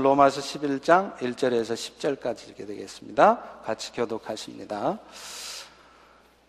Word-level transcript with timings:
로마서 0.00 0.40
11장 0.40 1.16
1절에서 1.16 1.74
10절까지 1.74 2.50
읽게 2.50 2.66
되겠습니다. 2.66 3.40
같이 3.64 3.90
교독하십니다. 3.90 5.00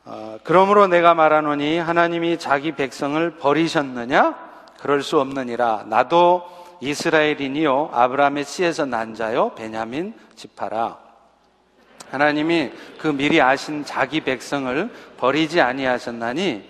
어, 0.05 0.37
그러므로 0.43 0.85
내가 0.85 1.15
말하노니 1.15 1.79
하나님이 1.79 2.37
자기 2.37 2.73
백성을 2.73 3.27
버리셨느냐? 3.37 4.37
그럴 4.79 5.01
수 5.01 5.19
없느니라. 5.19 5.85
나도 5.87 6.43
이스라엘이니요 6.79 7.89
아브라함의 7.91 8.45
씨에서 8.45 8.85
난 8.85 9.15
자요 9.15 9.55
베냐민 9.55 10.13
지파라. 10.35 10.99
하나님이 12.11 12.71
그 12.99 13.07
미리 13.07 13.41
아신 13.41 13.83
자기 13.83 14.21
백성을 14.21 14.91
버리지 15.17 15.59
아니하셨나니 15.59 16.69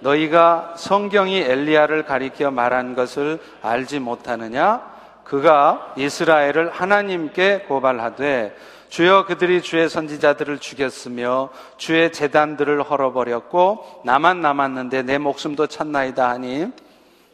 너희가 0.00 0.74
성경이 0.76 1.36
엘리야를 1.38 2.04
가리켜 2.04 2.50
말한 2.50 2.96
것을 2.96 3.38
알지 3.62 4.00
못하느냐? 4.00 4.95
그가 5.28 5.92
이스라엘을 5.96 6.70
하나님께 6.70 7.64
고발하되 7.68 8.56
주여 8.88 9.26
그들이 9.26 9.60
주의 9.60 9.88
선지자들을 9.88 10.58
죽였으며 10.58 11.50
주의 11.76 12.12
재단들을 12.12 12.82
헐어버렸고 12.82 14.02
나만 14.04 14.40
남았는데 14.40 15.02
내 15.02 15.18
목숨도 15.18 15.66
찾나이다 15.66 16.28
하니 16.28 16.68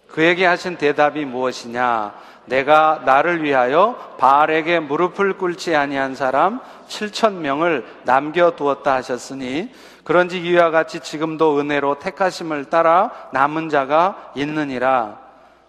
그에게 0.09 0.45
하신 0.45 0.77
대답이 0.77 1.25
무엇이냐? 1.25 2.15
내가 2.47 3.03
나를 3.05 3.45
위하여 3.45 3.95
바알에게 4.19 4.81
무릎을 4.81 5.35
꿇지 5.39 5.77
아니한 5.77 6.15
사람 6.17 6.61
7천 6.89 7.35
명을 7.35 7.87
남겨 8.05 8.51
두었다 8.57 8.95
하셨으니 8.95 9.71
그런지 10.03 10.41
이와 10.41 10.71
같이 10.71 11.01
지금도 11.01 11.61
은혜로 11.61 11.99
택하심을 12.01 12.65
따라 12.65 13.11
남은 13.33 13.69
자가 13.69 14.33
있느니라 14.35 15.22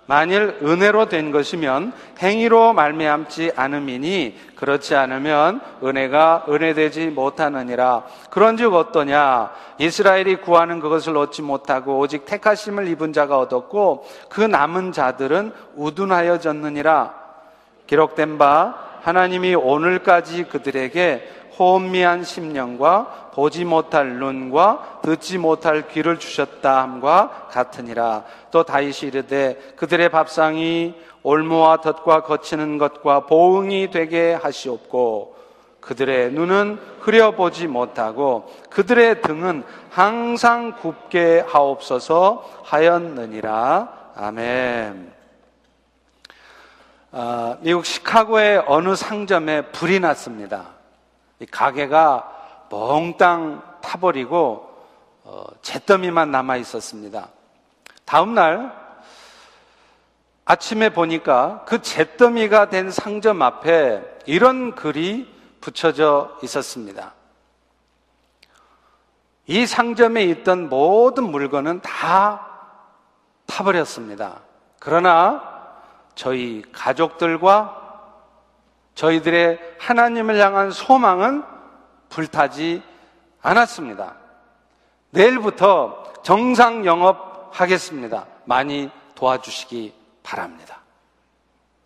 만일 0.05 0.57
은혜로 0.61 1.07
된 1.07 1.31
것이면 1.31 1.93
행위로 2.19 2.73
말미암지 2.73 3.53
않음이니 3.55 4.37
그렇지 4.55 4.95
않으면 4.95 5.61
은혜가 5.83 6.45
은혜되지 6.49 7.07
못하느니라. 7.07 8.03
그런즉 8.29 8.73
어떠냐? 8.73 9.51
이스라엘이 9.77 10.37
구하는 10.37 10.79
그것을 10.79 11.15
얻지 11.17 11.41
못하고 11.41 11.99
오직 11.99 12.25
택하심을 12.25 12.87
입은 12.89 13.13
자가 13.13 13.37
얻었고 13.39 14.05
그 14.29 14.41
남은 14.41 14.91
자들은 14.91 15.53
우둔하여졌느니라. 15.75 17.13
기록된 17.87 18.37
바 18.37 18.75
하나님이 19.03 19.55
오늘까지 19.55 20.45
그들에게 20.45 21.42
호미한 21.57 22.23
심령과 22.23 23.31
보지 23.33 23.65
못할 23.65 24.17
눈과 24.19 24.99
듣지 25.03 25.37
못할 25.37 25.87
귀를 25.87 26.19
주셨다 26.19 26.81
함과 26.81 27.47
같으니라. 27.51 28.23
또 28.51 28.63
다윗이 28.63 29.09
이르되 29.09 29.73
그들의 29.75 30.09
밥상이 30.09 30.95
올무와 31.23 31.77
덫과 31.77 32.23
거치는 32.23 32.77
것과 32.77 33.21
보응이 33.21 33.91
되게 33.91 34.33
하시옵고 34.33 35.33
그들의 35.79 36.31
눈은 36.31 36.79
흐려보지 36.99 37.67
못하고 37.67 38.49
그들의 38.69 39.21
등은 39.21 39.63
항상 39.89 40.77
굽게 40.79 41.45
하옵소서 41.47 42.61
하였느니라. 42.63 44.11
아멘. 44.15 45.11
아, 47.11 47.57
미국 47.61 47.85
시카고의 47.85 48.63
어느 48.67 48.95
상점에 48.95 49.61
불이 49.71 49.99
났습니다. 49.99 50.72
이 51.43 51.45
가게가 51.45 52.67
몽땅 52.69 53.61
타버리고 53.81 54.69
어, 55.25 55.45
잿더미만 55.61 56.31
남아 56.31 56.55
있었습니다. 56.57 57.27
다음 58.05 58.33
날 58.33 58.73
아침에 60.45 60.89
보니까 60.89 61.65
그 61.65 61.81
잿더미가 61.81 62.69
된 62.69 62.91
상점 62.91 63.41
앞에 63.41 64.01
이런 64.25 64.73
글이 64.73 65.33
붙여져 65.59 66.37
있었습니다. 66.43 67.13
이 69.45 69.65
상점에 69.65 70.23
있던 70.23 70.69
모든 70.69 71.25
물건은 71.25 71.81
다 71.81 72.47
타버렸습니다. 73.47 74.39
그러나 74.79 75.43
저희 76.15 76.63
가족들과 76.71 77.82
저희들의 78.95 79.59
하나님을 79.79 80.37
향한 80.39 80.71
소망은 80.71 81.43
불타지 82.09 82.83
않았습니다. 83.41 84.15
내일부터 85.09 86.13
정상 86.23 86.85
영업하겠습니다. 86.85 88.25
많이 88.45 88.89
도와주시기 89.15 89.93
바랍니다. 90.23 90.79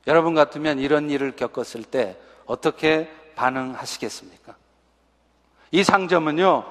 여러분 0.06 0.34
같으면 0.34 0.80
이런 0.80 1.10
일을 1.10 1.36
겪었을 1.36 1.84
때 1.84 2.18
어떻게 2.46 3.12
반응하시겠습니까? 3.36 4.56
이 5.72 5.84
상점은요, 5.84 6.64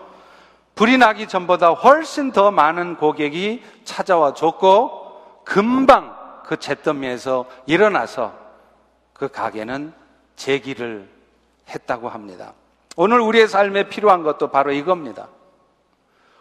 불이 0.75 0.99
나기 0.99 1.29
전보다 1.29 1.71
훨씬 1.71 2.33
더 2.33 2.51
많은 2.51 2.97
고객이 2.97 3.63
찾아와 3.85 4.33
줬고, 4.35 5.43
금방 5.45 6.17
그 6.45 6.57
잿더미에서 6.57 7.47
일어나서 7.67 8.35
그 9.13 9.29
가게는 9.29 9.93
제기를 10.37 11.09
했다고 11.69 12.09
합니다. 12.09 12.53
오늘 12.97 13.21
우리의 13.21 13.49
삶에 13.49 13.89
필요한 13.89 14.23
것도 14.23 14.51
바로 14.51 14.73
이겁니다. 14.73 15.29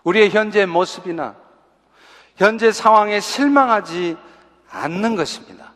우리의 0.04 0.30
현재 0.30 0.66
모습이나 0.66 1.36
현재 2.36 2.72
상황에 2.72 3.20
실망하지 3.20 4.18
않는 4.70 5.16
것입니다. 5.16 5.74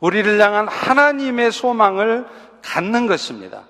우리를 0.00 0.40
향한 0.40 0.68
하나님의 0.68 1.52
소망을 1.52 2.26
갖는 2.62 3.06
것입니다. 3.06 3.62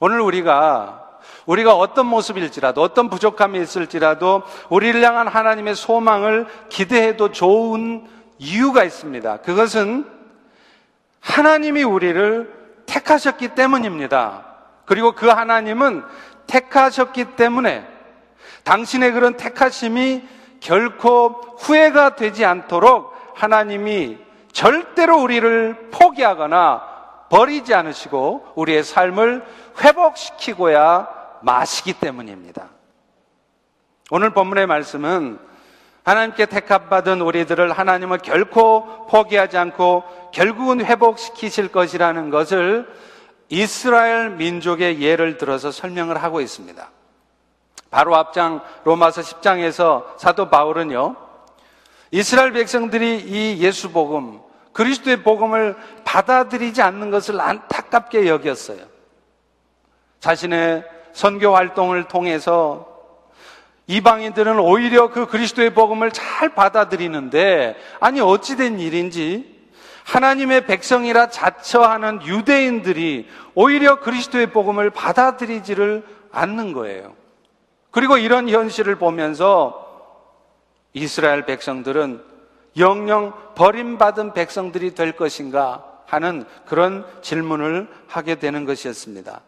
오늘 0.00 0.20
우리가 0.20 1.02
우리가 1.46 1.74
어떤 1.74 2.06
모습일지라도 2.06 2.80
어떤 2.80 3.10
부족함이 3.10 3.60
있을지라도 3.60 4.42
우리를 4.70 5.02
향한 5.02 5.28
하나님의 5.28 5.74
소망을 5.74 6.46
기대해도 6.70 7.32
좋은 7.32 8.06
이유가 8.38 8.84
있습니다. 8.84 9.38
그것은 9.38 10.06
하나님이 11.24 11.82
우리를 11.82 12.84
택하셨기 12.86 13.48
때문입니다. 13.48 14.44
그리고 14.84 15.12
그 15.12 15.26
하나님은 15.26 16.04
택하셨기 16.46 17.36
때문에 17.36 17.88
당신의 18.64 19.12
그런 19.12 19.36
택하심이 19.36 20.22
결코 20.60 21.40
후회가 21.58 22.16
되지 22.16 22.44
않도록 22.44 23.14
하나님이 23.34 24.18
절대로 24.52 25.20
우리를 25.20 25.90
포기하거나 25.90 26.94
버리지 27.30 27.74
않으시고 27.74 28.52
우리의 28.54 28.84
삶을 28.84 29.44
회복시키고야 29.82 31.08
마시기 31.42 31.94
때문입니다. 31.94 32.68
오늘 34.10 34.30
본문의 34.30 34.66
말씀은 34.66 35.38
하나님께 36.04 36.46
택합받은 36.46 37.22
우리들을 37.22 37.72
하나님은 37.72 38.18
결코 38.18 39.06
포기하지 39.06 39.56
않고 39.56 40.04
결국은 40.32 40.84
회복시키실 40.84 41.68
것이라는 41.68 42.30
것을 42.30 42.86
이스라엘 43.48 44.30
민족의 44.30 45.00
예를 45.00 45.38
들어서 45.38 45.70
설명을 45.70 46.22
하고 46.22 46.40
있습니다. 46.40 46.90
바로 47.90 48.16
앞장 48.16 48.60
로마서 48.84 49.22
10장에서 49.22 50.18
사도 50.18 50.50
바울은요, 50.50 51.16
이스라엘 52.10 52.52
백성들이 52.52 53.20
이 53.20 53.62
예수 53.62 53.90
복음, 53.90 54.40
그리스도의 54.72 55.22
복음을 55.22 55.76
받아들이지 56.04 56.82
않는 56.82 57.10
것을 57.10 57.40
안타깝게 57.40 58.28
여겼어요. 58.28 58.80
자신의 60.20 60.84
선교 61.12 61.54
활동을 61.54 62.08
통해서 62.08 62.93
이방인들은 63.86 64.58
오히려 64.58 65.10
그 65.10 65.26
그리스도의 65.26 65.74
복음을 65.74 66.10
잘 66.10 66.54
받아들이는데 66.54 67.76
아니 68.00 68.20
어찌된 68.20 68.78
일인지 68.80 69.52
하나님의 70.04 70.66
백성이라 70.66 71.28
자처하는 71.30 72.26
유대인들이 72.26 73.28
오히려 73.54 74.00
그리스도의 74.00 74.48
복음을 74.48 74.90
받아들이지를 74.90 76.04
않는 76.30 76.72
거예요. 76.72 77.14
그리고 77.90 78.16
이런 78.16 78.48
현실을 78.48 78.96
보면서 78.96 79.80
이스라엘 80.92 81.46
백성들은 81.46 82.22
영영 82.76 83.32
버림받은 83.54 84.32
백성들이 84.32 84.94
될 84.94 85.12
것인가 85.12 85.84
하는 86.06 86.44
그런 86.66 87.06
질문을 87.22 87.88
하게 88.08 88.34
되는 88.36 88.64
것이었습니다. 88.64 89.40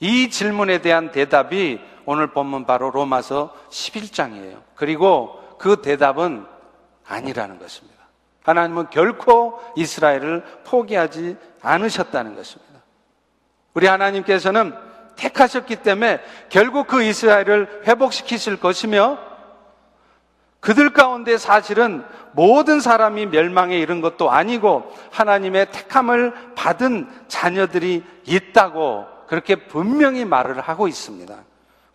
이 0.00 0.30
질문에 0.30 0.78
대한 0.80 1.10
대답이 1.10 1.80
오늘 2.10 2.28
본문 2.28 2.64
바로 2.64 2.90
로마서 2.90 3.54
11장이에요. 3.68 4.62
그리고 4.74 5.38
그 5.58 5.82
대답은 5.82 6.46
아니라는 7.06 7.58
것입니다. 7.58 7.98
하나님은 8.44 8.88
결코 8.88 9.60
이스라엘을 9.76 10.42
포기하지 10.64 11.36
않으셨다는 11.60 12.34
것입니다. 12.34 12.80
우리 13.74 13.86
하나님께서는 13.86 14.72
택하셨기 15.16 15.76
때문에 15.76 16.22
결국 16.48 16.86
그 16.86 17.02
이스라엘을 17.02 17.82
회복시키실 17.86 18.58
것이며 18.58 19.18
그들 20.60 20.94
가운데 20.94 21.36
사실은 21.36 22.02
모든 22.32 22.80
사람이 22.80 23.26
멸망에 23.26 23.78
이른 23.78 24.00
것도 24.00 24.30
아니고 24.30 24.90
하나님의 25.10 25.72
택함을 25.72 26.54
받은 26.54 27.06
자녀들이 27.28 28.02
있다고 28.24 29.04
그렇게 29.26 29.56
분명히 29.56 30.24
말을 30.24 30.58
하고 30.58 30.88
있습니다. 30.88 31.47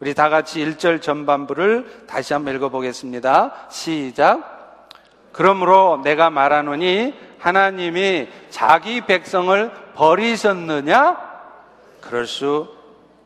우리 0.04 0.14
다 0.14 0.28
같이 0.28 0.60
1절 0.60 1.02
전반부를 1.02 2.08
다시 2.08 2.34
한번 2.34 2.54
읽어보겠습니다. 2.56 3.70
시작. 3.70 4.90
그러므로 5.32 6.02
내가 6.04 6.30
말하노니 6.30 7.14
하나님이 7.40 8.28
자기 8.50 9.00
백성을 9.00 9.72
버리셨느냐? 9.96 11.18
그럴 12.02 12.28
수 12.28 12.68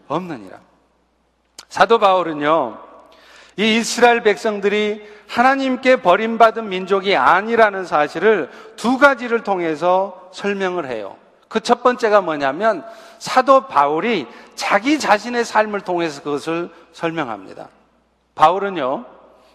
없느니라. 0.08 0.60
사도 1.68 1.98
바울은요, 1.98 2.78
이 3.56 3.78
이스라엘 3.78 4.22
백성들이 4.22 5.02
하나님께 5.28 6.04
버림받은 6.04 6.70
민족이 6.70 7.16
아니라는 7.16 7.86
사실을 7.86 8.52
두 8.76 9.00
가지를 9.00 9.42
통해서 9.42 10.30
설명을 10.32 10.86
해요. 10.86 11.16
그 11.48 11.62
첫 11.62 11.84
번째가 11.84 12.22
뭐냐면 12.22 12.84
사도 13.20 13.68
바울이 13.68 14.28
자기 14.56 15.00
자신의 15.00 15.46
삶을 15.46 15.82
통해서 15.82 16.22
그것을 16.22 16.70
설명합니다. 16.92 17.70
바울은요, 18.36 19.06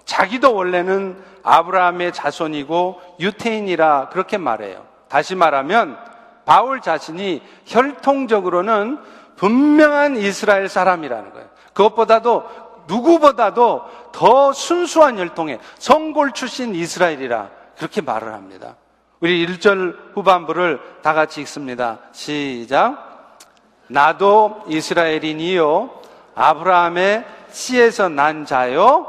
자기도 0.05 0.55
원래는 0.55 1.23
아브라함의 1.43 2.13
자손이고 2.13 3.01
유태인이라 3.21 4.09
그렇게 4.11 4.39
말해요. 4.39 4.85
다시 5.09 5.35
말하면 5.35 5.99
바울 6.45 6.81
자신이 6.81 7.43
혈통적으로는 7.67 8.99
분명한 9.37 10.17
이스라엘 10.17 10.69
사람이라는 10.69 11.33
거예요. 11.33 11.49
그것보다도 11.73 12.45
누구보다도 12.89 13.83
더 14.13 14.53
순수한 14.53 15.19
혈통의 15.19 15.61
성골 15.79 16.33
출신 16.33 16.75
이스라엘이라 16.75 17.49
그렇게 17.77 18.01
말을 18.01 18.33
합니다. 18.33 18.77
우리 19.23 19.47
1절 19.47 20.15
후반부를 20.15 20.81
다 21.01 21.15
같이 21.15 21.41
읽습니다. 21.43 22.01
시작. 22.11 23.39
나도 23.87 24.65
이스라엘인이요. 24.67 25.91
아브라함의 26.35 27.25
씨에서 27.51 28.09
난 28.09 28.45
자요. 28.45 29.07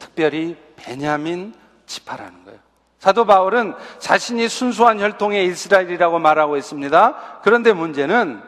특별히 0.00 0.56
베냐민 0.74 1.54
지파라는 1.86 2.44
거예요. 2.44 2.58
사도 2.98 3.24
바울은 3.24 3.74
자신이 4.00 4.48
순수한 4.48 4.98
혈통의 4.98 5.46
이스라엘이라고 5.46 6.18
말하고 6.18 6.56
있습니다. 6.56 7.40
그런데 7.44 7.72
문제는 7.72 8.42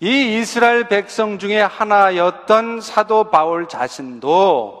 이 0.00 0.38
이스라엘 0.38 0.88
백성 0.88 1.38
중에 1.38 1.60
하나였던 1.60 2.80
사도 2.80 3.24
바울 3.24 3.68
자신도 3.68 4.77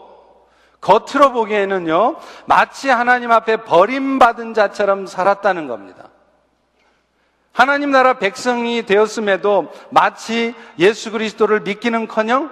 겉으로 0.80 1.32
보기에는요, 1.32 2.16
마치 2.46 2.88
하나님 2.88 3.32
앞에 3.32 3.58
버림받은 3.58 4.54
자처럼 4.54 5.06
살았다는 5.06 5.66
겁니다. 5.66 6.08
하나님 7.52 7.90
나라 7.90 8.14
백성이 8.14 8.86
되었음에도 8.86 9.72
마치 9.90 10.54
예수 10.78 11.10
그리스도를 11.10 11.60
믿기는 11.60 12.06
커녕 12.06 12.50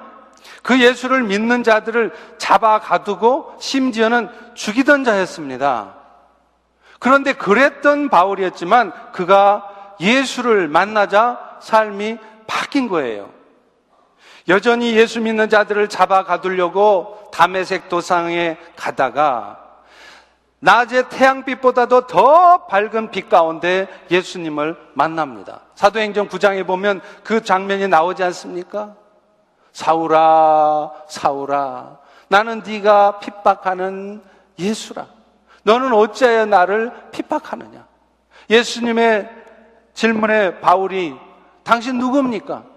그 0.62 0.80
예수를 0.80 1.22
믿는 1.22 1.62
자들을 1.62 2.12
잡아 2.38 2.80
가두고 2.80 3.54
심지어는 3.60 4.28
죽이던 4.54 5.04
자였습니다. 5.04 5.94
그런데 6.98 7.34
그랬던 7.34 8.08
바울이었지만 8.08 9.12
그가 9.12 9.68
예수를 10.00 10.66
만나자 10.66 11.38
삶이 11.60 12.18
바뀐 12.48 12.88
거예요. 12.88 13.35
여전히 14.48 14.96
예수 14.96 15.20
믿는 15.20 15.48
자들을 15.48 15.88
잡아 15.88 16.24
가두려고 16.24 17.30
담에색 17.32 17.88
도상에 17.88 18.56
가다가 18.76 19.66
낮에 20.60 21.08
태양빛보다도 21.08 22.06
더 22.06 22.66
밝은 22.66 23.10
빛 23.10 23.28
가운데 23.28 23.88
예수님을 24.10 24.76
만납니다. 24.94 25.60
사도행전 25.74 26.28
9장에 26.28 26.66
보면 26.66 27.00
그 27.22 27.42
장면이 27.42 27.88
나오지 27.88 28.22
않습니까? 28.24 28.94
사울아, 29.72 30.90
사울아, 31.08 31.98
나는 32.28 32.62
네가 32.66 33.18
핍박하는 33.18 34.22
예수라. 34.58 35.06
너는 35.64 35.92
어찌하여 35.92 36.46
나를 36.46 36.92
핍박하느냐? 37.10 37.86
예수님의 38.48 39.28
질문에 39.92 40.60
바울이 40.60 41.14
당신 41.62 41.98
누굽니까? 41.98 42.75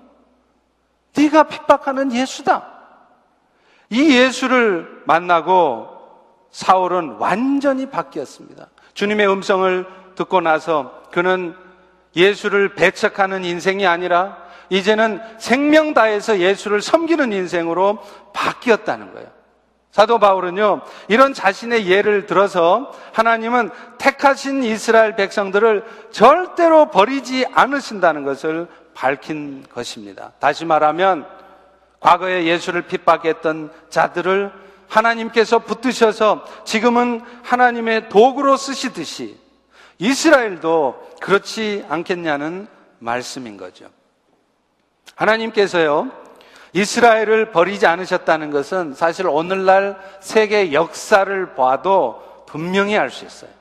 네가 1.15 1.43
핍박하는 1.43 2.13
예수다. 2.13 2.67
이 3.89 4.15
예수를 4.15 5.03
만나고 5.05 5.87
사울은 6.51 7.17
완전히 7.19 7.87
바뀌었습니다. 7.87 8.67
주님의 8.93 9.31
음성을 9.31 9.85
듣고 10.15 10.41
나서 10.41 11.03
그는 11.11 11.55
예수를 12.15 12.75
배척하는 12.75 13.43
인생이 13.45 13.85
아니라 13.87 14.37
이제는 14.69 15.21
생명 15.39 15.93
다해서 15.93 16.39
예수를 16.39 16.81
섬기는 16.81 17.31
인생으로 17.31 17.99
바뀌었다는 18.33 19.13
거예요. 19.13 19.27
사도 19.91 20.19
바울은요, 20.19 20.81
이런 21.07 21.33
자신의 21.33 21.87
예를 21.87 22.27
들어서 22.27 22.91
하나님은 23.11 23.71
택하신 23.97 24.63
이스라엘 24.63 25.15
백성들을 25.15 25.83
절대로 26.11 26.91
버리지 26.91 27.47
않으신다는 27.51 28.23
것을 28.23 28.67
밝힌 28.99 29.63
것입니다. 29.73 30.33
다시 30.39 30.65
말하면 30.65 31.25
과거에 32.01 32.43
예수를 32.43 32.81
핍박했던 32.81 33.71
자들을 33.89 34.51
하나님께서 34.89 35.59
붙드셔서 35.59 36.43
지금은 36.65 37.21
하나님의 37.43 38.09
도구로 38.09 38.57
쓰시듯이 38.57 39.37
이스라엘도 39.99 41.11
그렇지 41.21 41.85
않겠냐는 41.87 42.67
말씀인 42.99 43.55
거죠. 43.55 43.89
하나님께서요, 45.15 46.11
이스라엘을 46.73 47.51
버리지 47.51 47.87
않으셨다는 47.87 48.51
것은 48.51 48.95
사실 48.95 49.27
오늘날 49.27 49.97
세계 50.19 50.73
역사를 50.73 51.55
봐도 51.55 52.43
분명히 52.47 52.97
알 52.97 53.09
수 53.09 53.25
있어요. 53.25 53.51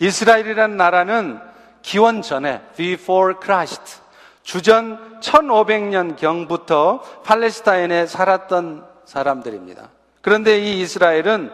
이스라엘이라는 0.00 0.76
나라는 0.76 1.40
기원 1.80 2.20
전에 2.20 2.60
before 2.76 3.36
Christ 3.42 4.03
주전 4.44 5.20
1500년 5.20 6.16
경부터 6.16 7.00
팔레스타인에 7.24 8.06
살았던 8.06 8.86
사람들입니다. 9.06 9.88
그런데 10.20 10.60
이 10.60 10.80
이스라엘은 10.80 11.50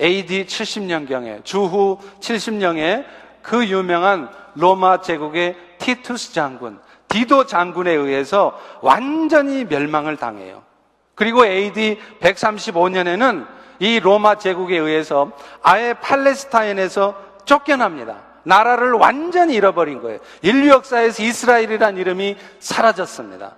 AD 0.00 0.46
70년경에 0.46 1.44
주후 1.44 1.98
70년에 2.20 3.04
그 3.40 3.66
유명한 3.68 4.28
로마 4.54 5.00
제국의 5.00 5.56
티투스 5.78 6.32
장군, 6.32 6.80
디도 7.08 7.46
장군에 7.46 7.92
의해서 7.92 8.58
완전히 8.82 9.64
멸망을 9.64 10.16
당해요. 10.16 10.62
그리고 11.14 11.46
AD 11.46 12.00
135년에는 12.20 13.46
이 13.78 14.00
로마 14.00 14.36
제국에 14.36 14.76
의해서 14.76 15.30
아예 15.62 15.94
팔레스타인에서 15.94 17.14
쫓겨납니다. 17.44 18.33
나라를 18.44 18.92
완전히 18.92 19.54
잃어버린 19.54 20.00
거예요. 20.00 20.20
인류 20.42 20.70
역사에서 20.70 21.22
이스라엘이란 21.22 21.96
이름이 21.96 22.36
사라졌습니다. 22.60 23.56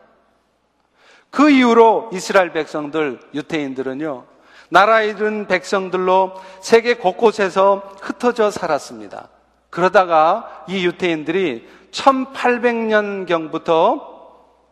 그 1.31 1.51
이후로 1.51 2.11
이스라엘 2.13 2.53
백성들, 2.53 3.21
유태인들은요, 3.35 4.25
나라 4.69 5.03
잃은 5.03 5.47
백성들로 5.47 6.35
세계 6.61 6.95
곳곳에서 6.95 7.93
흩어져 8.01 8.51
살았습니다. 8.51 9.29
그러다가 9.71 10.65
이 10.69 10.85
유태인들이 10.87 11.69
1800년경부터 11.91 14.17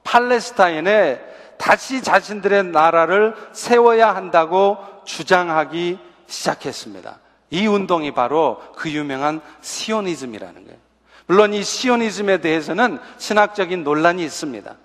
팔레스타인에 0.02 1.20
다시 1.58 2.02
자신들의 2.02 2.64
나라를 2.64 3.34
세워야 3.52 4.12
한다고 4.14 4.78
주장하기 5.04 5.98
시작했습니다. 6.26 7.18
이 7.54 7.68
운동이 7.68 8.10
바로 8.10 8.60
그 8.74 8.90
유명한 8.90 9.40
시오니즘이라는 9.60 10.64
거예요. 10.64 10.78
물론 11.26 11.54
이 11.54 11.62
시오니즘에 11.62 12.38
대해서는 12.38 12.98
신학적인 13.18 13.84
논란이 13.84 14.24
있습니다. 14.24 14.76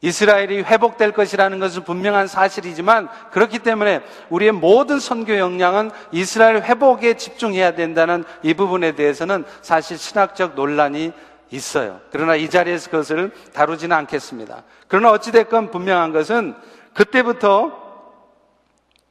이스라엘이 0.00 0.62
회복될 0.62 1.12
것이라는 1.12 1.60
것은 1.60 1.84
분명한 1.84 2.26
사실이지만 2.26 3.08
그렇기 3.30 3.58
때문에 3.58 4.00
우리의 4.30 4.52
모든 4.52 4.98
선교 4.98 5.36
역량은 5.36 5.90
이스라엘 6.10 6.62
회복에 6.62 7.18
집중해야 7.18 7.74
된다는 7.74 8.24
이 8.42 8.54
부분에 8.54 8.92
대해서는 8.92 9.44
사실 9.60 9.98
신학적 9.98 10.54
논란이 10.54 11.12
있어요. 11.50 12.00
그러나 12.10 12.34
이 12.34 12.48
자리에서 12.48 12.90
그것을 12.90 13.30
다루지는 13.52 13.94
않겠습니다. 13.94 14.64
그러나 14.88 15.10
어찌됐건 15.10 15.70
분명한 15.70 16.12
것은 16.12 16.54
그때부터 16.94 17.82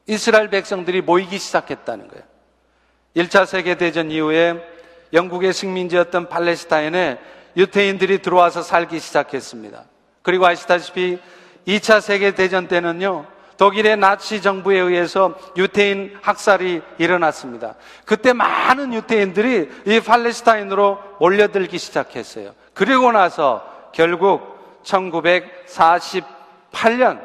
이스라엘 0.08 0.50
백성들이 0.50 1.02
모이기 1.02 1.38
시작했다는 1.38 2.08
거예요. 2.08 2.31
1차 3.16 3.46
세계대전 3.46 4.12
이후에 4.12 4.62
영국의 5.14 5.54
식민지였던 5.54 6.28
팔레스타인에 6.30 7.20
유태인들이 7.58 8.22
들어와서 8.22 8.62
살기 8.62 9.00
시작했습니다. 9.00 9.84
그리고 10.22 10.46
아시다시피 10.46 11.20
2차 11.68 12.00
세계대전 12.02 12.68
때는요, 12.68 13.26
독일의 13.58 13.98
나치 13.98 14.42
정부에 14.42 14.80
의해서 14.80 15.38
유태인 15.56 16.18
학살이 16.22 16.82
일어났습니다. 16.98 17.76
그때 18.06 18.34
많은 18.34 18.94
유태인들이 18.94 19.70
이 19.86 20.00
팔레스타인으로 20.00 20.98
몰려들기 21.20 21.78
시작했어요. 21.78 22.56
그리고 22.74 23.12
나서 23.12 23.64
결국 23.92 24.82
1948년 24.84 27.22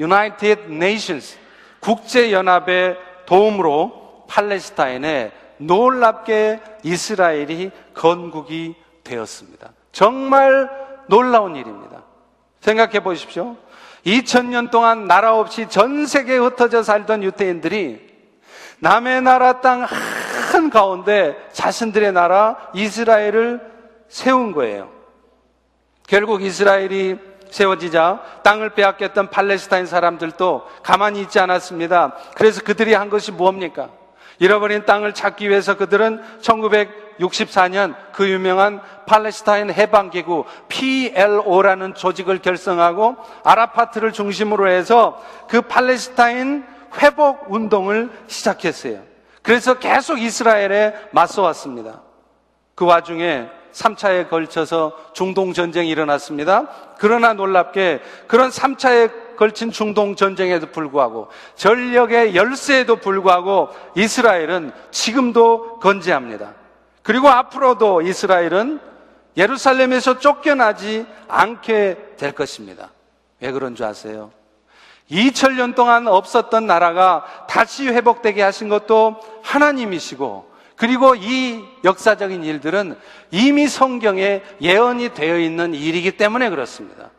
United 0.00 0.62
Nations 0.68 1.38
국제연합의 1.80 2.96
도움으로 3.26 4.05
팔레스타인에 4.28 5.32
놀랍게 5.58 6.60
이스라엘이 6.82 7.70
건국이 7.94 8.74
되었습니다. 9.04 9.72
정말 9.92 10.68
놀라운 11.08 11.56
일입니다. 11.56 12.02
생각해 12.60 13.00
보십시오. 13.00 13.56
2000년 14.04 14.70
동안 14.70 15.06
나라 15.06 15.36
없이 15.38 15.68
전 15.68 16.06
세계에 16.06 16.38
흩어져 16.38 16.82
살던 16.82 17.22
유태인들이 17.22 18.06
남의 18.80 19.22
나라 19.22 19.60
땅 19.60 19.86
한 20.56 20.70
가운데 20.70 21.36
자신들의 21.52 22.12
나라 22.12 22.56
이스라엘을 22.74 23.60
세운 24.08 24.52
거예요. 24.52 24.90
결국 26.06 26.42
이스라엘이 26.42 27.18
세워지자 27.50 28.40
땅을 28.42 28.70
빼앗겼던 28.70 29.30
팔레스타인 29.30 29.86
사람들도 29.86 30.66
가만히 30.82 31.20
있지 31.22 31.38
않았습니다. 31.38 32.14
그래서 32.34 32.62
그들이 32.62 32.94
한 32.94 33.10
것이 33.10 33.32
뭡니까? 33.32 33.90
잃어버린 34.38 34.84
땅을 34.84 35.14
찾기 35.14 35.48
위해서 35.48 35.76
그들은 35.76 36.20
1964년 36.40 37.94
그 38.12 38.28
유명한 38.28 38.80
팔레스타인 39.06 39.72
해방기구 39.72 40.44
PLO라는 40.68 41.94
조직을 41.94 42.40
결성하고 42.40 43.16
아라파트를 43.44 44.12
중심으로 44.12 44.68
해서 44.68 45.22
그 45.48 45.62
팔레스타인 45.62 46.64
회복 47.00 47.50
운동을 47.50 48.10
시작했어요. 48.26 49.02
그래서 49.42 49.78
계속 49.78 50.20
이스라엘에 50.20 50.94
맞서 51.12 51.42
왔습니다. 51.42 52.02
그 52.74 52.84
와중에 52.84 53.48
3차에 53.72 54.28
걸쳐서 54.28 54.96
중동 55.12 55.52
전쟁이 55.52 55.90
일어났습니다. 55.90 56.66
그러나 56.98 57.34
놀랍게 57.34 58.00
그런 58.26 58.50
3차에 58.50 59.25
걸친 59.36 59.70
중동 59.70 60.16
전쟁에도 60.16 60.66
불구하고 60.66 61.28
전력의 61.54 62.34
열세에도 62.34 62.96
불구하고 62.96 63.68
이스라엘은 63.94 64.72
지금도 64.90 65.78
건재합니다. 65.80 66.54
그리고 67.02 67.28
앞으로도 67.28 68.02
이스라엘은 68.02 68.80
예루살렘에서 69.36 70.18
쫓겨나지 70.18 71.06
않게 71.28 72.14
될 72.16 72.32
것입니다. 72.32 72.90
왜 73.40 73.52
그런 73.52 73.74
줄 73.74 73.86
아세요? 73.86 74.32
2000년 75.10 75.74
동안 75.74 76.08
없었던 76.08 76.66
나라가 76.66 77.24
다시 77.48 77.86
회복되게 77.86 78.42
하신 78.42 78.68
것도 78.68 79.20
하나님이시고 79.42 80.56
그리고 80.74 81.14
이 81.14 81.64
역사적인 81.84 82.44
일들은 82.44 82.98
이미 83.30 83.66
성경에 83.68 84.42
예언이 84.60 85.14
되어 85.14 85.38
있는 85.38 85.74
일이기 85.74 86.16
때문에 86.16 86.50
그렇습니다. 86.50 87.10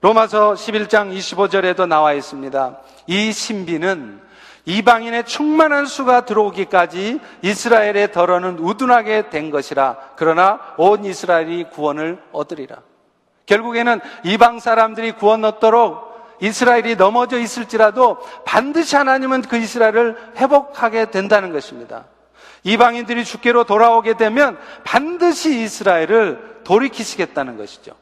로마서 0.00 0.52
11장 0.52 1.12
25절에도 1.16 1.88
나와 1.88 2.12
있습니다. 2.12 2.78
이 3.08 3.32
신비는 3.32 4.20
이방인의 4.64 5.24
충만한 5.24 5.86
수가 5.86 6.24
들어오기까지 6.24 7.18
이스라엘의 7.42 8.12
덜어는 8.12 8.58
우둔하게 8.58 9.30
된 9.30 9.50
것이라. 9.50 9.96
그러나 10.14 10.60
온 10.76 11.04
이스라엘이 11.04 11.70
구원을 11.70 12.22
얻으리라. 12.32 12.76
결국에는 13.46 14.00
이방 14.24 14.60
사람들이 14.60 15.12
구원 15.12 15.44
얻도록 15.44 16.06
이스라엘이 16.40 16.94
넘어져 16.94 17.38
있을지라도 17.38 18.18
반드시 18.44 18.94
하나님은 18.94 19.42
그 19.42 19.56
이스라엘을 19.56 20.16
회복하게 20.36 21.10
된다는 21.10 21.52
것입니다. 21.52 22.04
이방인들이 22.62 23.24
주께로 23.24 23.64
돌아오게 23.64 24.16
되면 24.16 24.58
반드시 24.84 25.62
이스라엘을 25.62 26.60
돌이키시겠다는 26.62 27.56
것이죠. 27.56 27.92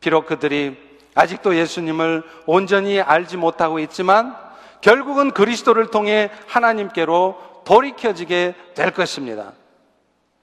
비록 0.00 0.26
그들이 0.26 0.83
아직도 1.14 1.56
예수님을 1.56 2.22
온전히 2.46 3.00
알지 3.00 3.36
못하고 3.36 3.78
있지만 3.78 4.36
결국은 4.80 5.30
그리스도를 5.30 5.90
통해 5.90 6.30
하나님께로 6.46 7.62
돌이켜지게 7.64 8.54
될 8.74 8.90
것입니다. 8.90 9.52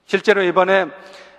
실제로 0.06 0.42
이번에 0.42 0.88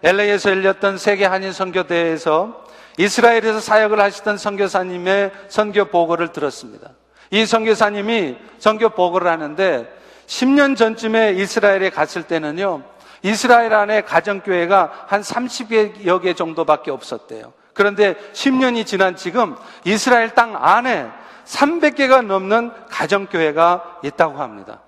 LA에서 0.02 0.50
열렸던 0.50 0.98
세계 0.98 1.24
한인 1.24 1.52
선교대회에서 1.52 2.64
이스라엘에서 2.98 3.60
사역을 3.60 4.00
하시던 4.00 4.36
선교사님의 4.36 5.32
선교 5.48 5.86
보고를 5.86 6.32
들었습니다. 6.32 6.90
이 7.30 7.46
선교사님이 7.46 8.36
선교 8.58 8.90
보고를 8.90 9.30
하는데 9.30 9.88
10년 10.26 10.76
전쯤에 10.76 11.32
이스라엘에 11.32 11.90
갔을 11.90 12.22
때는요, 12.24 12.82
이스라엘 13.22 13.72
안에 13.72 14.02
가정교회가 14.02 15.06
한 15.06 15.22
30여 15.22 16.22
개 16.22 16.34
정도밖에 16.34 16.90
없었대요. 16.90 17.52
그런데 17.74 18.14
10년이 18.32 18.86
지난 18.86 19.16
지금 19.16 19.56
이스라엘 19.84 20.34
땅 20.34 20.56
안에 20.56 21.10
300개가 21.44 22.24
넘는 22.24 22.72
가정교회가 22.88 24.00
있다고 24.02 24.38
합니다. 24.38 24.80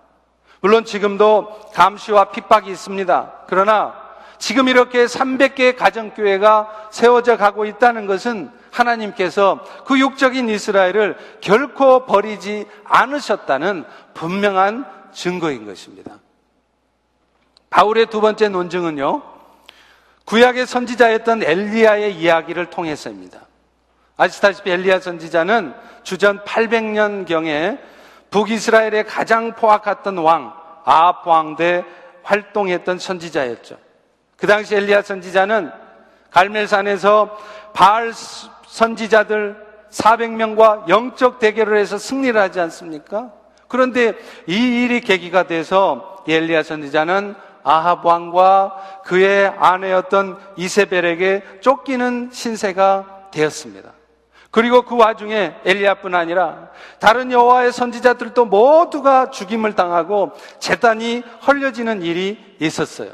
물론 0.60 0.84
지금도 0.84 1.70
감시와 1.74 2.30
핍박이 2.30 2.70
있습니다. 2.70 3.32
그러나 3.48 3.94
지금 4.38 4.68
이렇게 4.68 5.04
300개의 5.06 5.76
가정교회가 5.76 6.88
세워져 6.90 7.36
가고 7.36 7.64
있다는 7.64 8.06
것은 8.06 8.50
하나님께서 8.70 9.64
그 9.86 9.98
육적인 9.98 10.48
이스라엘을 10.48 11.16
결코 11.40 12.06
버리지 12.06 12.66
않으셨다는 12.84 13.84
분명한 14.14 14.84
증거인 15.12 15.64
것입니다. 15.66 16.18
바울의 17.70 18.06
두 18.06 18.20
번째 18.20 18.48
논증은요, 18.48 19.22
구약의 20.24 20.66
선지자였던 20.66 21.42
엘리야의 21.42 22.14
이야기를 22.16 22.70
통해서입니다. 22.70 23.40
아시다시피 24.16 24.70
엘리야 24.70 25.00
선지자는 25.00 25.74
주전 26.02 26.44
800년경에 26.44 27.78
북이스라엘의 28.30 29.04
가장 29.04 29.54
포악했던 29.54 30.18
왕, 30.18 30.54
아합 30.84 31.26
왕대 31.26 31.84
활동했던 32.22 32.98
선지자였죠. 32.98 33.76
그 34.36 34.46
당시 34.46 34.74
엘리야 34.74 35.02
선지자는 35.02 35.70
갈멜산에서 36.30 37.38
바알 37.72 38.12
선지자들 38.66 39.64
400명과 39.90 40.88
영적 40.88 41.38
대결을 41.38 41.78
해서 41.78 41.98
승리를 41.98 42.38
하지 42.40 42.60
않습니까? 42.60 43.32
그런데 43.68 44.14
이 44.46 44.84
일이 44.84 45.00
계기가 45.00 45.44
돼서 45.44 46.24
엘리야 46.26 46.62
선지자는 46.62 47.34
아합 47.64 48.04
왕과 48.04 49.02
그의 49.04 49.52
아내였던 49.58 50.38
이세벨에게 50.56 51.60
쫓기는 51.60 52.30
신세가 52.30 53.30
되었습니다. 53.32 53.92
그리고 54.50 54.82
그 54.82 54.96
와중에 54.96 55.56
엘리야뿐 55.64 56.14
아니라 56.14 56.68
다른 57.00 57.32
여호와의 57.32 57.72
선지자들도 57.72 58.44
모두가 58.44 59.30
죽임을 59.30 59.72
당하고 59.72 60.30
재단이 60.60 61.24
헐려지는 61.44 62.02
일이 62.02 62.38
있었어요. 62.60 63.10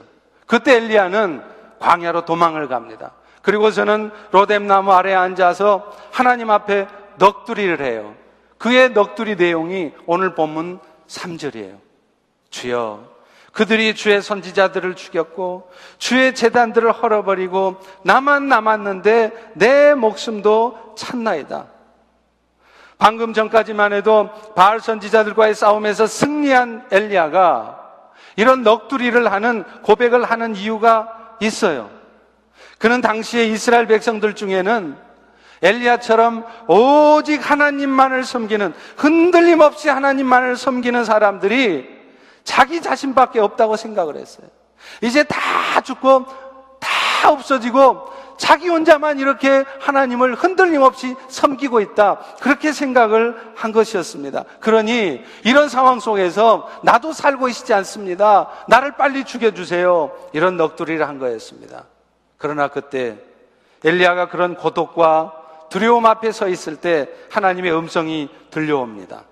그때 0.47 0.76
엘리야는 0.76 1.42
광야로 1.78 2.26
도망을 2.26 2.69
갑니다. 2.69 3.12
그리고서는 3.40 4.11
로뎀나무 4.33 4.92
아래에 4.92 5.14
앉아서 5.14 5.90
하나님 6.11 6.50
앞에 6.50 6.87
넋두리를 7.16 7.80
해요. 7.80 8.14
그의 8.59 8.92
넋두리 8.92 9.37
내용이 9.37 9.92
오늘 10.04 10.35
본문 10.35 10.80
3절이에요. 11.09 11.78
주여, 12.50 13.10
그들이 13.61 13.95
주의 13.95 14.23
선지자들을 14.23 14.95
죽였고 14.97 15.71
주의 15.99 16.35
재단들을 16.35 16.93
헐어버리고 16.93 17.76
나만 18.05 18.49
남았는데 18.49 19.52
내 19.52 19.93
목숨도 19.93 20.95
찾나이다. 20.97 21.67
방금 22.97 23.35
전까지만 23.35 23.93
해도 23.93 24.31
바알 24.57 24.81
선지자들과의 24.81 25.55
싸움에서 25.55 26.07
승리한 26.07 26.87
엘리야가 26.90 27.79
이런 28.37 28.62
넋두리를 28.62 29.31
하는 29.31 29.64
고백을 29.83 30.25
하는 30.25 30.57
이유가 30.57 31.37
있어요. 31.40 31.90
그는 32.79 33.02
당시에 33.02 33.45
이스라엘 33.45 33.87
백성들 33.87 34.37
중에는 34.37 34.97
엘리야처럼 35.61 36.47
오직 36.67 37.50
하나님만을 37.50 38.25
섬기는 38.25 38.73
흔들림 38.97 39.61
없이 39.61 39.90
하나님만을 39.90 40.57
섬기는 40.57 41.05
사람들이 41.05 42.00
자기 42.50 42.83
자신밖에 42.83 43.38
없다고 43.38 43.76
생각을 43.76 44.16
했어요. 44.16 44.49
이제 45.02 45.23
다 45.23 45.80
죽고 45.83 46.26
다 46.80 47.30
없어지고 47.30 48.11
자기 48.38 48.69
혼자만 48.69 49.21
이렇게 49.21 49.64
하나님을 49.78 50.35
흔들림 50.35 50.83
없이 50.83 51.14
섬기고 51.28 51.80
있다. 51.80 52.19
그렇게 52.40 52.73
생각을 52.73 53.37
한 53.54 53.71
것이었습니다. 53.71 54.47
그러니 54.59 55.23
이런 55.45 55.69
상황 55.69 56.00
속에서 56.00 56.69
나도 56.83 57.12
살고 57.12 57.49
있지 57.50 57.73
않습니다. 57.73 58.49
나를 58.66 58.97
빨리 58.97 59.23
죽여주세요. 59.25 60.11
이런 60.33 60.57
넋두리를 60.57 61.07
한 61.07 61.21
거였습니다. 61.21 61.85
그러나 62.37 62.66
그때 62.66 63.16
엘리야가 63.85 64.28
그런 64.28 64.57
고독과 64.57 65.35
두려움 65.69 66.04
앞에 66.04 66.33
서 66.33 66.49
있을 66.49 66.75
때 66.75 67.09
하나님의 67.30 67.73
음성이 67.73 68.28
들려옵니다. 68.50 69.23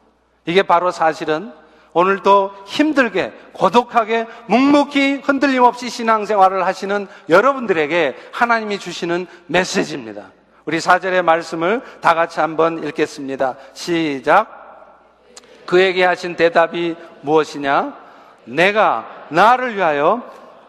이게 0.47 0.63
바로 0.63 0.93
사실은 0.93 1.53
오늘도 1.93 2.53
힘들게 2.67 3.33
고독하게 3.53 4.27
묵묵히 4.47 5.23
흔들림 5.25 5.63
없이 5.63 5.89
신앙생활을 5.89 6.67
하시는 6.67 7.07
여러분들에게 7.29 8.17
하나님이 8.33 8.79
주시는 8.79 9.27
메시지입니다. 9.47 10.33
우리 10.65 10.81
사절의 10.81 11.23
말씀을 11.23 11.83
다 12.01 12.15
같이 12.15 12.41
한번 12.41 12.85
읽겠습니다. 12.85 13.57
시작. 13.73 14.59
그에게 15.67 16.05
하신 16.05 16.37
대답이 16.37 16.97
무엇이냐? 17.23 17.95
내가 18.45 19.27
나를 19.29 19.77
위하여 19.77 20.23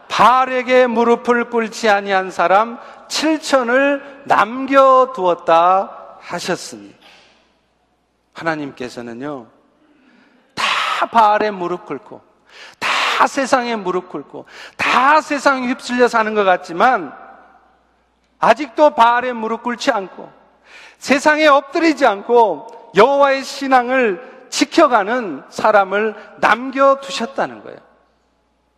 발에게 0.09 0.87
무릎을 0.87 1.49
꿇지 1.49 1.89
아니한 1.89 2.31
사람 2.31 2.77
7천을 3.07 4.01
남겨두었다 4.25 6.17
하셨으니 6.19 6.93
하나님께서는요 8.33 9.58
다 10.99 11.05
바알에 11.05 11.49
무릎 11.51 11.85
꿇고 11.85 12.19
다 12.77 13.25
세상에 13.25 13.77
무릎 13.77 14.09
꿇고 14.09 14.45
다 14.75 15.21
세상에 15.21 15.67
휩쓸려 15.67 16.09
사는 16.09 16.33
것 16.33 16.43
같지만 16.43 17.13
아직도 18.37 18.95
바알에 18.95 19.31
무릎 19.31 19.63
꿇지 19.63 19.91
않고 19.91 20.29
세상에 20.97 21.47
엎드리지 21.47 22.05
않고 22.05 22.91
여호와의 22.97 23.45
신앙을 23.45 24.47
지켜가는 24.49 25.43
사람을 25.47 26.15
남겨두셨다는 26.41 27.63
거예요. 27.63 27.77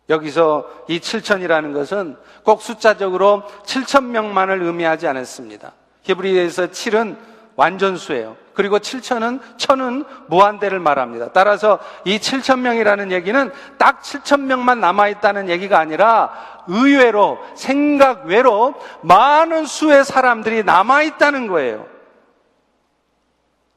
여기서 0.08 0.68
이 0.88 1.00
7천이라는 1.00 1.74
것은 1.74 2.16
꼭 2.44 2.62
숫자적으로 2.62 3.42
7천 3.64 4.04
명만을 4.04 4.62
의미하지 4.62 5.08
않았습니다. 5.08 5.72
히브리에서 6.02 6.68
7은 6.68 7.16
완전수예요. 7.62 8.36
그리고 8.54 8.78
7천은 8.78 9.40
천은 9.56 10.04
무한대를 10.26 10.80
말합니다. 10.80 11.30
따라서 11.32 11.78
이 12.04 12.18
7천 12.18 12.58
명이라는 12.58 13.12
얘기는 13.12 13.52
딱 13.78 14.02
7천 14.02 14.40
명만 14.40 14.80
남아 14.80 15.08
있다는 15.08 15.48
얘기가 15.48 15.78
아니라 15.78 16.32
의외로 16.66 17.38
생각 17.54 18.24
외로 18.24 18.74
많은 19.02 19.64
수의 19.64 20.04
사람들이 20.04 20.64
남아 20.64 21.02
있다는 21.02 21.46
거예요. 21.46 21.86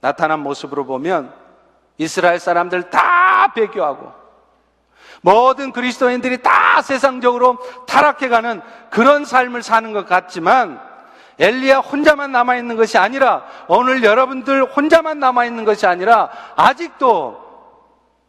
나타난 0.02 0.40
모습으로 0.40 0.86
보면 0.86 1.32
이스라엘 1.98 2.40
사람들 2.40 2.90
다 2.90 3.54
배교하고 3.54 4.12
모든 5.22 5.72
그리스도인들이 5.72 6.42
다 6.42 6.82
세상적으로 6.82 7.58
타락해가는 7.88 8.62
그런 8.90 9.26
삶을 9.26 9.64
사는 9.64 9.94
것 9.94 10.06
같지만 10.08 10.95
엘리야 11.40 11.80
혼자만 11.80 12.32
남아 12.32 12.56
있는 12.56 12.76
것이 12.76 12.98
아니라 12.98 13.46
오늘 13.68 14.04
여러분들 14.04 14.64
혼자만 14.66 15.20
남아 15.20 15.46
있는 15.46 15.66
것이 15.66 15.86
아니라 15.86 16.30
아직도 16.56 17.44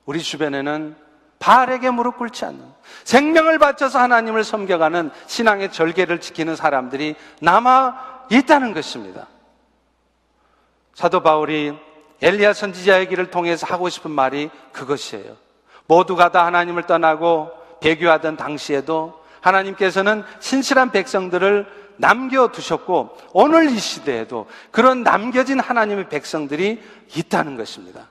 우리 0.04 0.20
주변에는 0.20 0.96
바알에게 1.38 1.90
무릎 1.90 2.16
꿇지 2.16 2.44
않는 2.46 2.64
생명을 3.04 3.58
바쳐서 3.58 3.98
하나님을 3.98 4.42
섬겨가는 4.42 5.10
신앙의 5.26 5.72
절개를 5.72 6.20
지키는 6.20 6.56
사람들이 6.56 7.14
남아 7.40 8.26
있다는 8.30 8.72
것입니다. 8.72 9.26
사도 10.94 11.22
바울이 11.22 11.78
엘리야 12.22 12.54
선지자의 12.54 13.08
길을 13.08 13.30
통해서 13.30 13.66
하고 13.66 13.88
싶은 13.88 14.10
말이 14.10 14.50
그것이에요. 14.72 15.36
모두가 15.86 16.30
다 16.30 16.46
하나님을 16.46 16.84
떠나고 16.84 17.50
배교하던 17.80 18.36
당시에도 18.36 19.22
하나님께서는 19.40 20.24
신실한 20.40 20.90
백성들을 20.90 21.85
남겨두셨고 21.98 23.16
오늘 23.32 23.70
이 23.70 23.78
시대에도 23.78 24.46
그런 24.70 25.02
남겨진 25.02 25.60
하나님의 25.60 26.08
백성들이 26.08 26.82
있다는 27.16 27.56
것입니다. 27.56 28.08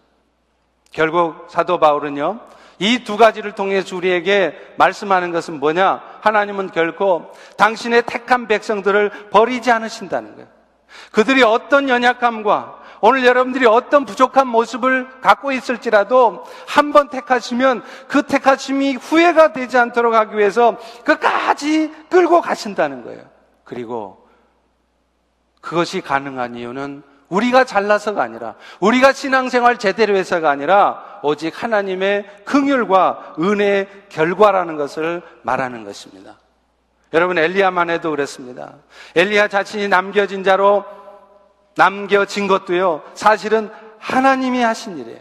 결국 0.91 1.47
사도 1.49 1.79
바울은요, 1.79 2.39
이두 2.79 3.17
가지를 3.17 3.53
통해서 3.53 3.95
우리에게 3.95 4.55
말씀하는 4.77 5.31
것은 5.31 5.59
뭐냐? 5.59 6.01
하나님은 6.21 6.71
결코 6.71 7.31
당신의 7.57 8.03
택한 8.05 8.47
백성들을 8.47 9.29
버리지 9.29 9.71
않으신다는 9.71 10.35
거예요. 10.35 10.47
그들이 11.11 11.43
어떤 11.43 11.89
연약함과 11.89 12.83
오늘 13.01 13.25
여러분들이 13.25 13.65
어떤 13.65 14.05
부족한 14.05 14.47
모습을 14.47 15.07
갖고 15.21 15.51
있을지라도 15.51 16.43
한 16.67 16.91
번 16.91 17.09
택하시면 17.09 17.83
그 18.07 18.23
택하심이 18.23 18.95
후회가 18.95 19.51
되지 19.51 19.77
않도록 19.77 20.13
하기 20.13 20.37
위해서 20.37 20.77
끝까지 21.03 21.91
끌고 22.09 22.41
가신다는 22.41 23.03
거예요. 23.03 23.21
그리고 23.65 24.25
그것이 25.59 25.99
가능한 25.99 26.55
이유는 26.55 27.03
우리가 27.27 27.63
잘나서가 27.63 28.21
아니라 28.21 28.55
우리가 28.79 29.11
신앙생활 29.11 29.77
제대로 29.77 30.15
해서가 30.15 30.49
아니라 30.49 31.19
오직 31.23 31.61
하나님의 31.61 32.43
긍휼과 32.45 33.35
은혜의 33.39 33.87
결과라는 34.09 34.77
것을 34.77 35.23
말하는 35.41 35.83
것입니다. 35.83 36.37
여러분 37.13 37.37
엘리야만 37.37 37.89
해도 37.89 38.11
그랬습니다. 38.11 38.75
엘리야 39.15 39.47
자신이 39.47 39.87
남겨진 39.87 40.43
자로 40.43 40.85
남겨진 41.75 42.47
것도요. 42.47 43.01
사실은 43.15 43.69
하나님이 43.99 44.61
하신 44.61 44.99
일이에요. 44.99 45.19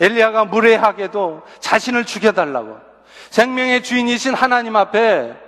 엘리야가 0.00 0.46
무례하게도 0.46 1.42
자신을 1.60 2.04
죽여달라고 2.04 2.78
생명의 3.30 3.82
주인이신 3.82 4.34
하나님 4.34 4.74
앞에 4.74 5.45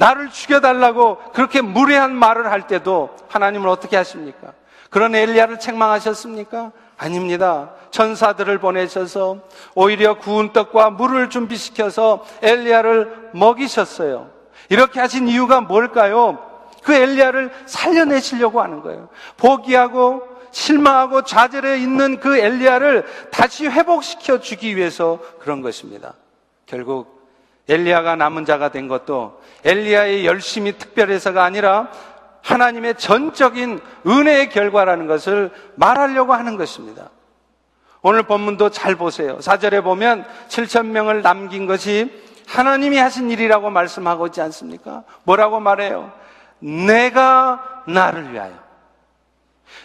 나를 0.00 0.30
죽여달라고 0.30 1.18
그렇게 1.34 1.60
무례한 1.60 2.16
말을 2.16 2.50
할 2.50 2.66
때도 2.66 3.10
하나님은 3.28 3.68
어떻게 3.68 3.98
하십니까? 3.98 4.54
그런 4.88 5.14
엘리야를 5.14 5.58
책망하셨습니까? 5.58 6.72
아닙니다. 6.96 7.72
천사들을 7.90 8.58
보내셔서 8.58 9.40
오히려 9.74 10.14
구운 10.14 10.54
떡과 10.54 10.90
물을 10.90 11.28
준비시켜서 11.28 12.24
엘리야를 12.40 13.30
먹이셨어요. 13.34 14.30
이렇게 14.70 15.00
하신 15.00 15.28
이유가 15.28 15.60
뭘까요? 15.60 16.38
그 16.82 16.94
엘리야를 16.94 17.52
살려내시려고 17.66 18.62
하는 18.62 18.80
거예요. 18.80 19.10
포기하고 19.36 20.22
실망하고 20.50 21.24
좌절해 21.24 21.76
있는 21.76 22.20
그 22.20 22.38
엘리야를 22.38 23.04
다시 23.30 23.66
회복시켜 23.66 24.40
주기 24.40 24.76
위해서 24.76 25.18
그런 25.40 25.60
것입니다. 25.60 26.14
결국 26.64 27.19
엘리야가 27.70 28.16
남은 28.16 28.44
자가 28.44 28.70
된 28.70 28.88
것도 28.88 29.40
엘리야의 29.64 30.26
열심이 30.26 30.76
특별해서가 30.76 31.44
아니라 31.44 31.88
하나님의 32.42 32.96
전적인 32.96 33.80
은혜의 34.06 34.50
결과라는 34.50 35.06
것을 35.06 35.50
말하려고 35.76 36.34
하는 36.34 36.56
것입니다. 36.56 37.10
오늘 38.02 38.24
본문도 38.24 38.70
잘 38.70 38.96
보세요. 38.96 39.40
사절에 39.40 39.82
보면 39.82 40.24
7천 40.48 40.86
명을 40.86 41.22
남긴 41.22 41.66
것이 41.66 42.10
하나님이 42.48 42.98
하신 42.98 43.30
일이라고 43.30 43.70
말씀하고 43.70 44.26
있지 44.26 44.40
않습니까? 44.40 45.04
뭐라고 45.22 45.60
말해요? 45.60 46.12
내가 46.58 47.82
나를 47.86 48.32
위하여 48.32 48.54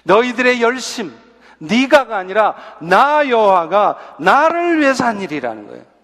너희들의 0.04 0.62
열심 0.62 1.14
네가가 1.60 2.18
아니라 2.18 2.56
나 2.80 3.30
여호와가 3.30 4.16
나를 4.20 4.80
위해서 4.80 5.06
한 5.06 5.22
일이라는 5.22 5.68
거예요. 5.68 5.95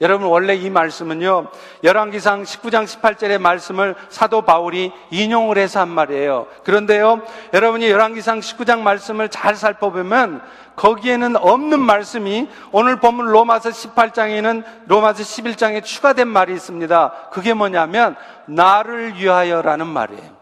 여러분 0.00 0.28
원래 0.28 0.54
이 0.54 0.70
말씀은요. 0.70 1.48
열왕기상 1.84 2.44
19장 2.44 2.86
18절의 2.86 3.38
말씀을 3.38 3.94
사도 4.08 4.40
바울이 4.42 4.92
인용을 5.10 5.58
해서 5.58 5.80
한 5.80 5.88
말이에요. 5.90 6.46
그런데요. 6.64 7.20
여러분이 7.52 7.90
열왕기상 7.90 8.40
19장 8.40 8.80
말씀을 8.80 9.28
잘 9.28 9.54
살펴보면 9.54 10.40
거기에는 10.76 11.36
없는 11.36 11.80
말씀이 11.80 12.48
오늘 12.72 12.98
본문 12.98 13.26
로마서 13.26 13.68
18장에는 13.68 14.64
로마서 14.86 15.22
11장에 15.22 15.84
추가된 15.84 16.28
말이 16.28 16.54
있습니다. 16.54 17.28
그게 17.30 17.52
뭐냐면 17.52 18.16
나를 18.46 19.16
위하여라는 19.16 19.86
말이에요. 19.86 20.40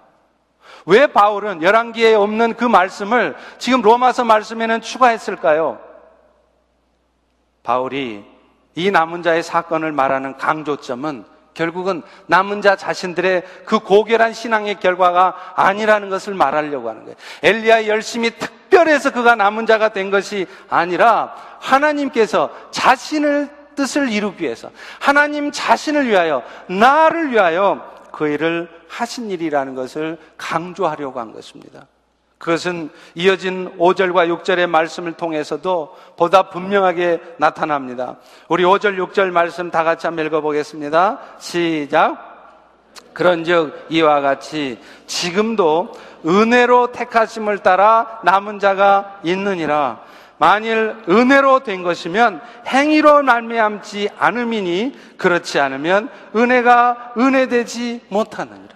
왜 0.87 1.09
바울은 1.09 1.63
열왕기에 1.65 2.15
없는 2.15 2.55
그 2.55 2.65
말씀을 2.65 3.35
지금 3.59 3.83
로마서 3.83 4.23
말씀에는 4.23 4.81
추가했을까요? 4.83 5.81
바울이 7.65 8.38
이 8.79 8.93
남은 8.93 9.25
자의 9.25 9.43
사건을 9.43 9.91
말하는 9.91 10.37
강조점은 10.37 11.25
결국은 11.53 12.03
남은 12.27 12.63
자 12.63 12.77
자신들의 12.77 13.43
그 13.65 13.81
고결한 13.81 14.33
신앙의 14.33 14.79
결과가 14.79 15.55
아니라는 15.57 16.11
것을 16.11 16.35
말하려고 16.35 16.89
하는 16.89 17.03
거예요. 17.03 17.17
엘리야 17.43 17.89
열심히 17.89 18.31
특별해서 18.31 19.11
그가 19.11 19.35
남은 19.35 19.67
자가 19.67 19.89
된 19.89 20.13
것이 20.13 20.47
아니라 20.69 21.35
하나님께서 21.59 22.55
자신을 22.71 23.51
뜻을 23.75 24.13
이루기 24.13 24.45
위해서 24.45 24.71
하나님 25.01 25.51
자신을 25.51 26.07
위하여 26.07 26.45
나를 26.69 27.33
위하여 27.33 27.85
그 28.13 28.29
일을 28.29 28.69
하신 28.89 29.33
일이라는 29.33 29.75
것을 29.75 30.19
강조하려고 30.37 31.19
한 31.19 31.33
것입니다. 31.33 31.89
그것은 32.39 32.91
이어진 33.17 33.77
5절과 33.79 34.43
6절의 34.43 34.69
말씀을 34.69 35.13
통해서도 35.13 35.97
보다 36.17 36.51
분명하게 36.51 37.21
나타납니다. 37.37 38.17
우리 38.49 38.63
5절, 38.63 38.97
6절 38.97 39.31
말씀 39.31 39.71
다 39.71 39.83
같이 39.83 40.07
한번 40.07 40.27
읽어보겠습니다. 40.27 41.19
시작. 41.39 42.29
그런 43.13 43.43
즉 43.43 43.87
이와 43.89 44.21
같이 44.21 44.79
지금도 45.07 45.93
은혜로 46.25 46.93
택하심을 46.93 47.59
따라 47.59 48.21
남은 48.23 48.61
자가 48.61 49.21
있느니라. 49.25 50.01
만일 50.39 50.95
은혜로 51.09 51.65
된 51.65 51.83
것이면 51.83 52.41
행위로 52.69 53.25
말미암지 53.25 54.11
않음이니 54.17 55.17
그렇지 55.17 55.59
않으면 55.59 56.09
은혜가 56.37 57.15
은혜되지 57.19 58.03
못하느니라. 58.09 58.68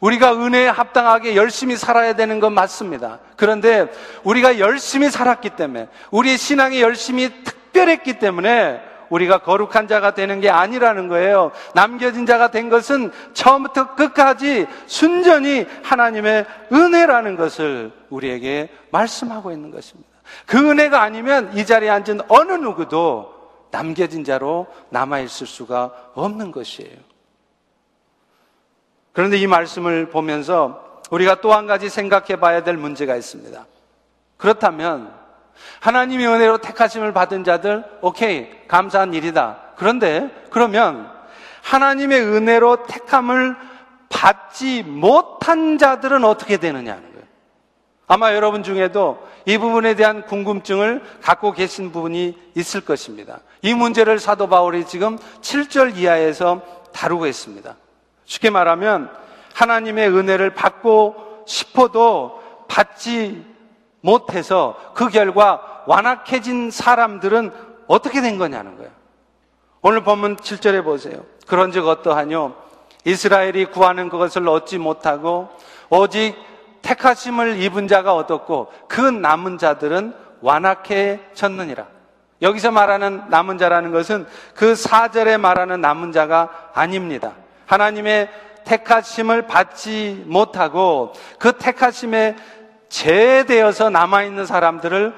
우리가 0.00 0.34
은혜에 0.34 0.68
합당하게 0.68 1.36
열심히 1.36 1.76
살아야 1.76 2.14
되는 2.14 2.40
건 2.40 2.54
맞습니다. 2.54 3.20
그런데 3.36 3.86
우리가 4.24 4.58
열심히 4.58 5.10
살았기 5.10 5.50
때문에 5.50 5.88
우리의 6.10 6.38
신앙이 6.38 6.80
열심히 6.80 7.30
특별했기 7.44 8.18
때문에 8.18 8.80
우리가 9.08 9.38
거룩한 9.38 9.88
자가 9.88 10.14
되는 10.14 10.40
게 10.40 10.50
아니라는 10.50 11.08
거예요. 11.08 11.52
남겨진 11.74 12.26
자가 12.26 12.50
된 12.50 12.68
것은 12.68 13.12
처음부터 13.34 13.94
끝까지 13.94 14.66
순전히 14.86 15.66
하나님의 15.82 16.46
은혜라는 16.72 17.36
것을 17.36 17.92
우리에게 18.10 18.68
말씀하고 18.90 19.52
있는 19.52 19.70
것입니다. 19.70 20.10
그 20.44 20.58
은혜가 20.58 21.02
아니면 21.02 21.56
이 21.56 21.64
자리에 21.64 21.88
앉은 21.88 22.22
어느 22.28 22.52
누구도 22.52 23.34
남겨진 23.70 24.24
자로 24.24 24.66
남아있을 24.90 25.46
수가 25.46 25.92
없는 26.14 26.50
것이에요. 26.50 26.96
그런데 29.16 29.38
이 29.38 29.46
말씀을 29.46 30.10
보면서 30.10 31.00
우리가 31.08 31.40
또 31.40 31.54
한 31.54 31.66
가지 31.66 31.88
생각해 31.88 32.36
봐야 32.38 32.62
될 32.62 32.76
문제가 32.76 33.16
있습니다. 33.16 33.64
그렇다면 34.36 35.10
하나님의 35.80 36.26
은혜로 36.26 36.58
택하심을 36.58 37.14
받은 37.14 37.42
자들, 37.42 37.82
오케이, 38.02 38.46
감사한 38.68 39.14
일이다. 39.14 39.72
그런데 39.76 40.30
그러면 40.50 41.10
하나님의 41.62 42.20
은혜로 42.20 42.84
택함을 42.84 43.56
받지 44.10 44.82
못한 44.82 45.78
자들은 45.78 46.22
어떻게 46.22 46.58
되느냐는 46.58 47.02
거예요. 47.12 47.26
아마 48.08 48.34
여러분 48.34 48.62
중에도 48.62 49.26
이 49.46 49.56
부분에 49.56 49.94
대한 49.94 50.26
궁금증을 50.26 51.02
갖고 51.22 51.52
계신 51.52 51.90
분이 51.90 52.36
있을 52.54 52.82
것입니다. 52.82 53.40
이 53.62 53.72
문제를 53.72 54.18
사도 54.18 54.46
바울이 54.46 54.84
지금 54.86 55.16
7절 55.40 55.96
이하에서 55.96 56.60
다루고 56.92 57.26
있습니다. 57.26 57.76
쉽게 58.26 58.50
말하면 58.50 59.10
하나님의 59.54 60.10
은혜를 60.10 60.50
받고 60.50 61.44
싶어도 61.46 62.42
받지 62.68 63.44
못해서 64.00 64.76
그 64.94 65.08
결과 65.08 65.82
완악해진 65.86 66.70
사람들은 66.70 67.52
어떻게 67.86 68.20
된 68.20 68.38
거냐는 68.38 68.76
거예요. 68.76 68.90
오늘 69.80 70.02
본문 70.02 70.36
7절에 70.36 70.84
보세요. 70.84 71.24
그런 71.46 71.72
즉 71.72 71.86
어떠하뇨? 71.86 72.54
이스라엘이 73.04 73.66
구하는 73.66 74.08
그것을 74.08 74.48
얻지 74.48 74.78
못하고 74.78 75.48
오직 75.88 76.34
택하심을 76.82 77.62
입은 77.62 77.86
자가 77.86 78.14
얻었고 78.14 78.72
그 78.88 79.00
남은 79.00 79.58
자들은 79.58 80.12
완악해졌느니라. 80.40 81.86
여기서 82.42 82.70
말하는 82.70 83.22
남은 83.28 83.58
자라는 83.58 83.92
것은 83.92 84.26
그 84.54 84.74
4절에 84.74 85.38
말하는 85.38 85.80
남은 85.80 86.12
자가 86.12 86.70
아닙니다. 86.74 87.32
하나님의 87.66 88.28
택하심을 88.64 89.42
받지 89.46 90.22
못하고 90.26 91.12
그 91.38 91.52
택하심에 91.52 92.36
제되어서 92.88 93.90
남아있는 93.90 94.46
사람들을 94.46 95.14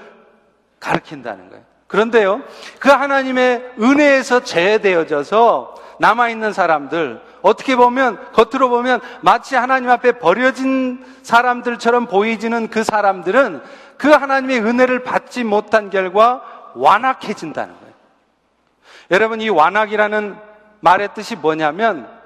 가르킨다는 0.81 1.49
거예요. 1.49 1.65
그런데요, 1.87 2.43
그 2.79 2.91
하나님의 2.91 3.73
은혜에서 3.81 4.41
제되어져서 4.41 5.75
남아있는 6.01 6.53
사람들, 6.53 7.21
어떻게 7.43 7.75
보면, 7.77 8.33
겉으로 8.33 8.69
보면 8.69 9.01
마치 9.21 9.57
하나님 9.57 9.91
앞에 9.91 10.13
버려진 10.13 11.05
사람들처럼 11.23 12.07
보이지는 12.07 12.69
그 12.69 12.85
사람들은 12.85 13.63
그 13.97 14.09
하나님의 14.11 14.61
은혜를 14.61 15.03
받지 15.03 15.43
못한 15.45 15.91
결과 15.91 16.43
완악해진다는 16.75 17.75
거예요. 17.75 17.95
여러분, 19.11 19.41
이 19.41 19.49
완악이라는 19.49 20.37
말의 20.81 21.09
뜻이 21.15 21.35
뭐냐면 21.35 22.18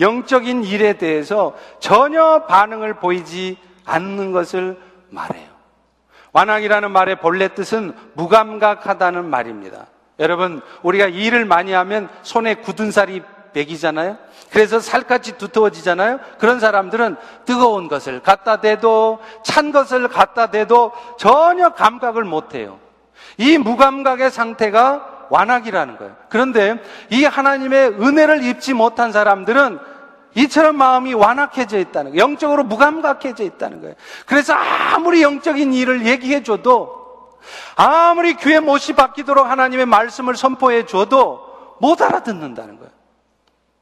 영적인 0.00 0.64
일에 0.64 0.94
대해서 0.94 1.54
전혀 1.78 2.46
반응을 2.46 2.94
보이지 2.94 3.58
않는 3.84 4.32
것을 4.32 4.78
말해요. 5.10 5.48
완악이라는 6.32 6.90
말의 6.90 7.20
본래 7.20 7.48
뜻은 7.54 7.94
무감각하다는 8.14 9.24
말입니다. 9.24 9.86
여러분, 10.18 10.60
우리가 10.82 11.06
일을 11.06 11.44
많이 11.44 11.72
하면 11.72 12.08
손에 12.22 12.54
굳은 12.56 12.90
살이 12.90 13.22
배기잖아요? 13.52 14.18
그래서 14.50 14.80
살같이 14.80 15.38
두터워지잖아요? 15.38 16.18
그런 16.38 16.58
사람들은 16.58 17.16
뜨거운 17.44 17.88
것을 17.88 18.20
갖다 18.20 18.60
대도, 18.60 19.20
찬 19.44 19.70
것을 19.70 20.08
갖다 20.08 20.48
대도 20.48 20.92
전혀 21.18 21.70
감각을 21.70 22.24
못 22.24 22.54
해요. 22.54 22.80
이 23.36 23.58
무감각의 23.58 24.30
상태가 24.30 25.13
완악이라는 25.34 25.96
거예요. 25.96 26.16
그런데 26.28 26.80
이 27.10 27.24
하나님의 27.24 28.00
은혜를 28.00 28.44
입지 28.44 28.72
못한 28.72 29.10
사람들은 29.10 29.80
이처럼 30.36 30.76
마음이 30.76 31.14
완악해져 31.14 31.78
있다는 31.78 32.12
거예요. 32.12 32.22
영적으로 32.22 32.62
무감각해져 32.64 33.42
있다는 33.42 33.80
거예요. 33.80 33.94
그래서 34.26 34.54
아무리 34.54 35.22
영적인 35.22 35.72
일을 35.74 36.06
얘기해 36.06 36.44
줘도 36.44 37.34
아무리 37.76 38.34
귀에 38.36 38.60
못이 38.60 38.94
바뀌도록 38.94 39.46
하나님의 39.46 39.86
말씀을 39.86 40.36
선포해 40.36 40.86
줘도 40.86 41.76
못 41.80 42.00
알아듣는다는 42.00 42.78
거예요. 42.78 42.92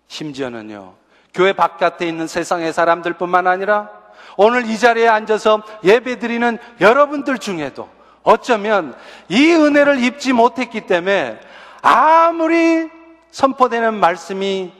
심지어는요. 0.08 0.94
교회 1.34 1.52
바깥에 1.52 2.06
있는 2.06 2.26
세상의 2.26 2.72
사람들뿐만 2.72 3.46
아니라 3.46 3.90
오늘 4.36 4.66
이 4.66 4.78
자리에 4.78 5.08
앉아서 5.08 5.62
예배 5.84 6.18
드리는 6.18 6.58
여러분들 6.80 7.38
중에도 7.38 7.88
어쩌면 8.22 8.94
이 9.28 9.52
은혜를 9.52 10.02
입지 10.02 10.32
못했기 10.32 10.82
때문에 10.82 11.40
아무리 11.80 12.88
선포되는 13.30 13.94
말씀이 13.94 14.72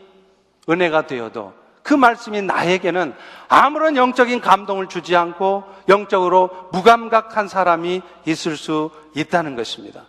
은혜가 0.69 1.07
되어도 1.07 1.53
그 1.83 1.95
말씀이 1.95 2.43
나에게는 2.43 3.15
아무런 3.49 3.97
영적인 3.97 4.41
감동을 4.41 4.89
주지 4.89 5.17
않고 5.17 5.65
영적으로 5.89 6.51
무감각한 6.73 7.49
사람이 7.49 8.03
있을 8.25 8.57
수 8.57 8.91
있다는 9.15 9.57
것입니다. 9.57 10.05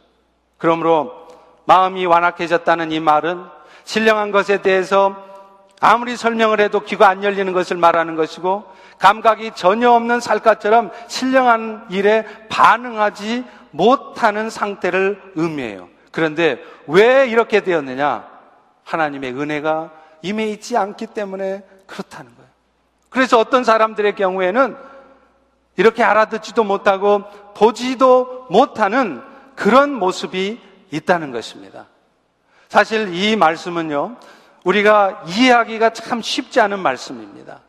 그러므로 0.58 1.28
마음이 1.66 2.06
완악해졌다는 2.06 2.92
이 2.92 3.00
말은 3.00 3.44
신령한 3.86 4.32
것에 4.32 4.62
대해서 4.62 5.33
아무리 5.86 6.16
설명을 6.16 6.62
해도 6.62 6.80
귀가 6.80 7.10
안 7.10 7.26
열리는 7.26 7.52
것을 7.52 7.76
말하는 7.76 8.16
것이고 8.16 8.64
감각이 9.00 9.52
전혀 9.54 9.92
없는 9.92 10.22
살갗처럼 10.22 10.92
신령한 11.10 11.88
일에 11.90 12.26
반응하지 12.48 13.44
못하는 13.72 14.50
상태를 14.50 15.22
의미해요. 15.36 15.90
그런데 16.12 16.64
왜 16.88 17.28
이렇게 17.28 17.60
되었느냐? 17.60 18.26
하나님의 18.86 19.34
은혜가 19.34 19.92
임해 20.22 20.48
있지 20.52 20.78
않기 20.78 21.08
때문에 21.08 21.66
그렇다는 21.86 22.34
거예요. 22.34 22.50
그래서 23.10 23.38
어떤 23.38 23.66
사람들의 23.66 24.16
경우에는 24.16 24.78
이렇게 25.76 26.02
알아듣지도 26.02 26.64
못하고 26.64 27.24
보지도 27.56 28.48
못하는 28.50 29.22
그런 29.56 29.94
모습이 29.94 30.62
있다는 30.92 31.32
것입니다. 31.34 31.88
사실 32.70 33.14
이 33.14 33.36
말씀은요, 33.36 34.16
우리가 34.64 35.24
이해하기가 35.28 35.92
참 35.92 36.22
쉽지 36.22 36.60
않은 36.62 36.80
말씀입니다. 36.80 37.60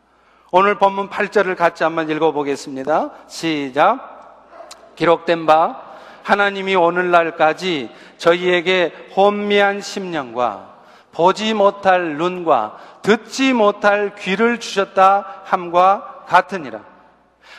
오늘 0.50 0.76
본문 0.76 1.10
8절을 1.10 1.56
같이 1.56 1.82
한번 1.82 2.08
읽어보겠습니다. 2.08 3.10
시작. 3.26 4.94
기록된 4.94 5.46
바 5.46 5.80
하나님이 6.22 6.76
오늘날까지 6.76 7.90
저희에게 8.18 9.08
혼미한 9.16 9.80
심령과 9.80 10.74
보지 11.12 11.54
못할 11.54 12.16
눈과 12.16 12.78
듣지 13.02 13.52
못할 13.52 14.14
귀를 14.14 14.60
주셨다 14.60 15.42
함과 15.44 16.24
같으니라. 16.26 16.80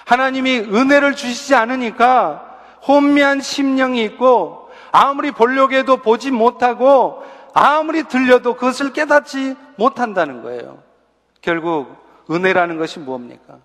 하나님이 0.06 0.60
은혜를 0.60 1.16
주시지 1.16 1.56
않으니까 1.56 2.58
혼미한 2.88 3.42
심령이 3.42 4.04
있고 4.06 4.70
아무리 4.92 5.32
보려고 5.32 5.74
해도 5.74 5.98
보지 5.98 6.32
못하고 6.32 7.24
아무리 7.56 8.04
들려도 8.04 8.56
그것을 8.56 8.92
깨닫지 8.92 9.56
못한다는 9.78 10.44
거예요. 10.44 10.84
결국 11.42 11.96
은혜라는 12.30 12.78
것이 12.78 13.00
뭡니까? 13.00 13.60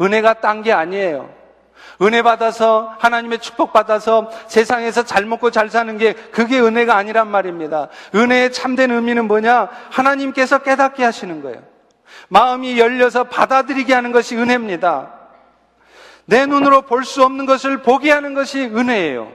은혜가 0.00 0.40
딴 0.40 0.62
게 0.62 0.72
아니에요. 0.72 1.32
은혜 2.02 2.22
받아서 2.22 2.96
하나님의 2.98 3.38
축복 3.38 3.72
받아서 3.72 4.28
세상에서 4.48 5.04
잘 5.04 5.24
먹고 5.24 5.52
잘 5.52 5.70
사는 5.70 5.96
게 5.98 6.14
그게 6.14 6.58
은혜가 6.58 6.96
아니란 6.96 7.30
말입니다. 7.30 7.88
은혜의 8.12 8.52
참된 8.52 8.90
의미는 8.90 9.28
뭐냐? 9.28 9.68
하나님께서 9.90 10.58
깨닫게 10.58 11.04
하시는 11.04 11.40
거예요. 11.40 11.62
마음이 12.28 12.78
열려서 12.80 13.24
받아들이게 13.24 13.94
하는 13.94 14.10
것이 14.10 14.36
은혜입니다. 14.36 15.12
내 16.24 16.44
눈으로 16.46 16.82
볼 16.82 17.04
수 17.04 17.22
없는 17.22 17.46
것을 17.46 17.82
보게 17.82 18.10
하는 18.10 18.34
것이 18.34 18.64
은혜예요. 18.64 19.30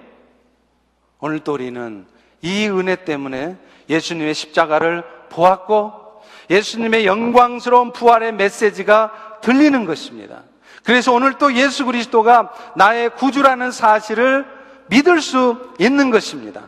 오늘 1.20 1.40
또 1.40 1.54
우리는 1.54 2.06
이 2.42 2.68
은혜 2.68 2.98
때문에 2.98 3.56
예수님의 3.90 4.34
십자가를 4.34 5.04
보았고 5.30 6.22
예수님의 6.50 7.06
영광스러운 7.06 7.92
부활의 7.92 8.34
메시지가 8.34 9.40
들리는 9.42 9.86
것입니다. 9.86 10.44
그래서 10.84 11.14
오늘 11.14 11.38
또 11.38 11.54
예수 11.54 11.86
그리스도가 11.86 12.52
나의 12.76 13.10
구주라는 13.12 13.72
사실을 13.72 14.46
믿을 14.88 15.22
수 15.22 15.74
있는 15.80 16.12
것입니다. 16.12 16.68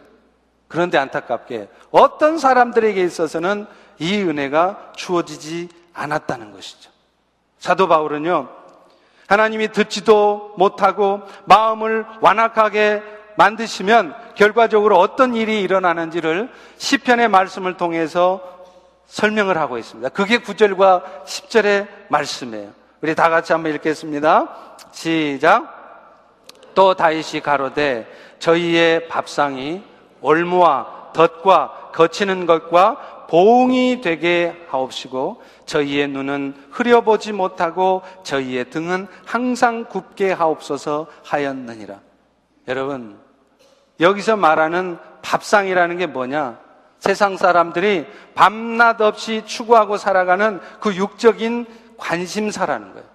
그런데 0.67 0.97
안타깝게 0.97 1.67
어떤 1.91 2.37
사람들에게 2.37 3.01
있어서는 3.03 3.67
이 3.99 4.21
은혜가 4.21 4.93
주어지지 4.95 5.69
않았다는 5.93 6.51
것이죠. 6.51 6.89
사도 7.59 7.87
바울은요, 7.87 8.49
하나님이 9.27 9.69
듣지도 9.69 10.53
못하고 10.57 11.21
마음을 11.45 12.05
완악하게 12.21 13.01
만드시면 13.37 14.15
결과적으로 14.35 14.97
어떤 14.97 15.35
일이 15.35 15.61
일어나는지를 15.61 16.49
시편의 16.77 17.29
말씀을 17.29 17.77
통해서 17.77 18.41
설명을 19.07 19.57
하고 19.57 19.77
있습니다. 19.77 20.09
그게 20.09 20.39
9절과 20.39 21.25
10절의 21.25 21.87
말씀이에요. 22.09 22.71
우리 23.01 23.15
다 23.15 23.29
같이 23.29 23.53
한번 23.53 23.73
읽겠습니다. 23.73 24.75
시작. 24.91 25.73
또 26.73 26.93
다윗이 26.93 27.41
가로되 27.41 28.07
저희의 28.39 29.07
밥상이 29.07 29.83
올무와 30.21 31.11
덫과 31.13 31.91
거치는 31.93 32.45
것과 32.45 33.27
보응이 33.29 34.01
되게 34.01 34.65
하옵시고 34.69 35.41
저희의 35.65 36.09
눈은 36.09 36.55
흐려보지 36.71 37.31
못하고 37.31 38.01
저희의 38.23 38.69
등은 38.69 39.07
항상 39.25 39.85
굽게 39.85 40.31
하옵소서 40.31 41.07
하였느니라. 41.23 41.99
여러분, 42.67 43.24
여기서 43.99 44.35
말하는 44.35 44.97
밥상이라는 45.21 45.97
게 45.97 46.07
뭐냐? 46.07 46.57
세상 46.99 47.37
사람들이 47.37 48.07
밤낮 48.33 48.99
없이 49.01 49.43
추구하고 49.45 49.97
살아가는 49.97 50.59
그 50.79 50.95
육적인 50.95 51.65
관심사라는 51.97 52.93
거예요. 52.93 53.07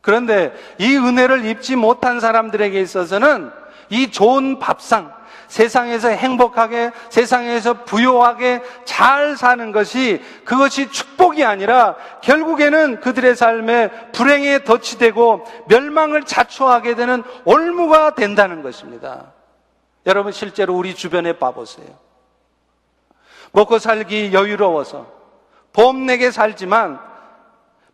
그런데 0.00 0.52
이 0.78 0.96
은혜를 0.96 1.44
입지 1.46 1.76
못한 1.76 2.20
사람들에게 2.20 2.80
있어서는 2.80 3.50
이 3.90 4.10
좋은 4.10 4.58
밥상, 4.58 5.12
세상에서 5.48 6.08
행복하게, 6.08 6.90
세상에서 7.08 7.84
부요하게 7.84 8.62
잘 8.84 9.36
사는 9.36 9.72
것이 9.72 10.22
그것이 10.44 10.90
축복이 10.90 11.44
아니라 11.44 11.96
결국에는 12.22 13.00
그들의 13.00 13.34
삶에 13.34 13.90
불행에 14.12 14.64
덫이 14.64 14.98
되고 14.98 15.44
멸망을 15.68 16.24
자초하게 16.24 16.94
되는 16.94 17.22
올무가 17.44 18.14
된다는 18.14 18.62
것입니다. 18.62 19.32
여러분 20.06 20.32
실제로 20.32 20.74
우리 20.76 20.94
주변에 20.94 21.34
봐보세요. 21.34 21.86
먹고 23.52 23.78
살기 23.78 24.32
여유로워서 24.32 25.06
봄 25.72 26.06
내게 26.06 26.30
살지만 26.30 27.00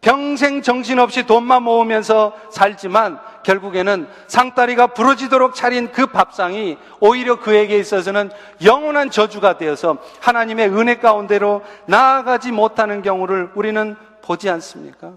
평생 0.01 0.61
정신없이 0.61 1.25
돈만 1.25 1.63
모으면서 1.63 2.35
살지만 2.51 3.19
결국에는 3.43 4.07
상다리가 4.27 4.89
부러지도록 4.89 5.55
차린 5.55 5.93
그 5.93 6.07
밥상이 6.07 6.77
오히려 7.01 7.41
그에게 7.41 7.79
있어서는 7.79 8.31
영원한 8.63 9.11
저주가 9.11 9.57
되어서 9.57 9.97
하나님의 10.21 10.69
은혜 10.69 10.97
가운데로 10.99 11.63
나아가지 11.87 12.53
못하는 12.53 13.01
경우를 13.01 13.53
우리는 13.55 13.97
보지 14.21 14.51
않습니까? 14.51 15.15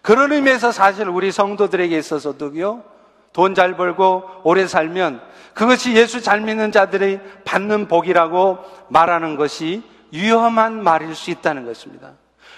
그런 0.00 0.30
의미에서 0.32 0.70
사실 0.70 1.08
우리 1.08 1.32
성도들에게 1.32 1.98
있어서도요, 1.98 2.84
돈 3.32 3.54
잘 3.54 3.76
벌고 3.76 4.24
오래 4.44 4.66
살면 4.66 5.20
그것이 5.54 5.94
예수 5.94 6.22
잘 6.22 6.40
믿는 6.40 6.72
자들이 6.72 7.18
받는 7.44 7.88
복이라고 7.88 8.58
말하는 8.88 9.36
것이 9.36 9.82
위험한 10.12 10.82
말일 10.82 11.14
수 11.14 11.30
있다는 11.30 11.64
것입니다. 11.64 12.12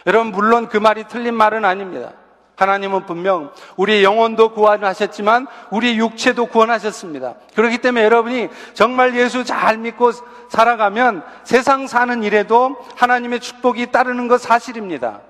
여러분, 0.06 0.32
물론 0.32 0.68
그 0.68 0.76
말이 0.76 1.04
틀린 1.08 1.34
말은 1.34 1.64
아닙니다. 1.64 2.12
하나님은 2.56 3.06
분명 3.06 3.50
우리의 3.76 4.04
영혼도 4.04 4.52
구원하셨지만 4.52 5.46
우리의 5.70 5.98
육체도 5.98 6.46
구원하셨습니다. 6.46 7.36
그렇기 7.54 7.78
때문에 7.78 8.04
여러분이 8.04 8.48
정말 8.74 9.16
예수 9.16 9.44
잘 9.44 9.78
믿고 9.78 10.10
살아가면 10.50 11.24
세상 11.44 11.86
사는 11.86 12.22
일에도 12.22 12.76
하나님의 12.96 13.40
축복이 13.40 13.90
따르는 13.92 14.28
것 14.28 14.42
사실입니다. 14.42 15.20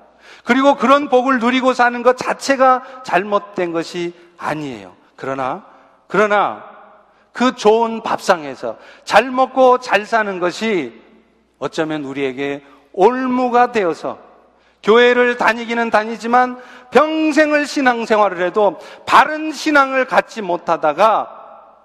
그리고 0.43 0.75
그런 0.75 1.09
복을 1.09 1.39
누리고 1.39 1.73
사는 1.73 2.03
것 2.03 2.17
자체가 2.17 2.83
잘못된 3.05 3.71
것이 3.73 4.13
아니에요. 4.37 5.00
그러나, 5.21 5.63
그러나 6.09 6.65
그 7.33 7.55
좋은 7.55 8.03
밥상에서 8.03 8.79
잘 9.05 9.31
먹고 9.31 9.79
잘 9.79 10.07
사는 10.07 10.41
것이 10.41 10.99
어쩌면 11.59 12.05
우리에게 12.05 12.65
올무가 12.95 13.71
되어서 13.71 14.19
교회를 14.83 15.37
다니기는 15.37 15.91
다니지만 15.91 16.59
평생을 16.91 17.67
신앙생활을 17.67 18.43
해도 18.47 18.81
바른 19.05 19.53
신앙을 19.53 20.07
갖지 20.07 20.41
못하다가 20.41 21.37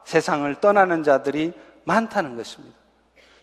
세상을 0.05 0.55
떠나는 0.55 1.03
자들이 1.03 1.51
많다는 1.83 2.37
것입니다. 2.37 2.73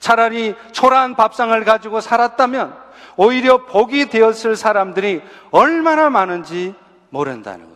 차라리 0.00 0.54
초라한 0.72 1.16
밥상을 1.16 1.62
가지고 1.64 2.00
살았다면 2.00 2.74
오히려 3.16 3.66
복이 3.66 4.08
되었을 4.08 4.56
사람들이 4.56 5.20
얼마나 5.50 6.08
많은지 6.08 6.74
모른다는 7.10 7.66
거예요. 7.66 7.71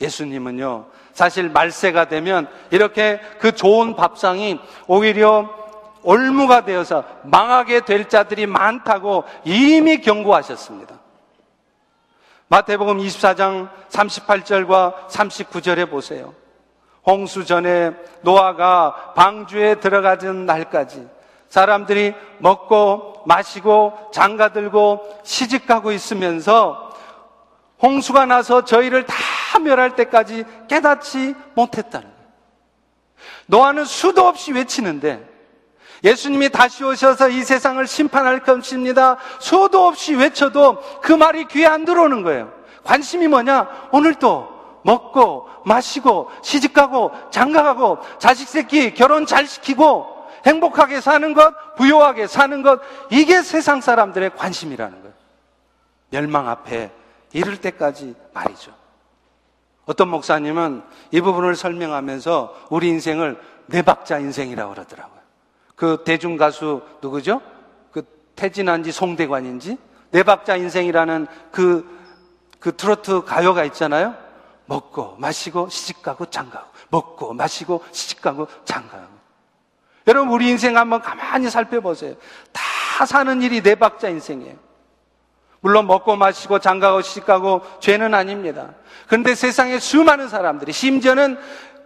예수님은요, 0.00 0.86
사실 1.12 1.48
말세가 1.48 2.08
되면 2.08 2.48
이렇게 2.70 3.20
그 3.38 3.52
좋은 3.52 3.96
밥상이 3.96 4.60
오히려 4.86 5.48
올무가 6.02 6.64
되어서 6.64 7.04
망하게 7.24 7.80
될 7.80 8.08
자들이 8.08 8.46
많다고 8.46 9.24
이미 9.44 10.00
경고하셨습니다. 10.00 11.00
마태복음 12.48 12.98
24장 12.98 13.68
38절과 13.88 15.08
39절에 15.08 15.90
보세요. 15.90 16.32
홍수 17.04 17.44
전에 17.44 17.92
노아가 18.22 19.12
방주에 19.16 19.76
들어가던 19.76 20.46
날까지 20.46 21.08
사람들이 21.48 22.14
먹고 22.38 23.22
마시고 23.26 24.10
장가 24.12 24.50
들고 24.50 25.20
시집가고 25.22 25.92
있으면서 25.92 26.85
홍수가 27.82 28.26
나서 28.26 28.64
저희를 28.64 29.04
다 29.06 29.14
멸할 29.60 29.96
때까지 29.96 30.44
깨닫지 30.68 31.34
못했다는 31.54 32.08
거예요. 32.08 32.26
노아는 33.46 33.84
수도 33.84 34.26
없이 34.26 34.52
외치는데 34.52 35.36
예수님이 36.04 36.50
다시 36.50 36.84
오셔서 36.84 37.28
이 37.28 37.42
세상을 37.42 37.84
심판할 37.86 38.40
것입니다. 38.40 39.16
수도 39.40 39.86
없이 39.86 40.14
외쳐도 40.14 41.00
그 41.00 41.12
말이 41.12 41.46
귀에 41.48 41.66
안 41.66 41.84
들어오는 41.84 42.22
거예요. 42.22 42.52
관심이 42.84 43.28
뭐냐? 43.28 43.88
오늘도 43.92 44.80
먹고 44.84 45.48
마시고 45.64 46.30
시집가고 46.42 47.12
장가가고 47.30 47.98
자식 48.18 48.48
새끼 48.48 48.94
결혼 48.94 49.26
잘 49.26 49.46
시키고 49.46 50.14
행복하게 50.46 51.00
사는 51.00 51.34
것, 51.34 51.74
부요하게 51.76 52.28
사는 52.28 52.62
것, 52.62 52.80
이게 53.10 53.42
세상 53.42 53.80
사람들의 53.80 54.36
관심이라는 54.36 55.00
거예요. 55.00 55.14
멸망 56.10 56.48
앞에 56.48 56.92
이를 57.32 57.60
때까지 57.60 58.14
말이죠. 58.32 58.72
어떤 59.86 60.08
목사님은 60.08 60.82
이 61.12 61.20
부분을 61.20 61.54
설명하면서 61.54 62.66
우리 62.70 62.88
인생을 62.88 63.40
네 63.66 63.82
박자 63.82 64.18
인생이라고 64.18 64.74
그러더라고요. 64.74 65.20
그 65.74 66.02
대중 66.04 66.36
가수 66.36 66.82
누구죠? 67.02 67.40
그 67.92 68.02
태진한지 68.34 68.92
송대관인지 68.92 69.78
네 70.10 70.22
박자 70.22 70.56
인생이라는 70.56 71.26
그, 71.50 71.86
그 72.58 72.76
트로트 72.76 73.24
가요가 73.24 73.64
있잖아요. 73.64 74.14
먹고 74.66 75.16
마시고 75.18 75.68
시집가고 75.68 76.26
장가고 76.26 76.66
먹고 76.90 77.32
마시고 77.34 77.84
시집가고 77.92 78.48
장가고 78.64 79.16
여러분 80.08 80.32
우리 80.32 80.48
인생 80.48 80.76
한번 80.76 81.00
가만히 81.00 81.50
살펴보세요. 81.50 82.14
다 82.52 83.06
사는 83.06 83.42
일이 83.42 83.62
네 83.62 83.74
박자 83.74 84.08
인생이에요. 84.08 84.65
물론 85.66 85.88
먹고 85.88 86.14
마시고 86.14 86.60
장가고 86.60 87.02
시집가고 87.02 87.60
죄는 87.80 88.14
아닙니다. 88.14 88.68
그런데 89.08 89.34
세상에 89.34 89.80
수많은 89.80 90.28
사람들이 90.28 90.72
심지어는 90.72 91.36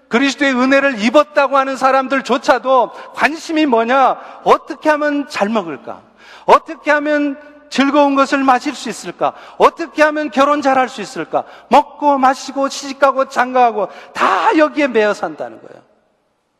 그리스도의 0.08 0.52
은혜를 0.54 1.00
입었다고 1.02 1.56
하는 1.56 1.78
사람들조차도 1.78 2.90
관심이 3.14 3.64
뭐냐? 3.64 4.42
어떻게 4.44 4.90
하면 4.90 5.30
잘 5.30 5.48
먹을까? 5.48 6.02
어떻게 6.44 6.90
하면 6.90 7.40
즐거운 7.70 8.16
것을 8.16 8.44
마실 8.44 8.74
수 8.74 8.90
있을까? 8.90 9.32
어떻게 9.56 10.02
하면 10.02 10.30
결혼 10.30 10.60
잘 10.60 10.76
할 10.76 10.90
수 10.90 11.00
있을까? 11.00 11.44
먹고 11.70 12.18
마시고 12.18 12.68
시집가고 12.68 13.30
장가하고 13.30 13.88
다 14.12 14.58
여기에 14.58 14.88
매여 14.88 15.14
산다는 15.14 15.62
거예요. 15.62 15.82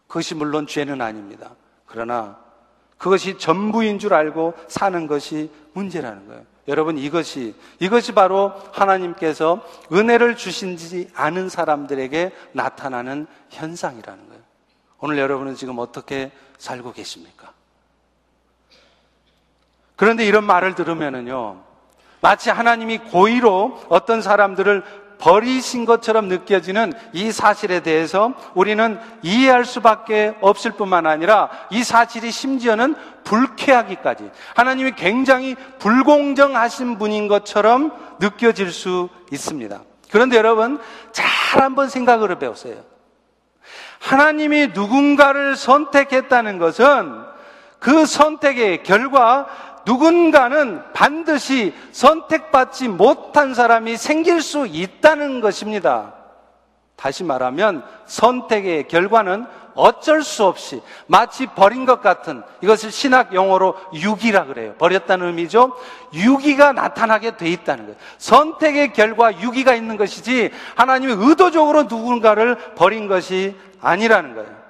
그것이 0.06 0.34
물론 0.34 0.66
죄는 0.66 1.02
아닙니다. 1.02 1.50
그러나 1.84 2.38
그것이 3.00 3.38
전부인 3.38 3.98
줄 3.98 4.12
알고 4.12 4.52
사는 4.68 5.06
것이 5.06 5.50
문제라는 5.72 6.28
거예요. 6.28 6.42
여러분 6.68 6.98
이것이 6.98 7.54
이것이 7.78 8.12
바로 8.12 8.52
하나님께서 8.72 9.66
은혜를 9.90 10.36
주신지 10.36 11.10
않은 11.14 11.48
사람들에게 11.48 12.30
나타나는 12.52 13.26
현상이라는 13.48 14.28
거예요. 14.28 14.42
오늘 14.98 15.16
여러분은 15.16 15.54
지금 15.54 15.78
어떻게 15.78 16.30
살고 16.58 16.92
계십니까? 16.92 17.52
그런데 19.96 20.26
이런 20.26 20.44
말을 20.44 20.74
들으면은요, 20.74 21.62
마치 22.20 22.50
하나님이 22.50 22.98
고의로 22.98 23.80
어떤 23.88 24.20
사람들을 24.20 24.84
버리신 25.20 25.84
것처럼 25.84 26.28
느껴지는 26.28 26.92
이 27.12 27.30
사실에 27.30 27.80
대해서 27.80 28.32
우리는 28.54 28.98
이해할 29.22 29.64
수밖에 29.64 30.34
없을 30.40 30.72
뿐만 30.72 31.06
아니라 31.06 31.50
이 31.70 31.84
사실이 31.84 32.30
심지어는 32.30 32.94
불쾌하기까지 33.24 34.30
하나님이 34.56 34.92
굉장히 34.92 35.54
불공정하신 35.78 36.98
분인 36.98 37.28
것처럼 37.28 37.92
느껴질 38.18 38.72
수 38.72 39.08
있습니다. 39.30 39.80
그런데 40.10 40.36
여러분 40.36 40.80
잘 41.12 41.62
한번 41.62 41.88
생각을 41.88 42.30
해보세요. 42.30 42.82
하나님이 44.00 44.68
누군가를 44.68 45.56
선택했다는 45.56 46.58
것은 46.58 47.30
그 47.78 48.06
선택의 48.06 48.82
결과 48.82 49.46
누군가는 49.86 50.82
반드시 50.92 51.74
선택받지 51.92 52.88
못한 52.88 53.54
사람이 53.54 53.96
생길 53.96 54.42
수 54.42 54.66
있다는 54.66 55.40
것입니다. 55.40 56.14
다시 56.96 57.24
말하면 57.24 57.82
선택의 58.06 58.88
결과는 58.88 59.46
어쩔 59.74 60.22
수 60.22 60.44
없이 60.44 60.82
마치 61.06 61.46
버린 61.46 61.86
것 61.86 62.02
같은 62.02 62.42
이것을 62.60 62.90
신학 62.90 63.34
용어로 63.34 63.76
유기라 63.94 64.44
그래요. 64.44 64.74
버렸다는 64.74 65.28
의미죠. 65.28 65.74
유기가 66.12 66.72
나타나게 66.72 67.36
돼 67.36 67.48
있다는 67.48 67.84
거예요. 67.86 67.98
선택의 68.18 68.92
결과 68.92 69.40
유기가 69.40 69.74
있는 69.74 69.96
것이지 69.96 70.50
하나님이 70.74 71.14
의도적으로 71.16 71.84
누군가를 71.84 72.74
버린 72.74 73.08
것이 73.08 73.56
아니라는 73.80 74.34
거예요. 74.34 74.60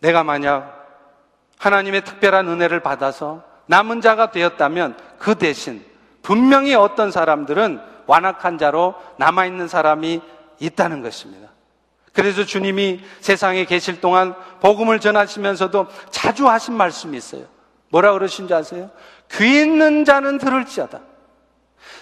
내가 0.00 0.22
만약 0.22 0.75
하나님의 1.58 2.04
특별한 2.04 2.48
은혜를 2.48 2.80
받아서 2.80 3.42
남은 3.66 4.00
자가 4.00 4.30
되었다면 4.30 4.96
그 5.18 5.34
대신 5.34 5.84
분명히 6.22 6.74
어떤 6.74 7.10
사람들은 7.10 7.80
완악한 8.06 8.58
자로 8.58 8.94
남아있는 9.18 9.68
사람이 9.68 10.20
있다는 10.58 11.02
것입니다. 11.02 11.48
그래서 12.12 12.44
주님이 12.44 13.00
세상에 13.20 13.64
계실 13.64 14.00
동안 14.00 14.34
복음을 14.60 15.00
전하시면서도 15.00 15.88
자주 16.10 16.48
하신 16.48 16.74
말씀이 16.74 17.16
있어요. 17.16 17.44
뭐라 17.90 18.12
그러신 18.12 18.48
줄 18.48 18.56
아세요? 18.56 18.90
귀 19.32 19.60
있는 19.60 20.04
자는 20.04 20.38
들을지어다. 20.38 21.00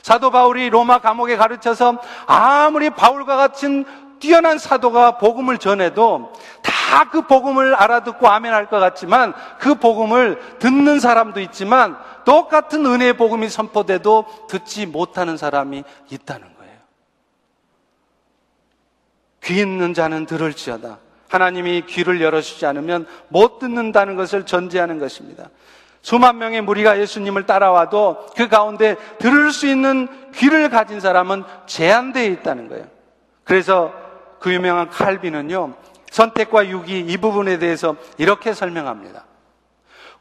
사도 0.03 0.31
바울이 0.31 0.71
로마 0.71 1.01
감옥에 1.01 1.37
가르쳐서 1.37 2.01
아무리 2.27 2.91
바울과 2.91 3.37
같은 3.37 3.85
뛰어난 4.21 4.59
사도가 4.59 5.19
복음을 5.19 5.59
전해도 5.59 6.33
다 6.63 6.75
그 7.11 7.23
복음을 7.23 7.75
알아듣고 7.75 8.29
아멘할 8.29 8.69
것 8.69 8.79
같지만 8.79 9.35
그 9.59 9.75
복음을 9.75 10.39
듣는 10.59 11.01
사람도 11.01 11.41
있지만 11.41 11.97
똑같은 12.25 12.85
은혜의 12.87 13.17
복음이 13.17 13.49
선포돼도 13.49 14.27
듣지 14.49 14.87
못하는 14.87 15.37
사람이 15.37 15.85
있다는 16.11 16.55
거예요. 16.57 16.73
귀 19.45 19.61
있는 19.61 19.95
자는 19.95 20.27
들을지어다. 20.27 20.99
하나님이 21.29 21.83
귀를 21.87 22.21
열어주지 22.21 22.65
않으면 22.67 23.07
못 23.29 23.59
듣는다는 23.59 24.15
것을 24.15 24.47
전제하는 24.47 24.99
것입니다. 24.99 25.51
수만 26.01 26.39
명의 26.39 26.61
무리가 26.61 27.01
예수님을 27.01 27.47
따라와도 27.47 28.27
그 28.37 28.49
가운데 28.49 28.97
들을 29.19 29.51
수 29.51 29.67
있는 29.67 30.07
귀를 30.35 30.69
가진 30.69 31.01
사람은 31.01 31.45
제한되어 31.67 32.25
있다는 32.25 32.69
거예요. 32.69 32.87
그래서 33.43 34.04
그 34.45 34.53
유명한 34.53 34.91
칼빈은요, 34.91 35.73
선택과 36.11 36.69
유기 36.69 37.01
이 37.01 37.17
부분에 37.17 37.59
대해서 37.59 37.97
이렇게 38.19 38.53
설명합니다. 38.53 39.25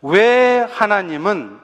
왜 0.01 0.59
하나님은 0.59 1.59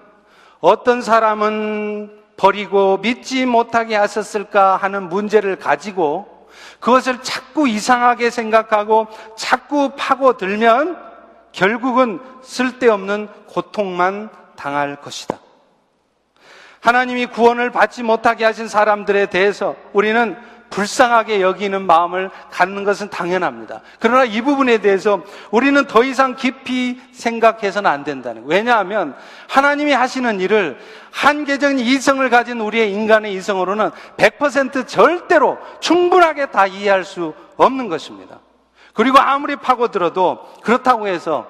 어떤 0.59 1.01
사람은 1.01 2.19
버리고 2.35 2.97
믿지 2.97 3.45
못하게 3.45 3.95
하셨을까 3.95 4.75
하는 4.75 5.07
문제를 5.07 5.55
가지고 5.55 6.49
그것을 6.81 7.21
자꾸 7.21 7.69
이상하게 7.69 8.29
생각하고 8.29 9.07
자꾸 9.37 9.91
파고들면 9.95 10.97
결국은 11.53 12.19
쓸데없는 12.41 13.29
고통만 13.47 14.31
당할 14.57 14.97
것이다. 14.97 15.39
하나님이 16.81 17.27
구원을 17.27 17.69
받지 17.69 18.03
못하게 18.03 18.43
하신 18.43 18.67
사람들에 18.67 19.27
대해서 19.27 19.77
우리는 19.93 20.35
불쌍하게 20.69 21.41
여기는 21.41 21.85
마음을 21.85 22.29
갖는 22.51 22.83
것은 22.83 23.09
당연합니다. 23.09 23.81
그러나 23.99 24.23
이 24.23 24.41
부분에 24.41 24.79
대해서 24.79 25.21
우리는 25.51 25.85
더 25.87 26.03
이상 26.03 26.35
깊이 26.35 27.01
생각해서는 27.11 27.89
안 27.89 28.03
된다는 28.03 28.43
거예요. 28.43 28.57
왜냐하면 28.57 29.15
하나님이 29.47 29.93
하시는 29.93 30.39
일을 30.39 30.79
한계적인 31.11 31.79
이성을 31.79 32.27
가진 32.29 32.59
우리의 32.59 32.93
인간의 32.93 33.33
이성으로는 33.33 33.91
100% 34.17 34.87
절대로 34.87 35.57
충분하게 35.79 36.47
다 36.47 36.67
이해할 36.67 37.03
수 37.03 37.33
없는 37.57 37.89
것입니다. 37.89 38.39
그리고 38.93 39.19
아무리 39.19 39.55
파고들어도 39.55 40.61
그렇다고 40.63 41.07
해서 41.07 41.47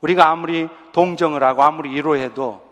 우리가 0.00 0.28
아무리 0.28 0.68
동정을 0.92 1.42
하고 1.42 1.62
아무리 1.62 1.90
위로해도 1.90 2.62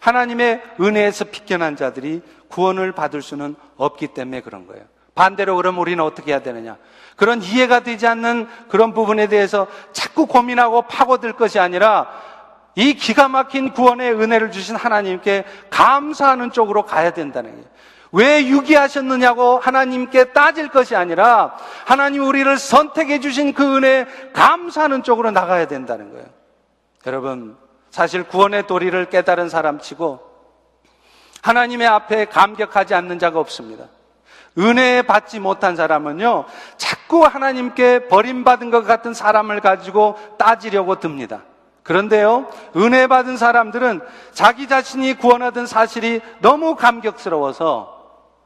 하나님의 0.00 0.62
은혜에서 0.80 1.26
빗겨난 1.26 1.76
자들이 1.76 2.22
구원을 2.48 2.92
받을 2.92 3.22
수는 3.22 3.54
없기 3.76 4.08
때문에 4.08 4.40
그런 4.40 4.66
거예요. 4.66 4.84
반대로 5.20 5.54
그러면 5.56 5.82
우리는 5.82 6.02
어떻게 6.02 6.32
해야 6.32 6.40
되느냐? 6.40 6.78
그런 7.16 7.42
이해가 7.42 7.80
되지 7.80 8.06
않는 8.06 8.48
그런 8.70 8.94
부분에 8.94 9.26
대해서 9.26 9.66
자꾸 9.92 10.24
고민하고 10.24 10.82
파고들 10.82 11.34
것이 11.34 11.58
아니라 11.58 12.08
이 12.74 12.94
기가 12.94 13.28
막힌 13.28 13.74
구원의 13.74 14.14
은혜를 14.14 14.50
주신 14.50 14.76
하나님께 14.76 15.44
감사하는 15.68 16.52
쪽으로 16.52 16.86
가야 16.86 17.10
된다는 17.10 17.50
거예요. 17.50 17.66
왜 18.12 18.46
유기하셨느냐고 18.46 19.58
하나님께 19.58 20.32
따질 20.32 20.70
것이 20.70 20.96
아니라 20.96 21.54
하나님 21.84 22.26
우리를 22.26 22.56
선택해 22.56 23.20
주신 23.20 23.52
그 23.52 23.76
은혜에 23.76 24.06
감사하는 24.32 25.02
쪽으로 25.02 25.32
나가야 25.32 25.66
된다는 25.66 26.12
거예요. 26.12 26.24
여러분, 27.04 27.58
사실 27.90 28.22
구원의 28.22 28.66
도리를 28.66 29.04
깨달은 29.10 29.50
사람 29.50 29.80
치고 29.80 30.18
하나님의 31.42 31.86
앞에 31.86 32.24
감격하지 32.24 32.94
않는 32.94 33.18
자가 33.18 33.38
없습니다. 33.38 33.84
은혜 34.58 35.02
받지 35.02 35.38
못한 35.38 35.76
사람은요, 35.76 36.44
자꾸 36.76 37.24
하나님께 37.24 38.08
버림받은 38.08 38.70
것 38.70 38.84
같은 38.84 39.14
사람을 39.14 39.60
가지고 39.60 40.16
따지려고 40.38 40.98
듭니다. 40.98 41.42
그런데요, 41.82 42.48
은혜 42.76 43.06
받은 43.06 43.36
사람들은 43.36 44.00
자기 44.32 44.68
자신이 44.68 45.14
구원하던 45.14 45.66
사실이 45.66 46.20
너무 46.40 46.76
감격스러워서 46.76 48.00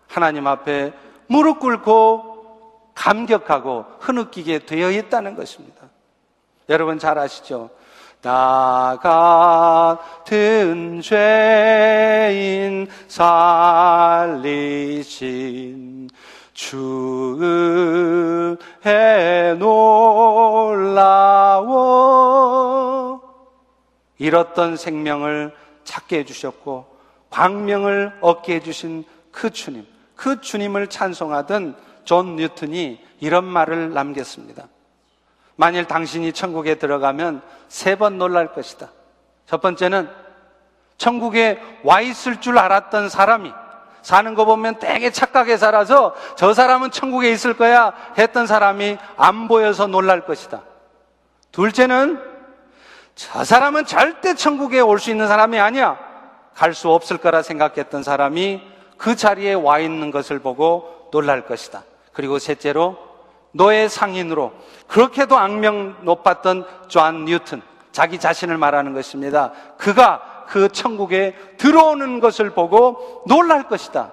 하나님 0.09 0.47
앞에 0.47 0.93
무릎 1.27 1.61
꿇고 1.61 2.93
감격하고 2.95 3.87
흐느끼게 4.01 4.61
되어 4.61 4.91
있다는 4.91 5.35
것입니다. 5.35 5.83
여러분 6.69 6.99
잘 6.99 7.19
아시죠? 7.19 7.71
나 8.25 8.99
같은 10.25 11.01
죄인 11.03 12.89
살리신 13.07 14.65
주의 16.55 16.87
놀라워. 19.59 21.05
잃었던 24.17 24.79
생명을 24.79 25.55
찾게 25.85 26.21
해주셨고 26.21 26.87
광명을 27.29 28.19
얻게 28.23 28.55
해주신 28.55 29.05
그 29.33 29.51
주님 29.51 29.87
그 30.17 30.41
주님을 30.41 30.87
찬송하던 30.87 31.77
존 32.05 32.37
뉴턴이 32.37 33.01
이런 33.21 33.45
말을 33.45 33.93
남겼습니다 33.93 34.69
만일 35.57 35.85
당신이 35.87 36.33
천국에 36.33 36.77
들어가면 36.77 37.43
세 37.69 37.97
번 37.97 38.19
놀랄 38.19 38.53
것이다. 38.53 38.89
첫 39.47 39.61
번째는 39.61 40.09
천국에 40.99 41.61
와 41.83 42.01
있을 42.01 42.41
줄 42.41 42.59
알았던 42.59 43.09
사람이 43.09 43.53
사는 44.03 44.35
거 44.35 44.45
보면 44.45 44.79
되게 44.79 45.11
착하게 45.11 45.57
살아서 45.57 46.15
저 46.37 46.53
사람은 46.55 46.91
천국에 46.91 47.31
있을 47.31 47.57
거야 47.57 47.93
했던 48.19 48.47
사람이 48.47 48.99
안 49.17 49.49
보여서 49.49 49.87
놀랄 49.87 50.27
것이다. 50.27 50.63
둘째는 51.53 52.21
저 53.15 53.45
사람은 53.45 53.87
절대 53.87 54.35
천국에 54.35 54.81
올 54.81 54.99
수 54.99 55.11
있는 55.11 55.27
사람이 55.29 55.59
아니야. 55.59 55.99
갈 56.55 56.75
수 56.75 56.91
없을 56.91 57.17
거라 57.17 57.43
생각했던 57.43 58.03
사람이 58.03 58.63
그 58.97 59.17
자리에 59.17 59.55
와 59.55 59.79
있는 59.81 60.11
것을 60.11 60.39
보고 60.39 61.09
놀랄 61.11 61.47
것이다. 61.47 61.83
그리고 62.13 62.39
셋째로 62.39 62.97
노예 63.55 63.89
상인으로 63.89 64.53
그렇게도 64.89 65.39
악명 65.39 65.99
높았던 66.03 66.67
존 66.89 67.25
뉴턴 67.25 67.63
자기 67.93 68.19
자신을 68.19 68.59
말하는 68.59 68.93
것입니다. 68.93 69.53
그가 69.79 70.45
그 70.49 70.69
천국에 70.69 71.37
들어오는 71.57 72.19
것을 72.19 72.51
보고 72.51 73.23
놀랄 73.27 73.69
것이다. 73.69 74.13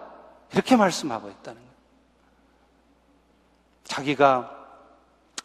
이렇게 0.54 0.76
말씀하고 0.76 1.30
있다는 1.30 1.60
거예요. 1.60 1.72
자기가 3.84 4.52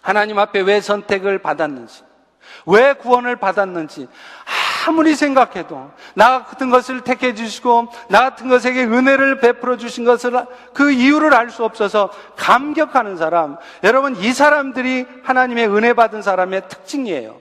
하나님 0.03 0.39
앞에 0.39 0.61
왜 0.61 0.81
선택을 0.81 1.39
받았는지, 1.39 2.05
왜 2.67 2.93
구원을 2.93 3.37
받았는지 3.37 4.09
아무리 4.87 5.17
생각해도 5.17 5.91
나 6.15 6.45
같은 6.45 6.71
것을 6.71 7.01
택해 7.01 7.35
주시고 7.35 7.89
나 8.09 8.21
같은 8.21 8.49
것에게 8.49 8.85
은혜를 8.85 9.41
베풀어 9.41 9.77
주신 9.77 10.05
것을 10.05 10.33
그 10.73 10.93
이유를 10.93 11.35
알 11.35 11.47
수 11.47 11.65
없어서 11.65 12.11
감격하는 12.37 13.17
사람. 13.17 13.57
여러분 13.85 14.17
이 14.17 14.33
사람들이 14.33 15.07
하나님의 15.23 15.69
은혜 15.69 15.93
받은 15.95 16.23
사람의 16.23 16.69
특징이에요. 16.69 17.37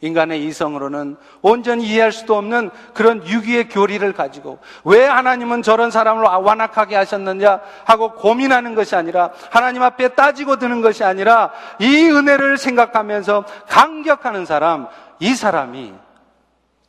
인간의 0.00 0.44
이성으로는 0.44 1.16
온전히 1.42 1.84
이해할 1.84 2.12
수도 2.12 2.36
없는 2.36 2.70
그런 2.94 3.26
유기의 3.26 3.68
교리를 3.68 4.10
가지고 4.12 4.58
왜 4.84 5.04
하나님은 5.04 5.62
저런 5.62 5.90
사람을 5.90 6.22
완악하게 6.24 6.96
하셨느냐 6.96 7.60
하고 7.84 8.12
고민하는 8.12 8.74
것이 8.74 8.96
아니라 8.96 9.30
하나님 9.50 9.82
앞에 9.82 10.08
따지고 10.08 10.56
드는 10.56 10.80
것이 10.82 11.04
아니라 11.04 11.52
이 11.78 12.08
은혜를 12.10 12.58
생각하면서 12.58 13.44
감격하는 13.68 14.46
사람, 14.46 14.86
이 15.20 15.34
사람이 15.34 16.07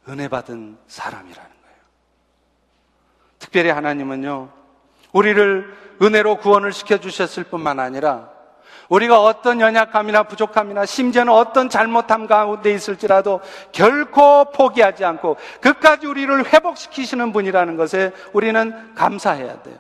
은혜 0.10 0.28
받은 0.28 0.78
사람이라는 0.88 1.50
거예요. 1.50 1.78
특별히 3.38 3.70
하나님은요, 3.70 4.50
우리를 5.12 5.78
은혜로 6.02 6.38
구원을 6.38 6.74
시켜주셨을 6.74 7.46
뿐만 7.46 7.80
아니라 7.80 8.30
우리가 8.90 9.22
어떤 9.22 9.62
연약함이나 9.62 10.24
부족함이나 10.24 10.86
심지어는 10.86 11.32
어떤 11.32 11.70
잘못함 11.70 12.26
가운데 12.26 12.74
있을지라도 12.74 13.40
결코 13.72 14.46
포기하지 14.52 15.06
않고 15.06 15.38
끝까지 15.62 16.08
우리를 16.08 16.52
회복시키시는 16.52 17.32
분이라는 17.32 17.78
것에 17.78 18.12
우리는 18.34 18.96
감사해야 18.96 19.62
돼요. 19.62 19.78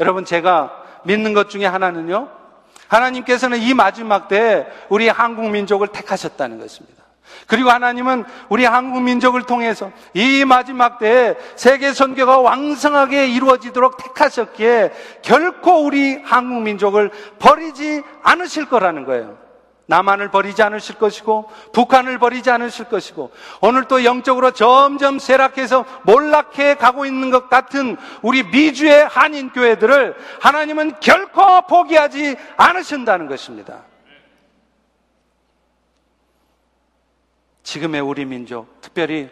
여러분, 0.00 0.24
제가 0.24 0.82
믿는 1.04 1.34
것 1.34 1.50
중에 1.50 1.66
하나는요, 1.66 2.28
하나님께서는 2.88 3.58
이 3.58 3.74
마지막 3.74 4.26
때에 4.26 4.66
우리 4.88 5.08
한국 5.08 5.48
민족을 5.50 5.88
택하셨다는 5.88 6.58
것입니다. 6.58 6.99
그리고 7.46 7.70
하나님은 7.70 8.24
우리 8.48 8.64
한국 8.64 9.02
민족을 9.02 9.42
통해서 9.42 9.90
이 10.14 10.44
마지막 10.44 10.98
때에 10.98 11.34
세계 11.56 11.92
선교가 11.92 12.40
왕성하게 12.40 13.28
이루어지도록 13.28 13.96
택하셨기에 13.96 14.92
결코 15.22 15.84
우리 15.84 16.20
한국 16.22 16.62
민족을 16.62 17.10
버리지 17.38 18.02
않으실 18.22 18.66
거라는 18.66 19.04
거예요. 19.04 19.50
남한을 19.90 20.30
버리지 20.30 20.62
않으실 20.62 20.94
것이고 20.94 21.50
북한을 21.72 22.18
버리지 22.18 22.48
않으실 22.48 22.84
것이고 22.84 23.32
오늘 23.60 23.84
또 23.84 24.04
영적으로 24.04 24.52
점점 24.52 25.18
쇠락해서 25.18 25.84
몰락해 26.04 26.76
가고 26.76 27.04
있는 27.04 27.30
것 27.30 27.50
같은 27.50 27.96
우리 28.22 28.44
미주의 28.44 29.04
한인 29.08 29.50
교회들을 29.50 30.14
하나님은 30.40 31.00
결코 31.00 31.62
포기하지 31.62 32.36
않으신다는 32.56 33.26
것입니다. 33.26 33.89
지금의 37.70 38.00
우리 38.00 38.24
민족, 38.24 38.80
특별히 38.80 39.28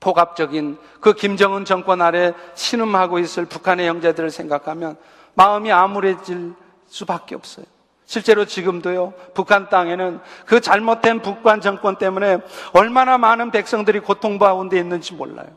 폭압적인 0.00 0.76
그 1.00 1.14
김정은 1.14 1.64
정권 1.64 2.02
아래 2.02 2.34
신음하고 2.54 3.18
있을 3.20 3.46
북한의 3.46 3.88
형제들을 3.88 4.30
생각하면 4.30 4.98
마음이 5.32 5.72
암울해질 5.72 6.52
수밖에 6.88 7.34
없어요. 7.34 7.64
실제로 8.04 8.44
지금도요, 8.44 9.14
북한 9.32 9.70
땅에는 9.70 10.20
그 10.44 10.60
잘못된 10.60 11.22
북한 11.22 11.62
정권 11.62 11.96
때문에 11.96 12.36
얼마나 12.74 13.16
많은 13.16 13.50
백성들이 13.50 14.00
고통 14.00 14.36
가운데 14.36 14.76
있는지 14.76 15.14
몰라요. 15.14 15.48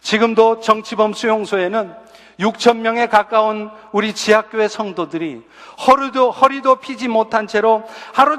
지금도 0.00 0.58
정치범 0.58 1.12
수용소에는 1.12 1.94
6천 2.40 2.78
명에 2.78 3.06
가까운 3.06 3.70
우리 3.92 4.12
지하교회 4.12 4.66
성도들이 4.66 5.46
허리도 5.86 6.32
허리도 6.32 6.76
피지 6.76 7.06
못한 7.06 7.46
채로 7.46 7.84
하루 8.12 8.38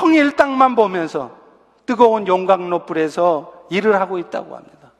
종일 0.00 0.34
땅만 0.34 0.74
보면서 0.74 1.37
뜨거운 1.88 2.26
용광로 2.26 2.84
불에서 2.84 3.50
일을 3.70 3.98
하고 3.98 4.18
있다고 4.18 4.54
합니다. 4.54 4.92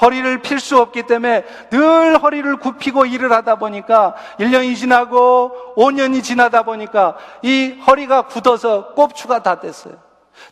허리를 0.00 0.42
필 0.42 0.60
수 0.60 0.78
없기 0.78 1.02
때문에 1.02 1.44
늘 1.70 2.22
허리를 2.22 2.56
굽히고 2.58 3.06
일을 3.06 3.32
하다 3.32 3.56
보니까 3.56 4.14
1년이 4.38 4.76
지나고 4.76 5.74
5년이 5.76 6.22
지나다 6.22 6.62
보니까 6.62 7.16
이 7.42 7.80
허리가 7.84 8.28
굳어서 8.28 8.94
꼽추가 8.94 9.42
다 9.42 9.58
됐어요. 9.58 9.94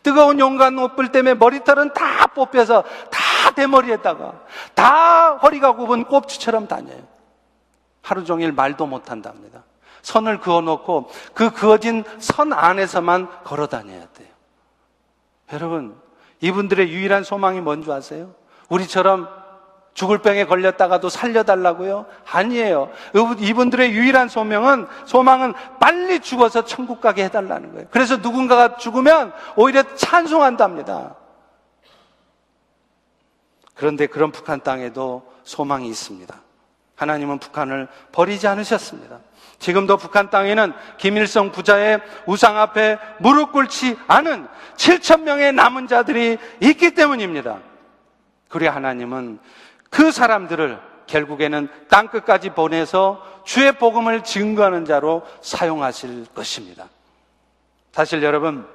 뜨거운 0.02 0.40
용광로 0.40 0.96
불 0.96 1.12
때문에 1.12 1.34
머리털은 1.34 1.92
다 1.92 2.26
뽑혀서 2.26 2.82
다 2.82 3.50
대머리에다가 3.54 4.32
다 4.74 5.36
허리가 5.36 5.76
굽은 5.76 6.06
꼽추처럼 6.06 6.66
다녀요. 6.66 6.98
하루 8.02 8.24
종일 8.24 8.50
말도 8.50 8.86
못 8.86 9.12
한답니다. 9.12 9.62
선을 10.02 10.40
그어 10.40 10.60
놓고 10.60 11.08
그 11.34 11.50
그어진 11.50 12.02
선 12.18 12.52
안에서만 12.52 13.44
걸어 13.44 13.68
다녀야 13.68 14.00
돼요. 14.00 14.15
여러분, 15.52 15.96
이분들의 16.40 16.90
유일한 16.90 17.24
소망이 17.24 17.60
뭔지 17.60 17.90
아세요? 17.90 18.34
우리처럼 18.68 19.28
죽을 19.94 20.18
병에 20.18 20.44
걸렸다가도 20.44 21.08
살려달라고요? 21.08 22.04
아니에요. 22.30 22.90
이분들의 23.38 23.92
유일한 23.92 24.28
소명은, 24.28 24.86
소망은 25.06 25.54
빨리 25.80 26.20
죽어서 26.20 26.66
천국 26.66 27.00
가게 27.00 27.24
해달라는 27.24 27.72
거예요. 27.72 27.88
그래서 27.90 28.18
누군가가 28.18 28.76
죽으면 28.76 29.32
오히려 29.56 29.82
찬송한답니다. 29.94 31.16
그런데 33.74 34.06
그런 34.06 34.32
북한 34.32 34.60
땅에도 34.60 35.32
소망이 35.44 35.88
있습니다. 35.88 36.34
하나님은 36.96 37.38
북한을 37.38 37.88
버리지 38.12 38.46
않으셨습니다. 38.48 39.20
지금도 39.58 39.96
북한 39.96 40.30
땅에는 40.30 40.72
김일성 40.98 41.50
부자의 41.50 42.00
우상 42.26 42.58
앞에 42.58 42.98
무릎 43.18 43.52
꿇지 43.52 43.96
않은 44.06 44.46
7천 44.76 45.22
명의 45.22 45.52
남은 45.52 45.86
자들이 45.86 46.38
있기 46.60 46.92
때문입니다. 46.92 47.58
그리 48.48 48.66
하나님은 48.66 49.38
그 49.90 50.10
사람들을 50.10 50.78
결국에는 51.06 51.68
땅 51.88 52.08
끝까지 52.08 52.50
보내서 52.50 53.24
주의 53.44 53.72
복음을 53.72 54.24
증거하는 54.24 54.84
자로 54.84 55.22
사용하실 55.40 56.26
것입니다. 56.34 56.88
사실 57.92 58.22
여러분 58.22 58.66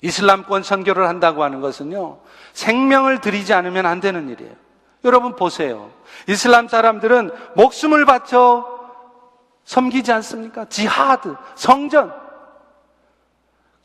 이슬람권 0.00 0.62
선교를 0.62 1.08
한다고 1.08 1.44
하는 1.44 1.60
것은요 1.60 2.18
생명을 2.52 3.20
들이지 3.20 3.52
않으면 3.54 3.86
안 3.86 4.00
되는 4.00 4.28
일이에요. 4.28 4.52
여러분 5.04 5.36
보세요. 5.36 5.90
이슬람 6.26 6.68
사람들은 6.68 7.30
목숨을 7.54 8.06
바쳐 8.06 8.75
섬기지 9.66 10.12
않습니까? 10.12 10.64
지하드, 10.64 11.36
성전. 11.54 12.12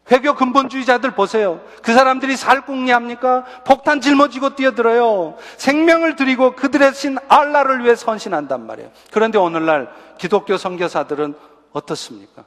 회교 0.09 0.36
근본주의자들 0.36 1.11
보세요. 1.11 1.61
그 1.84 1.93
사람들이 1.93 2.36
살궁리합니까? 2.36 3.45
폭탄 3.65 4.01
짊어지고 4.01 4.55
뛰어들어요. 4.55 5.38
생명을 5.57 6.15
드리고 6.15 6.55
그들의 6.55 6.93
신 6.93 7.17
알라를 7.27 7.84
위해 7.84 7.95
선신한단 7.95 8.65
말이에요. 8.65 8.91
그런데 9.11 9.38
오늘날 9.38 9.91
기독교 10.17 10.57
선교사들은 10.57 11.36
어떻습니까? 11.71 12.45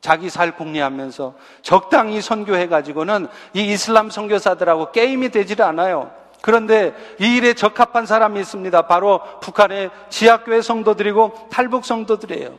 자기 0.00 0.30
살궁리하면서 0.30 1.34
적당히 1.62 2.20
선교해가지고는 2.20 3.28
이 3.54 3.72
이슬람 3.72 4.10
선교사들하고 4.10 4.90
게임이 4.90 5.28
되질 5.30 5.62
않아요. 5.62 6.21
그런데 6.42 6.94
이 7.18 7.36
일에 7.36 7.54
적합한 7.54 8.04
사람이 8.04 8.38
있습니다. 8.40 8.82
바로 8.82 9.20
북한의 9.40 9.90
지하교회 10.10 10.60
성도들이고 10.60 11.48
탈북 11.50 11.84
성도들이에요. 11.84 12.58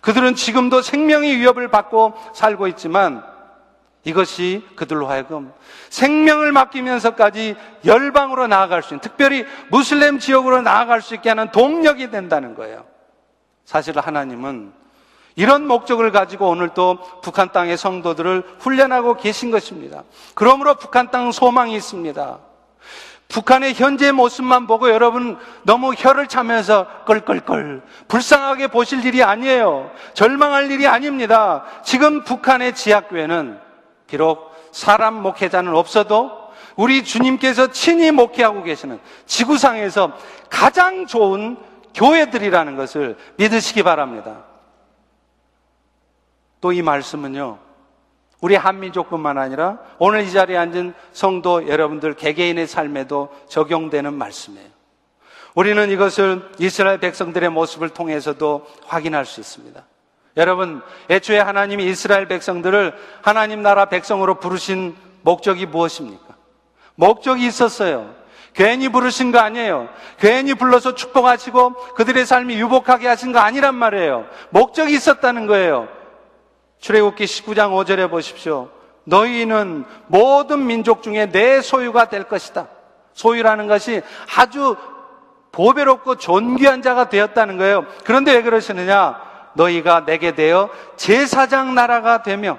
그들은 0.00 0.34
지금도 0.34 0.82
생명의 0.82 1.38
위협을 1.38 1.68
받고 1.68 2.12
살고 2.34 2.66
있지만 2.68 3.24
이것이 4.02 4.66
그들로 4.76 5.06
하여금 5.06 5.50
생명을 5.88 6.52
맡기면서까지 6.52 7.56
열방으로 7.86 8.48
나아갈 8.48 8.82
수 8.82 8.92
있는, 8.92 9.00
특별히 9.00 9.46
무슬림 9.70 10.18
지역으로 10.18 10.60
나아갈 10.60 11.00
수 11.00 11.14
있게 11.14 11.30
하는 11.30 11.50
동력이 11.52 12.10
된다는 12.10 12.54
거예요. 12.54 12.84
사실 13.64 13.98
하나님은 13.98 14.72
이런 15.36 15.66
목적을 15.66 16.12
가지고 16.12 16.48
오늘 16.48 16.70
또 16.74 16.98
북한 17.22 17.50
땅의 17.50 17.78
성도들을 17.78 18.56
훈련하고 18.58 19.16
계신 19.16 19.50
것입니다. 19.50 20.02
그러므로 20.34 20.74
북한 20.74 21.10
땅 21.10 21.32
소망이 21.32 21.74
있습니다. 21.74 22.38
북한의 23.34 23.74
현재 23.74 24.12
모습만 24.12 24.68
보고 24.68 24.88
여러분 24.88 25.36
너무 25.64 25.92
혀를 25.92 26.28
차면서 26.28 26.86
껄껄껄 27.04 27.82
불쌍하게 28.06 28.68
보실 28.68 29.04
일이 29.04 29.24
아니에요. 29.24 29.90
절망할 30.12 30.70
일이 30.70 30.86
아닙니다. 30.86 31.64
지금 31.82 32.22
북한의 32.22 32.76
지하교회는 32.76 33.58
비록 34.06 34.54
사람 34.70 35.14
목회자는 35.14 35.74
없어도 35.74 36.30
우리 36.76 37.02
주님께서 37.02 37.72
친히 37.72 38.12
목회하고 38.12 38.62
계시는 38.62 39.00
지구상에서 39.26 40.12
가장 40.48 41.08
좋은 41.08 41.56
교회들이라는 41.92 42.76
것을 42.76 43.16
믿으시기 43.36 43.82
바랍니다. 43.82 44.44
또 46.60 46.72
이 46.72 46.82
말씀은요, 46.82 47.58
우리 48.44 48.56
한민족뿐만 48.56 49.38
아니라 49.38 49.78
오늘 49.98 50.20
이 50.20 50.30
자리에 50.30 50.58
앉은 50.58 50.92
성도 51.14 51.66
여러분들 51.66 52.12
개개인의 52.12 52.66
삶에도 52.66 53.30
적용되는 53.48 54.12
말씀이에요. 54.12 54.68
우리는 55.54 55.88
이것을 55.88 56.50
이스라엘 56.58 57.00
백성들의 57.00 57.48
모습을 57.48 57.88
통해서도 57.88 58.66
확인할 58.84 59.24
수 59.24 59.40
있습니다. 59.40 59.82
여러분, 60.36 60.82
애초에 61.08 61.38
하나님이 61.38 61.86
이스라엘 61.86 62.28
백성들을 62.28 62.92
하나님 63.22 63.62
나라 63.62 63.86
백성으로 63.86 64.34
부르신 64.34 64.94
목적이 65.22 65.64
무엇입니까? 65.64 66.36
목적이 66.96 67.46
있었어요. 67.46 68.14
괜히 68.52 68.90
부르신 68.90 69.32
거 69.32 69.38
아니에요. 69.38 69.88
괜히 70.18 70.52
불러서 70.52 70.94
축복하시고 70.94 71.94
그들의 71.94 72.26
삶이 72.26 72.60
유복하게 72.60 73.08
하신 73.08 73.32
거 73.32 73.38
아니란 73.38 73.74
말이에요. 73.74 74.26
목적이 74.50 74.92
있었다는 74.92 75.46
거예요. 75.46 75.88
출애굽기 76.84 77.24
19장 77.24 77.70
5절에 77.70 78.10
보십시오. 78.10 78.68
너희는 79.04 79.86
모든 80.06 80.66
민족 80.66 81.02
중에 81.02 81.30
내 81.30 81.62
소유가 81.62 82.10
될 82.10 82.24
것이다. 82.24 82.68
소유라는 83.14 83.68
것이 83.68 84.02
아주 84.36 84.76
보배롭고 85.50 86.16
존귀한 86.16 86.82
자가 86.82 87.08
되었다는 87.08 87.56
거예요. 87.56 87.86
그런데 88.04 88.34
왜 88.34 88.42
그러시느냐? 88.42 89.18
너희가 89.54 90.04
내게 90.04 90.34
되어 90.34 90.68
제사장 90.96 91.74
나라가 91.74 92.22
되며 92.22 92.58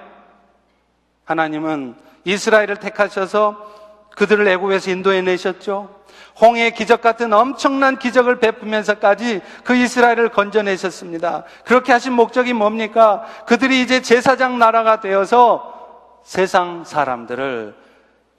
하나님은 1.25 1.93
이스라엘을 2.23 2.77
택하셔서 2.77 3.84
그들을 4.15 4.47
애굽에서 4.47 4.91
인도해 4.91 5.21
내셨죠. 5.21 5.93
홍해 6.39 6.71
기적 6.71 7.01
같은 7.01 7.31
엄청난 7.31 7.97
기적을 7.97 8.39
베푸면서까지 8.39 9.41
그 9.63 9.75
이스라엘을 9.75 10.29
건져내셨습니다. 10.29 11.43
그렇게 11.63 11.93
하신 11.93 12.13
목적이 12.13 12.53
뭡니까? 12.53 13.23
그들이 13.45 13.81
이제 13.81 14.01
제사장 14.01 14.59
나라가 14.59 14.99
되어서 14.99 16.19
세상 16.23 16.83
사람들을 16.83 17.75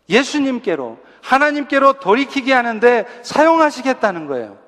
예수님께로 0.09 0.99
하나님께로 1.23 1.95
돌이키게 1.95 2.53
하는데 2.53 3.07
사용하시겠다는 3.23 4.27
거예요. 4.27 4.59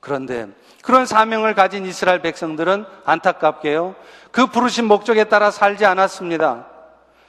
그런데 0.00 0.46
그런 0.82 1.06
사명을 1.06 1.54
가진 1.54 1.84
이스라엘 1.84 2.22
백성들은 2.22 2.84
안타깝게요. 3.04 3.96
그 4.30 4.46
부르신 4.46 4.84
목적에 4.84 5.24
따라 5.24 5.50
살지 5.50 5.84
않았습니다. 5.84 6.66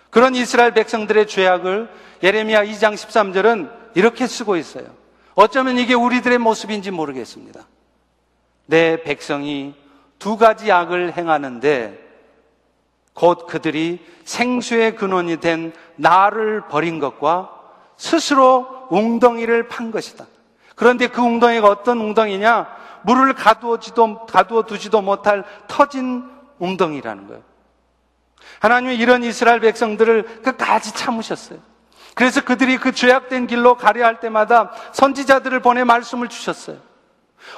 그런 0.09 0.35
이스라엘 0.35 0.73
백성들의 0.73 1.27
죄악을 1.27 1.89
예레미야 2.23 2.65
2장 2.65 2.93
13절은 2.93 3.71
이렇게 3.95 4.27
쓰고 4.27 4.55
있어요. 4.55 4.85
어쩌면 5.35 5.77
이게 5.77 5.93
우리들의 5.93 6.37
모습인지 6.39 6.91
모르겠습니다. 6.91 7.67
내 8.65 9.03
백성이 9.03 9.75
두 10.19 10.37
가지 10.37 10.71
악을 10.71 11.15
행하는데 11.15 12.05
곧 13.13 13.47
그들이 13.47 14.05
생수의 14.25 14.95
근원이 14.95 15.37
된 15.37 15.73
나를 15.95 16.67
버린 16.67 16.99
것과 16.99 17.51
스스로 17.97 18.87
웅덩이를 18.89 19.67
판 19.67 19.91
것이다. 19.91 20.25
그런데 20.75 21.07
그 21.07 21.21
웅덩이가 21.21 21.67
어떤 21.67 21.99
웅덩이냐? 21.99 22.67
물을 23.03 23.33
가두어지도, 23.33 24.25
가두어 24.27 24.63
두지도 24.63 25.01
못할 25.01 25.43
터진 25.67 26.23
웅덩이라는 26.59 27.27
거예요. 27.27 27.41
하나님은 28.59 28.95
이런 28.95 29.23
이스라엘 29.23 29.59
백성들을 29.59 30.41
끝까지 30.43 30.93
참으셨어요. 30.93 31.59
그래서 32.15 32.41
그들이 32.41 32.77
그 32.77 32.91
죄악된 32.91 33.47
길로 33.47 33.75
가려 33.75 34.05
할 34.05 34.19
때마다 34.19 34.71
선지자들을 34.91 35.59
보내 35.59 35.83
말씀을 35.83 36.29
주셨어요. 36.29 36.77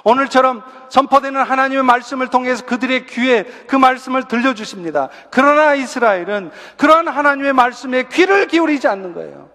오늘처럼 0.03 0.63
선포되는 0.89 1.41
하나님의 1.41 1.83
말씀을 1.83 2.27
통해서 2.27 2.65
그들의 2.65 3.05
귀에 3.07 3.43
그 3.67 3.75
말씀을 3.75 4.27
들려주십니다. 4.27 5.09
그러나 5.31 5.75
이스라엘은 5.75 6.51
그런 6.77 7.07
하나님의 7.07 7.53
말씀에 7.53 8.09
귀를 8.09 8.47
기울이지 8.47 8.87
않는 8.87 9.13
거예요. 9.13 9.49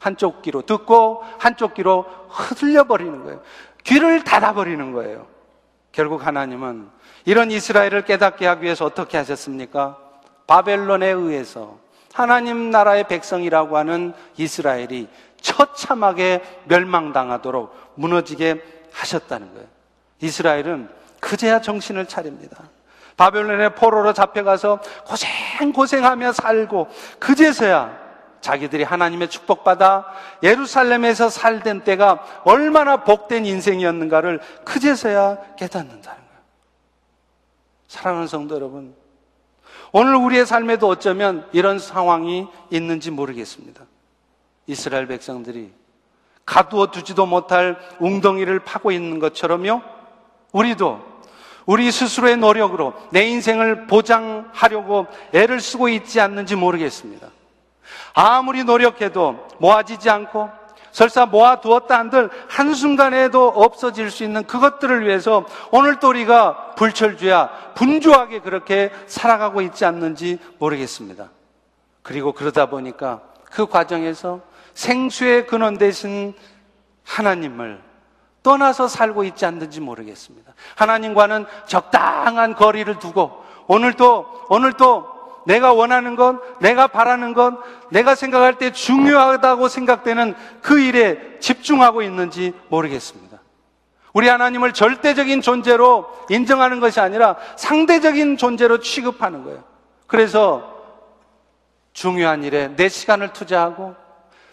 한쪽 0.00 0.42
귀로 0.42 0.62
듣고 0.62 1.24
한쪽 1.38 1.74
귀로 1.74 2.06
흐들려버리는 2.28 3.24
거예요. 3.24 3.42
귀를 3.84 4.24
닫아버리는 4.24 4.92
거예요. 4.92 5.26
결국 5.92 6.26
하나님은 6.26 6.88
이런 7.24 7.50
이스라엘을 7.50 8.04
깨닫게 8.04 8.46
하기 8.46 8.64
위해서 8.64 8.84
어떻게 8.84 9.16
하셨습니까? 9.18 9.96
바벨론에 10.46 11.08
의해서 11.08 11.78
하나님 12.12 12.70
나라의 12.70 13.08
백성이라고 13.08 13.76
하는 13.76 14.12
이스라엘이 14.36 15.08
처참하게 15.40 16.42
멸망당하도록 16.66 17.92
무너지게 17.94 18.62
하셨다는 18.92 19.54
거예요. 19.54 19.68
이스라엘은 20.20 20.88
그제야 21.20 21.60
정신을 21.60 22.06
차립니다. 22.06 22.58
바벨론의 23.16 23.74
포로로 23.74 24.12
잡혀가서 24.12 24.80
고생고생하며 25.06 26.32
살고 26.32 26.88
그제서야 27.18 28.00
자기들이 28.40 28.82
하나님의 28.82 29.28
축복받아 29.28 30.06
예루살렘에서 30.42 31.28
살던 31.28 31.84
때가 31.84 32.24
얼마나 32.44 33.04
복된 33.04 33.46
인생이었는가를 33.46 34.40
그제서야 34.64 35.38
깨닫는다는 35.56 36.18
거예요. 36.18 36.40
사랑하는 37.86 38.26
성도 38.26 38.56
여러분, 38.56 38.94
오늘 39.92 40.16
우리의 40.16 40.46
삶에도 40.46 40.88
어쩌면 40.88 41.46
이런 41.52 41.78
상황이 41.78 42.48
있는지 42.70 43.10
모르겠습니다. 43.10 43.84
이스라엘 44.66 45.06
백성들이 45.06 45.70
가두어 46.46 46.90
두지도 46.90 47.26
못할 47.26 47.78
웅덩이를 48.00 48.60
파고 48.60 48.90
있는 48.90 49.18
것처럼요. 49.18 49.82
우리도 50.52 51.12
우리 51.66 51.92
스스로의 51.92 52.38
노력으로 52.38 52.94
내 53.10 53.24
인생을 53.28 53.86
보장하려고 53.86 55.06
애를 55.32 55.60
쓰고 55.60 55.88
있지 55.90 56.20
않는지 56.20 56.56
모르겠습니다. 56.56 57.28
아무리 58.14 58.64
노력해도 58.64 59.46
모아지지 59.58 60.10
않고 60.10 60.61
설사 60.92 61.26
모아두었다 61.26 61.98
한들 61.98 62.30
한순간에도 62.48 63.48
없어질 63.48 64.10
수 64.10 64.22
있는 64.24 64.44
그것들을 64.44 65.06
위해서 65.06 65.44
오늘 65.70 65.98
또 65.98 66.10
우리가 66.10 66.74
불철주야 66.76 67.72
분주하게 67.74 68.40
그렇게 68.40 68.92
살아가고 69.06 69.62
있지 69.62 69.84
않는지 69.84 70.38
모르겠습니다. 70.58 71.30
그리고 72.02 72.32
그러다 72.32 72.66
보니까 72.66 73.22
그 73.50 73.66
과정에서 73.66 74.40
생수의 74.74 75.46
근원 75.46 75.78
대신 75.78 76.34
하나님을 77.04 77.80
떠나서 78.42 78.88
살고 78.88 79.24
있지 79.24 79.46
않는지 79.46 79.80
모르겠습니다. 79.80 80.52
하나님과는 80.76 81.46
적당한 81.66 82.54
거리를 82.54 82.98
두고 82.98 83.42
오늘도 83.66 84.46
오늘도 84.48 85.21
내가 85.46 85.72
원하는 85.72 86.16
것, 86.16 86.40
내가 86.60 86.86
바라는 86.86 87.34
것, 87.34 87.54
내가 87.90 88.14
생각할 88.14 88.58
때 88.58 88.72
중요하다고 88.72 89.68
생각되는 89.68 90.34
그 90.60 90.80
일에 90.80 91.38
집중하고 91.40 92.02
있는지 92.02 92.52
모르겠습니다. 92.68 93.40
우리 94.12 94.28
하나님을 94.28 94.72
절대적인 94.72 95.40
존재로 95.40 96.06
인정하는 96.28 96.80
것이 96.80 97.00
아니라 97.00 97.36
상대적인 97.56 98.36
존재로 98.36 98.78
취급하는 98.80 99.44
거예요. 99.44 99.64
그래서 100.06 100.70
중요한 101.92 102.44
일에 102.44 102.74
내 102.76 102.88
시간을 102.88 103.32
투자하고 103.32 103.94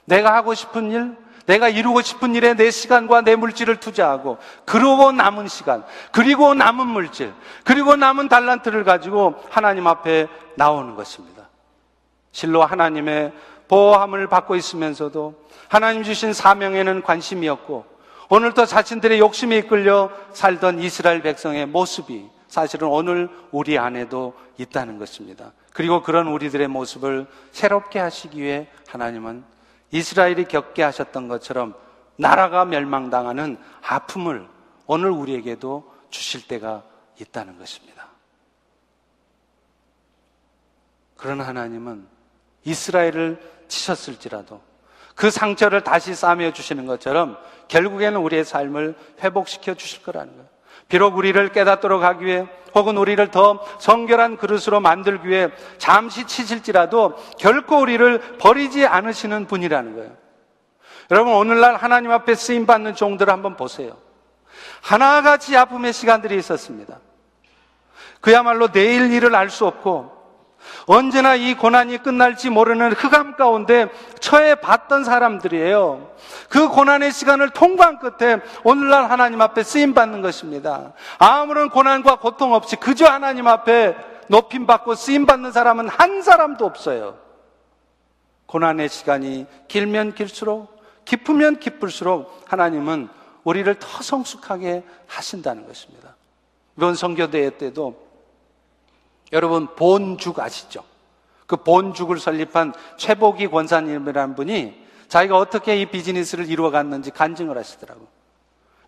내가 0.05 0.33
하고 0.33 0.53
싶은 0.53 0.91
일, 0.91 1.15
내가 1.50 1.68
이루고 1.68 2.04
싶은 2.04 2.36
일에 2.36 2.54
내 2.54 2.70
시간과 2.70 3.22
내 3.22 3.36
물질을 3.36 3.78
투자하고 3.78 4.38
그러고 4.66 5.12
남은 5.12 5.47
시간, 5.47 5.84
그리고 6.12 6.54
남은 6.54 6.86
물질, 6.86 7.34
그리고 7.64 7.95
남은 7.95 8.30
달란트를 8.30 8.84
가지고 8.84 9.34
하나님 9.50 9.88
앞에 9.88 10.28
나오는 10.54 10.93
것입니다. 10.93 11.50
실로 12.32 12.64
하나님의 12.64 13.34
보호함을 13.68 14.28
받고 14.28 14.56
있으면서도 14.58 15.34
하나님 15.68 16.04
주신 16.04 16.34
사명에는 16.34 17.02
관심이 17.02 17.50
없고 17.50 17.84
오늘도 18.30 18.68
자신들의 18.68 19.18
욕심에 19.18 19.58
이끌려 19.58 20.12
살던 20.34 20.80
이스라엘 20.80 21.24
백성의 21.24 21.66
모습이 21.66 22.30
사실은 22.47 22.89
오늘 22.89 23.28
우리 23.50 23.80
안에도 23.80 24.36
있다는 24.60 25.00
것입니다. 25.00 25.52
그리고 25.74 26.04
그런 26.04 26.28
우리들의 26.28 26.68
모습을 26.68 27.26
새롭게 27.52 27.97
하시기 27.97 28.39
위해 28.39 28.68
하나님은 28.88 29.43
이스라엘이 29.91 30.45
겪게 30.45 30.83
하셨던 30.83 31.27
것처럼 31.27 31.73
나라가 32.17 32.65
멸망당하는 32.65 33.57
아픔을 33.81 34.47
오늘 34.85 35.09
우리에게도 35.09 35.93
주실 36.09 36.47
때가 36.47 36.83
있다는 37.19 37.57
것입니다. 37.57 38.07
그런 41.15 41.41
하나님은 41.41 42.07
이스라엘을 42.63 43.39
치셨을지라도 43.67 44.61
그 45.15 45.29
상처를 45.29 45.83
다시 45.83 46.15
싸매 46.15 46.53
주시는 46.53 46.85
것처럼 46.85 47.37
결국에는 47.67 48.19
우리의 48.19 48.45
삶을 48.45 48.95
회복시켜 49.21 49.73
주실 49.73 50.01
거라는 50.03 50.33
거예요. 50.33 50.49
비록 50.89 51.15
우리를 51.15 51.51
깨닫도록 51.51 52.03
하기 52.03 52.25
위해 52.25 52.47
혹은 52.75 52.97
우리를 52.97 53.25
더 53.31 53.63
성결한 53.79 54.37
그릇으로 54.37 54.79
만들기 54.79 55.27
위해 55.27 55.49
잠시 55.77 56.25
치실지라도 56.25 57.15
결코 57.39 57.79
우리를 57.79 58.37
버리지 58.37 58.85
않으시는 58.85 59.45
분이라는 59.45 59.95
거예요. 59.95 60.11
여러분, 61.11 61.33
오늘날 61.33 61.75
하나님 61.75 62.11
앞에 62.11 62.35
쓰임받는 62.35 62.95
종들을 62.95 63.31
한번 63.31 63.55
보세요. 63.55 63.97
하나같이 64.81 65.55
아픔의 65.57 65.93
시간들이 65.93 66.37
있었습니다. 66.37 66.99
그야말로 68.21 68.71
내일 68.71 69.11
일을 69.11 69.35
알 69.35 69.49
수 69.49 69.65
없고 69.65 70.18
언제나 70.86 71.36
이 71.36 71.53
고난이 71.53 71.99
끝날지 71.99 72.49
모르는 72.49 72.93
흑암 72.93 73.36
가운데 73.36 73.89
처해 74.20 74.55
봤던 74.55 75.03
사람들이에요. 75.03 76.12
그 76.49 76.70
고난의 76.70 77.12
시간을 77.12 77.51
통과한 77.51 77.99
끝에 77.99 78.39
오늘날 78.64 79.10
하나님 79.10 79.41
앞에 79.41 79.64
쓰임 79.64 79.93
받는 79.93 80.22
것입니다. 80.22 80.93
아무런 81.18 81.70
고난과 81.70 82.20
고통 82.20 82.53
없이 82.53 82.76
그저 82.76 83.05
하나님 83.05 83.47
앞에 83.47 83.95
높임 84.28 84.66
받고 84.66 84.95
쓰임 84.95 85.26
받는 85.26 85.51
사람은 85.51 85.89
한 85.89 86.22
사람도 86.22 86.66
없어요. 86.66 87.18
고난의 88.45 88.89
시간이 88.89 89.45
길면 89.68 90.16
길수록 90.16 90.80
깊으면 91.05 91.60
깊을수록 91.60 92.45
하나님은 92.47 93.10
우리를 93.43 93.74
더 93.80 93.88
성숙하게 94.03 94.84
하신다는 95.07 95.68
것입니다. 95.68 96.16
이번 96.78 96.95
성교대회 96.95 97.57
때도 97.57 98.09
여러분 99.32 99.67
본죽 99.75 100.39
아시죠? 100.39 100.84
그 101.47 101.57
본죽을 101.57 102.19
설립한 102.19 102.73
최복희 102.97 103.47
권사님이라는 103.47 104.36
분이 104.36 104.86
자기가 105.07 105.38
어떻게 105.38 105.77
이 105.82 105.86
비즈니스를 105.88 106.47
이루어 106.49 106.69
갔는지 106.69 107.09
간증을 107.11 107.57
하시더라고요. 107.57 108.07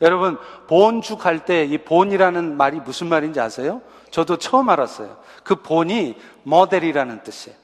여러분, 0.02 0.38
본죽 0.68 1.26
할 1.26 1.46
때 1.46 1.66
이 1.66 1.78
본이라는 1.78 2.58
말이 2.58 2.80
무슨 2.80 3.08
말인지 3.08 3.40
아세요? 3.40 3.82
저도 4.10 4.38
처음 4.38 4.70
알았어요. 4.70 5.18
그 5.44 5.56
본이 5.56 6.16
모델이라는 6.44 7.24
뜻이에요. 7.24 7.58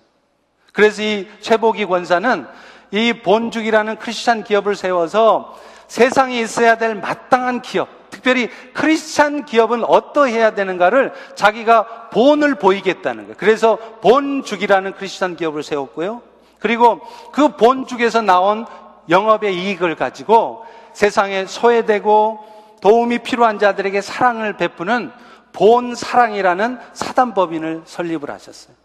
그래서 0.73 1.01
이 1.01 1.27
최복희 1.41 1.85
권사는 1.85 2.45
이 2.91 3.13
본죽이라는 3.23 3.97
크리스찬 3.97 4.43
기업을 4.43 4.75
세워서 4.75 5.59
세상에 5.87 6.39
있어야 6.39 6.77
될 6.77 6.95
마땅한 6.95 7.61
기업, 7.63 7.89
특별히 8.09 8.49
크리스찬 8.73 9.45
기업은 9.45 9.83
어떠해야 9.83 10.53
되는가를 10.53 11.13
자기가 11.35 12.09
본을 12.11 12.55
보이겠다는 12.55 13.23
거예요. 13.23 13.35
그래서 13.37 13.77
본죽이라는 14.01 14.93
크리스찬 14.93 15.35
기업을 15.35 15.63
세웠고요. 15.63 16.21
그리고 16.59 17.01
그 17.31 17.49
본죽에서 17.49 18.21
나온 18.21 18.65
영업의 19.09 19.55
이익을 19.55 19.95
가지고 19.95 20.65
세상에 20.93 21.45
소외되고 21.45 22.39
도움이 22.81 23.19
필요한 23.19 23.59
자들에게 23.59 24.01
사랑을 24.01 24.57
베푸는 24.57 25.11
본사랑이라는 25.53 26.79
사단법인을 26.93 27.83
설립을 27.85 28.29
하셨어요. 28.29 28.75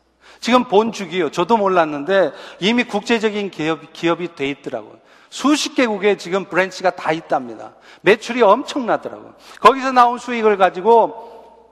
지금 0.40 0.64
본죽이요. 0.64 1.30
저도 1.30 1.56
몰랐는데 1.56 2.32
이미 2.58 2.84
국제적인 2.84 3.50
기업, 3.50 3.92
기업이 3.92 4.34
돼 4.34 4.48
있더라고요. 4.48 5.01
수십 5.32 5.74
개국에 5.74 6.18
지금 6.18 6.44
branch가 6.44 6.90
다 6.90 7.10
있답니다. 7.10 7.72
매출이 8.02 8.42
엄청나더라고요. 8.42 9.32
거기서 9.60 9.90
나온 9.90 10.18
수익을 10.18 10.58
가지고 10.58 11.62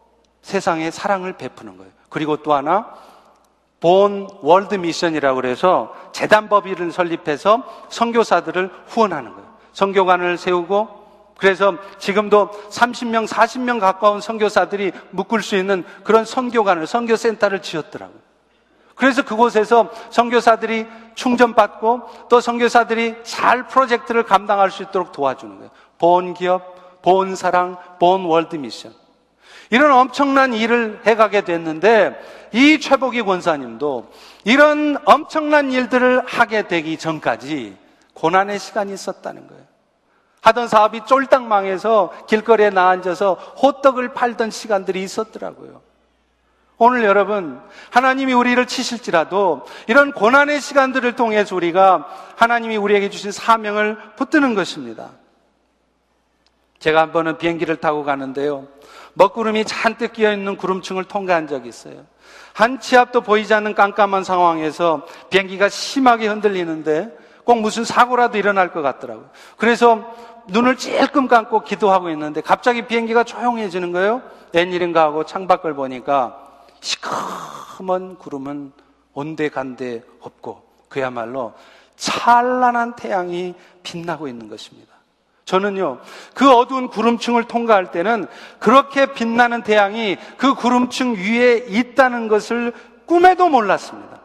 세상에 0.41 0.91
사랑을 0.91 1.35
베푸는 1.35 1.77
거예요. 1.77 1.93
그리고 2.09 2.39
또 2.39 2.55
하나 2.55 2.87
본 3.79 4.29
월드 4.41 4.77
미션이라고 4.77 5.37
그래서 5.37 5.95
재단법인을 6.13 6.91
설립해서 6.91 7.63
선교사들을 7.91 8.71
후원하는 8.87 9.35
거예요. 9.35 9.55
선교관을 9.75 10.39
세우고 10.39 11.35
그래서 11.37 11.75
지금도 11.99 12.53
30명, 12.71 13.29
40명 13.29 13.79
가까운 13.79 14.23
선교사들이 14.23 14.93
묵을 15.11 15.43
수 15.43 15.57
있는 15.57 15.85
그런 16.03 16.25
선교관을 16.25 16.87
선교센터를 16.87 17.61
지었더라고요. 17.61 18.30
그래서 19.01 19.23
그곳에서 19.23 19.89
선교사들이 20.11 20.87
충전받고 21.15 22.29
또 22.29 22.41
선교사들이 22.43 23.17
잘 23.23 23.67
프로젝트를 23.67 24.25
감당할 24.25 24.71
수 24.71 24.83
있도록 24.83 25.11
도와주는 25.11 25.57
거예요. 25.57 25.71
본 25.97 26.35
기업, 26.35 27.01
본 27.01 27.35
사랑, 27.35 27.79
본 27.99 28.27
월드 28.27 28.57
미션. 28.57 28.93
이런 29.71 29.91
엄청난 29.93 30.53
일을 30.53 31.01
해가게 31.07 31.41
됐는데 31.43 32.51
이 32.53 32.79
최복희 32.79 33.23
권사님도 33.23 34.11
이런 34.45 34.99
엄청난 35.07 35.73
일들을 35.73 36.27
하게 36.27 36.69
되기 36.69 36.99
전까지 36.99 37.79
고난의 38.13 38.59
시간이 38.59 38.93
있었다는 38.93 39.47
거예요. 39.47 39.63
하던 40.43 40.69
사업이 40.69 41.07
쫄딱 41.07 41.45
망해서 41.45 42.13
길거리에 42.27 42.69
나앉아서 42.69 43.35
호떡을 43.63 44.13
팔던 44.13 44.51
시간들이 44.51 45.03
있었더라고요. 45.03 45.81
오늘 46.83 47.05
여러분, 47.05 47.61
하나님이 47.91 48.33
우리를 48.33 48.65
치실지라도 48.65 49.67
이런 49.87 50.13
고난의 50.13 50.63
시간들을 50.63 51.15
통해서 51.15 51.55
우리가 51.55 52.07
하나님이 52.37 52.79
우리에게 52.79 53.11
주신 53.11 53.33
사명을 53.33 53.99
붙드는 54.17 54.55
것입니다. 54.55 55.11
제가 56.79 57.03
한 57.03 57.13
번은 57.13 57.37
비행기를 57.37 57.77
타고 57.77 58.03
가는데요. 58.03 58.67
먹구름이 59.13 59.67
잔뜩 59.67 60.15
끼어 60.15 60.33
있는 60.33 60.57
구름층을 60.57 61.05
통과한 61.05 61.49
적이 61.49 61.69
있어요. 61.69 62.07
한 62.55 62.81
치 62.81 62.97
앞도 62.97 63.21
보이지 63.21 63.53
않는 63.53 63.75
깜깜한 63.75 64.25
상황에서 64.25 65.07
비행기가 65.29 65.69
심하게 65.69 66.29
흔들리는데 66.29 67.15
꼭 67.45 67.61
무슨 67.61 67.85
사고라도 67.85 68.39
일어날 68.39 68.73
것 68.73 68.81
같더라고요. 68.81 69.29
그래서 69.59 70.15
눈을 70.49 70.77
찔끔 70.77 71.29
감고 71.29 71.61
기도하고 71.65 72.09
있는데 72.09 72.41
갑자기 72.41 72.87
비행기가 72.87 73.23
조용해지는 73.25 73.93
거예요. 73.93 74.23
웬일인가 74.55 75.03
하고 75.03 75.25
창밖을 75.25 75.75
보니까 75.75 76.50
시커먼 76.81 78.19
구름은 78.19 78.73
온데간데 79.13 80.03
없고 80.21 80.63
그야말로 80.89 81.55
찬란한 81.97 82.97
태양이 82.97 83.55
빛나고 83.83 84.29
있는 84.29 84.49
것입니다. 84.49 84.91
저는요, 85.45 85.99
그 86.35 86.51
어두운 86.53 86.89
구름층을 86.89 87.45
통과할 87.45 87.91
때는 87.91 88.29
그렇게 88.59 89.13
빛나는 89.13 89.63
태양이 89.63 90.17
그 90.37 90.55
구름층 90.55 91.17
위에 91.17 91.65
있다는 91.69 92.29
것을 92.29 92.73
꿈에도 93.05 93.49
몰랐습니다. 93.49 94.21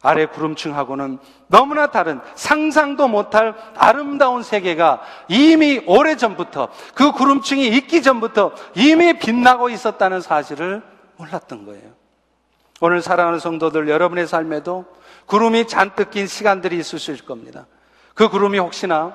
아래 0.00 0.26
구름층하고는 0.26 1.18
너무나 1.48 1.86
다른 1.86 2.20
상상도 2.34 3.08
못할 3.08 3.54
아름다운 3.74 4.42
세계가 4.42 5.00
이미 5.28 5.82
오래 5.86 6.14
전부터 6.14 6.68
그 6.94 7.10
구름층이 7.10 7.66
있기 7.68 8.02
전부터 8.02 8.52
이미 8.76 9.18
빛나고 9.18 9.70
있었다는 9.70 10.20
사실을 10.20 10.82
몰랐던 11.16 11.66
거예요. 11.66 11.90
오늘 12.80 13.02
사랑하는 13.02 13.38
성도들 13.38 13.88
여러분의 13.88 14.26
삶에도 14.26 14.84
구름이 15.26 15.66
잔뜩 15.68 16.10
낀 16.10 16.26
시간들이 16.26 16.76
있으실 16.78 17.24
겁니다. 17.24 17.66
그 18.14 18.28
구름이 18.28 18.58
혹시나 18.58 19.14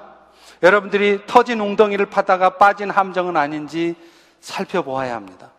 여러분들이 0.64 1.22
터진 1.28 1.60
웅덩이를 1.60 2.08
파다가 2.08 2.58
빠진 2.58 2.90
함정은 2.90 3.38
아닌지 3.38 3.96
살펴보아야 4.42 5.16
합니다. 5.16 5.52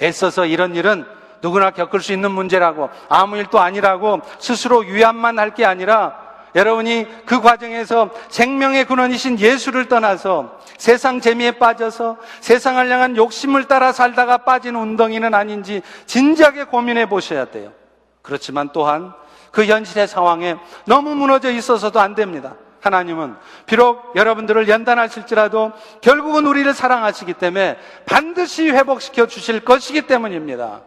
애써서 0.00 0.46
이런 0.46 0.74
일은 0.74 1.04
누구나 1.42 1.70
겪을 1.70 2.00
수 2.00 2.12
있는 2.12 2.30
문제라고 2.30 2.88
아무 3.08 3.36
일도 3.36 3.58
아니라고 3.58 4.20
스스로 4.38 4.78
위안만 4.78 5.38
할 5.38 5.54
게 5.54 5.64
아니라 5.64 6.21
여러분이 6.54 7.06
그 7.24 7.40
과정에서 7.40 8.10
생명의 8.28 8.84
근원이신 8.84 9.38
예수를 9.38 9.88
떠나서 9.88 10.58
세상 10.76 11.20
재미에 11.20 11.52
빠져서 11.52 12.18
세상을 12.40 12.90
향한 12.90 13.16
욕심을 13.16 13.64
따라 13.68 13.92
살다가 13.92 14.38
빠진 14.38 14.76
운동이는 14.76 15.32
아닌지 15.34 15.82
진지하게 16.06 16.64
고민해 16.64 17.06
보셔야 17.08 17.46
돼요. 17.46 17.72
그렇지만 18.20 18.70
또한 18.72 19.12
그 19.50 19.64
현실의 19.64 20.08
상황에 20.08 20.56
너무 20.86 21.14
무너져 21.14 21.50
있어서도 21.50 22.00
안 22.00 22.14
됩니다. 22.14 22.54
하나님은 22.80 23.36
비록 23.66 24.12
여러분들을 24.16 24.68
연단하실지라도 24.68 25.72
결국은 26.00 26.46
우리를 26.46 26.72
사랑하시기 26.74 27.34
때문에 27.34 27.78
반드시 28.06 28.68
회복시켜 28.68 29.26
주실 29.26 29.60
것이기 29.60 30.02
때문입니다. 30.02 30.80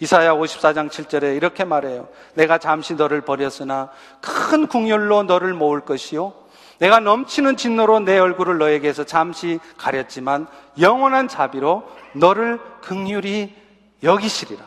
이사야 0.00 0.34
54장 0.34 0.88
7절에 0.88 1.36
이렇게 1.36 1.64
말해요. 1.64 2.08
내가 2.34 2.58
잠시 2.58 2.94
너를 2.94 3.20
버렸으나 3.20 3.90
큰 4.20 4.66
국률로 4.66 5.24
너를 5.24 5.54
모을 5.54 5.80
것이요. 5.80 6.32
내가 6.78 7.00
넘치는 7.00 7.56
진노로 7.56 8.00
내 8.00 8.18
얼굴을 8.18 8.58
너에게서 8.58 9.04
잠시 9.04 9.58
가렸지만 9.76 10.46
영원한 10.80 11.26
자비로 11.26 11.88
너를 12.14 12.60
극률이 12.82 13.54
여기시리라. 14.02 14.64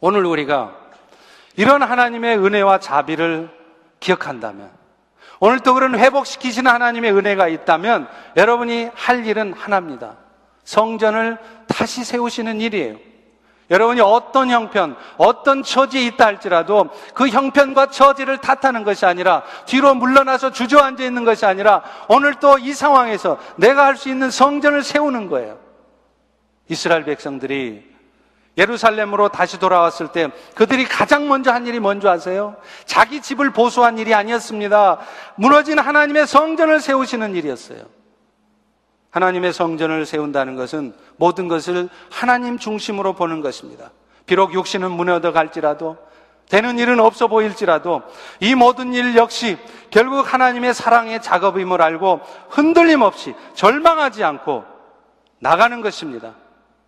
오늘 0.00 0.26
우리가 0.26 0.76
이런 1.56 1.82
하나님의 1.82 2.38
은혜와 2.38 2.80
자비를 2.80 3.48
기억한다면 4.00 4.70
오늘 5.40 5.60
또 5.60 5.74
그런 5.74 5.98
회복시키시는 5.98 6.70
하나님의 6.70 7.12
은혜가 7.12 7.48
있다면 7.48 8.08
여러분이 8.36 8.90
할 8.94 9.24
일은 9.24 9.54
하나입니다. 9.54 10.16
성전을 10.64 11.38
다시 11.66 12.04
세우시는 12.04 12.60
일이에요. 12.60 13.11
여러분이 13.72 14.00
어떤 14.00 14.50
형편, 14.50 14.94
어떤 15.16 15.64
처지에 15.64 16.02
있다 16.02 16.26
할지라도 16.26 16.90
그 17.14 17.26
형편과 17.26 17.86
처지를 17.86 18.38
탓하는 18.38 18.84
것이 18.84 19.04
아니라 19.06 19.42
뒤로 19.66 19.94
물러나서 19.94 20.52
주저앉아 20.52 21.02
있는 21.02 21.24
것이 21.24 21.44
아니라 21.44 21.82
오늘 22.08 22.34
또 22.36 22.58
이 22.58 22.72
상황에서 22.74 23.38
내가 23.56 23.86
할 23.86 23.96
수 23.96 24.08
있는 24.08 24.30
성전을 24.30 24.82
세우는 24.84 25.28
거예요. 25.28 25.58
이스라엘 26.68 27.04
백성들이 27.04 27.90
예루살렘으로 28.58 29.28
다시 29.30 29.58
돌아왔을 29.58 30.08
때 30.08 30.28
그들이 30.54 30.84
가장 30.84 31.26
먼저 31.26 31.50
한 31.50 31.66
일이 31.66 31.80
뭔지 31.80 32.06
아세요? 32.06 32.56
자기 32.84 33.22
집을 33.22 33.50
보수한 33.50 33.96
일이 33.98 34.12
아니었습니다. 34.14 34.98
무너진 35.36 35.78
하나님의 35.78 36.26
성전을 36.26 36.80
세우시는 36.80 37.34
일이었어요. 37.34 38.01
하나님의 39.12 39.52
성전을 39.52 40.04
세운다는 40.06 40.56
것은 40.56 40.94
모든 41.16 41.46
것을 41.46 41.88
하나님 42.10 42.58
중심으로 42.58 43.12
보는 43.12 43.40
것입니다. 43.40 43.90
비록 44.26 44.54
육신은 44.54 44.90
무너져 44.90 45.32
갈지라도 45.32 45.96
되는 46.48 46.78
일은 46.78 46.98
없어 46.98 47.28
보일지라도 47.28 48.02
이 48.40 48.54
모든 48.54 48.92
일 48.94 49.16
역시 49.16 49.56
결국 49.90 50.32
하나님의 50.32 50.74
사랑의 50.74 51.22
작업임을 51.22 51.80
알고 51.80 52.20
흔들림 52.48 53.02
없이 53.02 53.34
절망하지 53.54 54.24
않고 54.24 54.64
나가는 55.38 55.80
것입니다. 55.80 56.34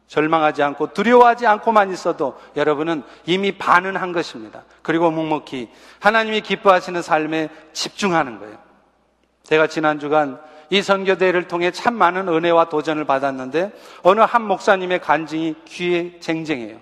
절망하지 0.07 0.63
않고 0.63 0.93
두려워하지 0.93 1.47
않고만 1.47 1.93
있어도 1.93 2.39
여러분은 2.57 3.03
이미 3.27 3.53
반은 3.53 3.97
한 3.97 4.13
것입니다. 4.13 4.63
그리고 4.83 5.11
묵묵히 5.11 5.71
하나님이 6.01 6.41
기뻐하시는 6.41 7.01
삶에 7.03 7.49
집중하는 7.73 8.39
거예요. 8.39 8.57
제가 9.43 9.67
지난 9.67 9.99
주간 9.99 10.41
이 10.75 10.83
선교대회를 10.83 11.47
통해 11.47 11.71
참 11.71 11.95
많은 11.95 12.27
은혜와 12.27 12.69
도전을 12.69 13.05
받았는데 13.05 13.71
어느 14.03 14.23
한 14.23 14.43
목사님의 14.43 14.99
간증이 14.99 15.55
귀에 15.67 16.19
쟁쟁해요. 16.19 16.79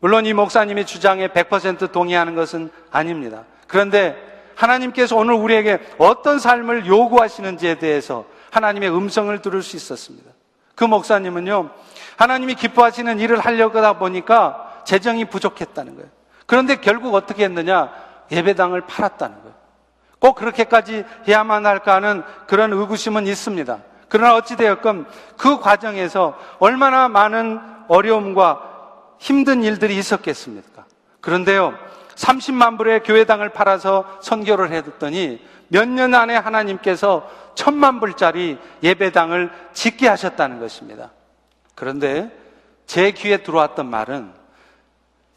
물론 0.00 0.24
이 0.24 0.32
목사님의 0.32 0.86
주장에 0.86 1.28
100% 1.28 1.92
동의하는 1.92 2.34
것은 2.34 2.70
아닙니다. 2.90 3.44
그런데 3.66 4.16
하나님께서 4.54 5.16
오늘 5.16 5.34
우리에게 5.34 5.80
어떤 5.98 6.38
삶을 6.38 6.86
요구하시는지에 6.86 7.74
대해서 7.74 8.24
하나님의 8.50 8.90
음성을 8.90 9.38
들을 9.42 9.62
수 9.62 9.76
있었습니다. 9.76 10.30
그 10.74 10.84
목사님은요, 10.84 11.68
하나님이 12.16 12.54
기뻐하시는 12.54 13.20
일을 13.20 13.38
하려고 13.38 13.76
하다 13.78 13.98
보니까 13.98 14.82
재정이 14.86 15.26
부족했다는 15.26 15.96
거예요. 15.96 16.08
그런데 16.46 16.76
결국 16.76 17.14
어떻게 17.14 17.44
했느냐? 17.44 17.92
예배당을 18.30 18.86
팔았다는 18.86 19.42
거예요. 19.42 19.61
꼭 20.22 20.36
그렇게까지 20.36 21.04
해야만 21.26 21.66
할까 21.66 21.96
하는 21.96 22.22
그런 22.46 22.72
의구심은 22.72 23.26
있습니다. 23.26 23.78
그러나 24.08 24.36
어찌되었건 24.36 25.06
그 25.36 25.58
과정에서 25.58 26.38
얼마나 26.60 27.08
많은 27.08 27.58
어려움과 27.88 28.62
힘든 29.18 29.64
일들이 29.64 29.96
있었겠습니까? 29.98 30.84
그런데요, 31.20 31.74
30만 32.14 32.78
불의 32.78 33.02
교회당을 33.02 33.48
팔아서 33.48 34.04
선교를 34.22 34.70
해뒀더니 34.70 35.44
몇 35.66 35.88
년 35.88 36.14
안에 36.14 36.36
하나님께서 36.36 37.28
천만 37.56 37.98
불짜리 37.98 38.58
예배당을 38.84 39.50
짓게 39.72 40.06
하셨다는 40.06 40.60
것입니다. 40.60 41.10
그런데 41.74 42.30
제 42.86 43.10
귀에 43.10 43.38
들어왔던 43.38 43.90
말은 43.90 44.32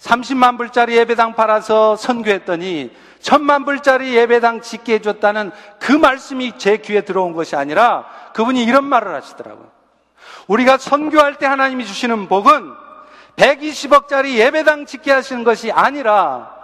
30만 0.06 0.58
불짜리 0.58 0.96
예배당 0.98 1.34
팔아서 1.34 1.96
선교했더니 1.96 2.92
천만 3.20 3.66
불짜리 3.66 4.16
예배당 4.16 4.62
짓게 4.62 4.96
해줬다는 4.96 5.52
그 5.80 5.92
말씀이 5.92 6.54
제 6.60 6.78
귀에 6.78 7.02
들어온 7.02 7.34
것이 7.34 7.56
아니라 7.56 8.06
그분이 8.34 8.64
이런 8.64 8.84
말을 8.84 9.16
하시더라고요. 9.16 9.72
우리가 10.48 10.78
선교할 10.78 11.40
때 11.40 11.48
하나님이 11.48 11.86
주시는 11.88 12.28
복은 12.28 12.72
120억짜리 13.36 14.36
예배당 14.36 14.86
짓게 14.86 15.12
하시는 15.12 15.44
것이 15.44 15.72
아니라 15.72 16.56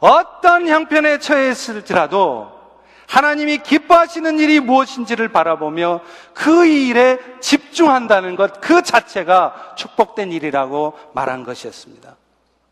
어떤 0.00 0.66
형편에 0.66 1.20
처했을지라도 1.20 2.58
하나님이 3.06 3.58
기뻐하시는 3.58 4.38
일이 4.38 4.60
무엇인지를 4.60 5.28
바라보며 5.28 6.00
그 6.34 6.66
일에 6.66 7.18
집중한다는 7.40 8.36
것 8.36 8.60
그 8.60 8.82
자체가 8.82 9.74
축복된 9.76 10.30
일이라고 10.30 10.98
말한 11.14 11.44
것이었습니다. 11.44 12.17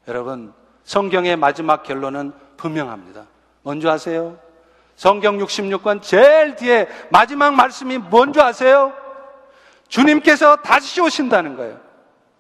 여러분, 0.09 0.53
성경의 0.85 1.37
마지막 1.37 1.83
결론은 1.83 2.33
분명합니다. 2.57 3.27
뭔지 3.63 3.89
아세요? 3.89 4.39
성경 4.95 5.39
66권 5.39 6.01
제일 6.01 6.57
뒤에 6.57 6.89
마지막 7.11 7.55
말씀이 7.55 7.99
뭔지 7.99 8.41
아세요? 8.41 8.93
주님께서 9.89 10.57
다시 10.57 11.01
오신다는 11.01 11.57
거예요. 11.57 11.79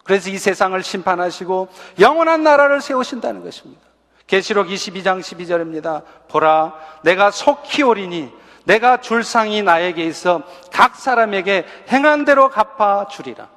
그래서 0.04 0.30
이 0.30 0.38
세상을 0.38 0.80
심판하시고 0.82 1.68
영원한 1.98 2.44
나라를 2.44 2.80
세우신다는 2.80 3.42
것입니다. 3.42 3.82
계시록 4.26 4.68
22장 4.68 5.20
12절입니다. 5.20 6.02
보라, 6.28 6.74
내가 7.02 7.30
속히 7.30 7.82
오리니 7.82 8.32
내가 8.64 9.00
줄 9.00 9.22
상이 9.22 9.62
나에게 9.62 10.04
있어 10.04 10.42
각 10.72 10.96
사람에게 10.96 11.64
행한 11.90 12.24
대로 12.24 12.48
갚아 12.48 13.06
주리라. 13.08 13.48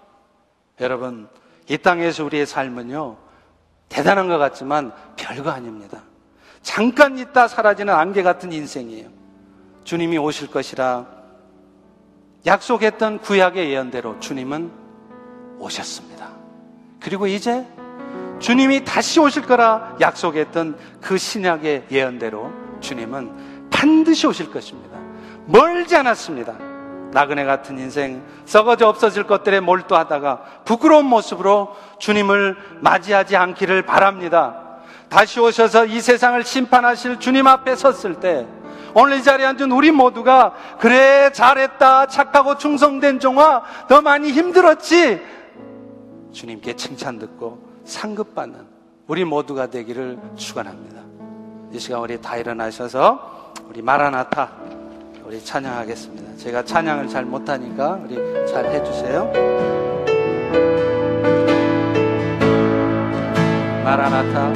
여러분, 0.82 1.28
이 1.68 1.78
땅에서 1.78 2.24
우리의 2.26 2.46
삶은요, 2.46 3.18
대단한 3.90 4.28
것 4.28 4.38
같지만 4.38 4.94
별거 5.18 5.50
아닙니다. 5.50 6.04
잠깐 6.62 7.18
있다 7.18 7.48
사라지는 7.48 7.94
안개 7.94 8.24
같은 8.24 8.52
인생이에요. 8.52 9.10
주님이 9.84 10.18
오실 10.18 10.52
것이라 10.52 11.08
약속했던 12.46 13.20
구약의 13.20 13.72
예언대로 13.72 14.20
주님은 14.20 14.72
오셨습니다. 15.58 16.30
그리고 17.00 17.28
이제 17.28 17.66
주님이 18.40 18.86
다시 18.86 19.20
오실 19.20 19.44
거라 19.44 19.98
약속했던 20.00 20.78
그 21.02 21.18
신약의 21.18 21.88
예언대로 21.92 22.52
주님은 22.80 23.70
반드시 23.70 24.28
오실 24.28 24.52
것입니다. 24.52 24.98
멀지 25.46 25.96
않았습니다. 25.96 26.69
나그네 27.12 27.46
같은 27.46 27.80
인생, 27.80 28.24
썩어져 28.46 28.88
없어질 28.88 29.24
것들에 29.24 29.60
몰두하다가 29.60 30.44
부끄러운 30.66 31.06
모습으로 31.06 31.76
주님을 31.98 32.58
맞이하지 32.82 33.36
않기를 33.36 33.84
바랍니다. 33.84 34.62
다시 35.10 35.40
오셔서 35.40 35.86
이 35.86 36.02
세상을 36.02 36.44
심판하실 36.44 37.20
주님 37.20 37.48
앞에 37.48 37.76
섰을 37.76 38.20
때 38.20 38.46
오늘 38.94 39.18
이 39.18 39.24
자리에 39.24 39.46
앉은 39.46 39.72
우리 39.72 39.92
모두가 39.92 40.54
그래 40.80 41.32
잘했다 41.32 42.08
착하고 42.08 42.58
충성된 42.58 43.20
종아 43.20 43.64
더 43.88 44.02
많이 44.02 44.32
힘들었지 44.32 45.22
주님께 46.32 46.76
칭찬 46.76 47.18
듣고 47.18 47.68
상급 47.86 48.36
받는 48.36 48.68
우리 49.08 49.26
모두가 49.26 49.68
되기를 49.68 50.20
축원합니다. 50.36 51.02
이 51.72 51.80
시간 51.80 52.02
우리 52.02 52.22
다 52.22 52.38
일어나셔서 52.38 53.54
우리 53.68 53.82
마라나타 53.82 54.52
우리 55.30 55.46
찬양하겠습니다. 55.46 56.38
제가 56.38 56.66
찬양을 56.66 57.08
잘 57.08 57.24
못하니까 57.24 58.00
우리 58.04 58.16
잘 58.52 58.66
해주세요. 58.66 59.32
마라나타 63.84 64.52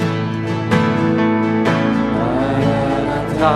마라나타 2.17 3.53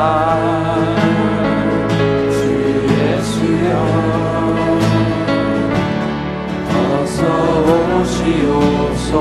어서 6.69 7.25
오시옵소서 7.99 9.17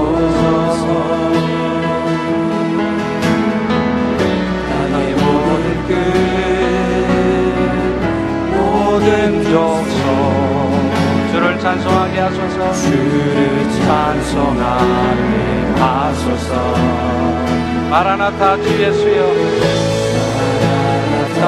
모든 9.06 9.44
족속 9.44 9.94
주를 11.30 11.60
찬송하게 11.60 12.18
하소서. 12.18 12.72
주를 12.72 13.70
찬송하게 13.86 15.34
하소서. 15.78 16.74
마라나타 17.88 18.56
주 18.56 18.82
예수여. 18.82 19.22
마라나타 21.38 21.44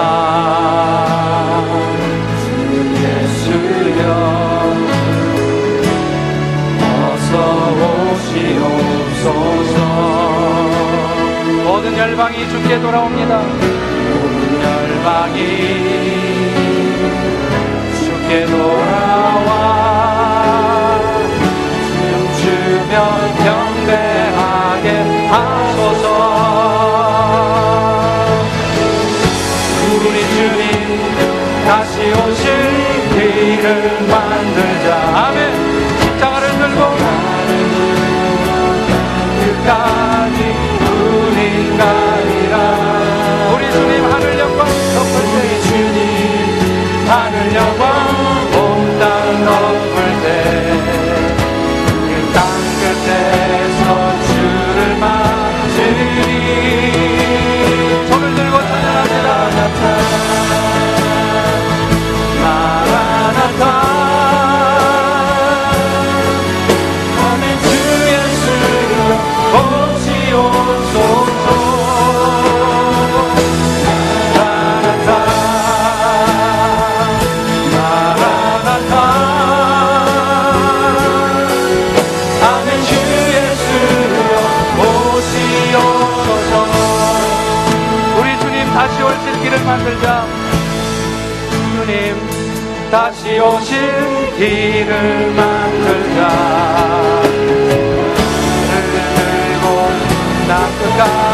주 2.45 2.47
예수여. 2.95 4.03
어서 6.85 7.35
오시옵소서. 8.15 9.77
모든 11.65 11.85
열방이 11.99 12.49
주께 12.51 12.81
돌아옵니다. 12.81 13.33
모든 13.41 14.63
열방이 14.63 15.88
돌아와. 18.47 19.51
춤추며 21.95 22.95
경배하게 23.45 24.87
하소서. 25.29 26.07
우리 29.91 30.17
주님 30.35 30.73
다시 31.67 31.93
오실 32.13 32.45
길을 33.15 33.67
만들자. 34.07 34.87
아멘 35.27 35.48
길을 94.39 95.33
만들자 95.33 96.29
들고 98.71 99.91
나 100.47 100.69
끝까지 100.79 101.28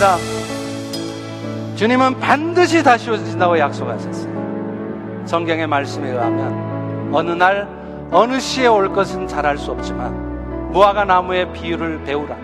기도하겠습니다. 0.00 1.76
주님은 1.76 2.18
반드시 2.18 2.82
다시 2.82 3.10
오신다고 3.10 3.58
약속하셨어요 3.58 5.24
성경의 5.26 5.66
말씀에 5.66 6.10
의하면 6.10 7.10
어느 7.12 7.30
날 7.32 7.68
어느 8.10 8.40
시에 8.40 8.66
올 8.66 8.92
것은 8.92 9.28
잘 9.28 9.46
알 9.46 9.58
수 9.58 9.70
없지만 9.70 10.72
무화과 10.72 11.04
나무의 11.04 11.52
비유를 11.52 12.02
배우라. 12.04 12.36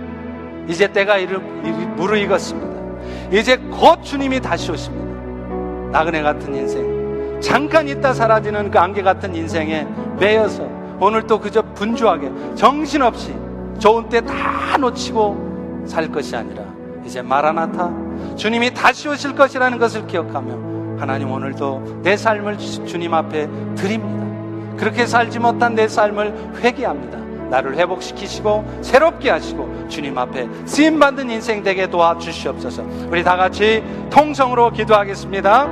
이제 0.68 0.86
때가 0.92 1.16
이르, 1.16 1.38
무르익었습니다. 1.38 2.76
이제 3.32 3.56
곧 3.56 4.02
주님이 4.02 4.40
다시 4.40 4.70
오십니다. 4.70 5.06
나그네 5.92 6.22
같은 6.22 6.54
인생 6.54 7.40
잠깐 7.40 7.88
있다 7.88 8.12
사라지는 8.12 8.70
그 8.70 8.78
안개 8.78 9.02
같은 9.02 9.34
인생에 9.34 9.86
매여서 10.18 10.68
오늘 11.00 11.26
또 11.26 11.38
그저 11.38 11.62
분주하게 11.74 12.30
정신없이 12.54 13.34
좋은 13.78 14.08
때 14.08 14.20
다 14.20 14.76
놓치고 14.78 15.84
살 15.86 16.10
것이 16.10 16.34
아니라 16.34 16.65
이제 17.06 17.22
마라나타 17.22 17.90
주님이 18.36 18.74
다시 18.74 19.08
오실 19.08 19.34
것이라는 19.34 19.78
것을 19.78 20.06
기억하며 20.06 20.98
하나님 21.00 21.30
오늘도 21.30 22.00
내 22.02 22.16
삶을 22.16 22.58
주- 22.58 22.84
주님 22.86 23.14
앞에 23.14 23.48
드립니다. 23.76 24.26
그렇게 24.76 25.06
살지 25.06 25.38
못한 25.38 25.74
내 25.74 25.88
삶을 25.88 26.52
회개합니다. 26.62 27.16
나를 27.50 27.76
회복시키시고 27.76 28.80
새롭게 28.82 29.30
하시고 29.30 29.86
주님 29.88 30.18
앞에 30.18 30.48
쓰임 30.64 30.98
받는 30.98 31.30
인생 31.30 31.62
되게 31.62 31.86
도와 31.88 32.18
주시옵소서. 32.18 32.82
우리 33.08 33.22
다 33.22 33.36
같이 33.36 33.84
통성으로 34.10 34.70
기도하겠습니다. 34.72 35.68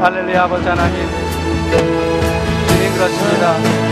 할렐루야 0.00 0.42
아버지 0.42 0.66
하나님 0.68 0.94
주님 2.66 2.94
그렇습니다. 2.94 3.83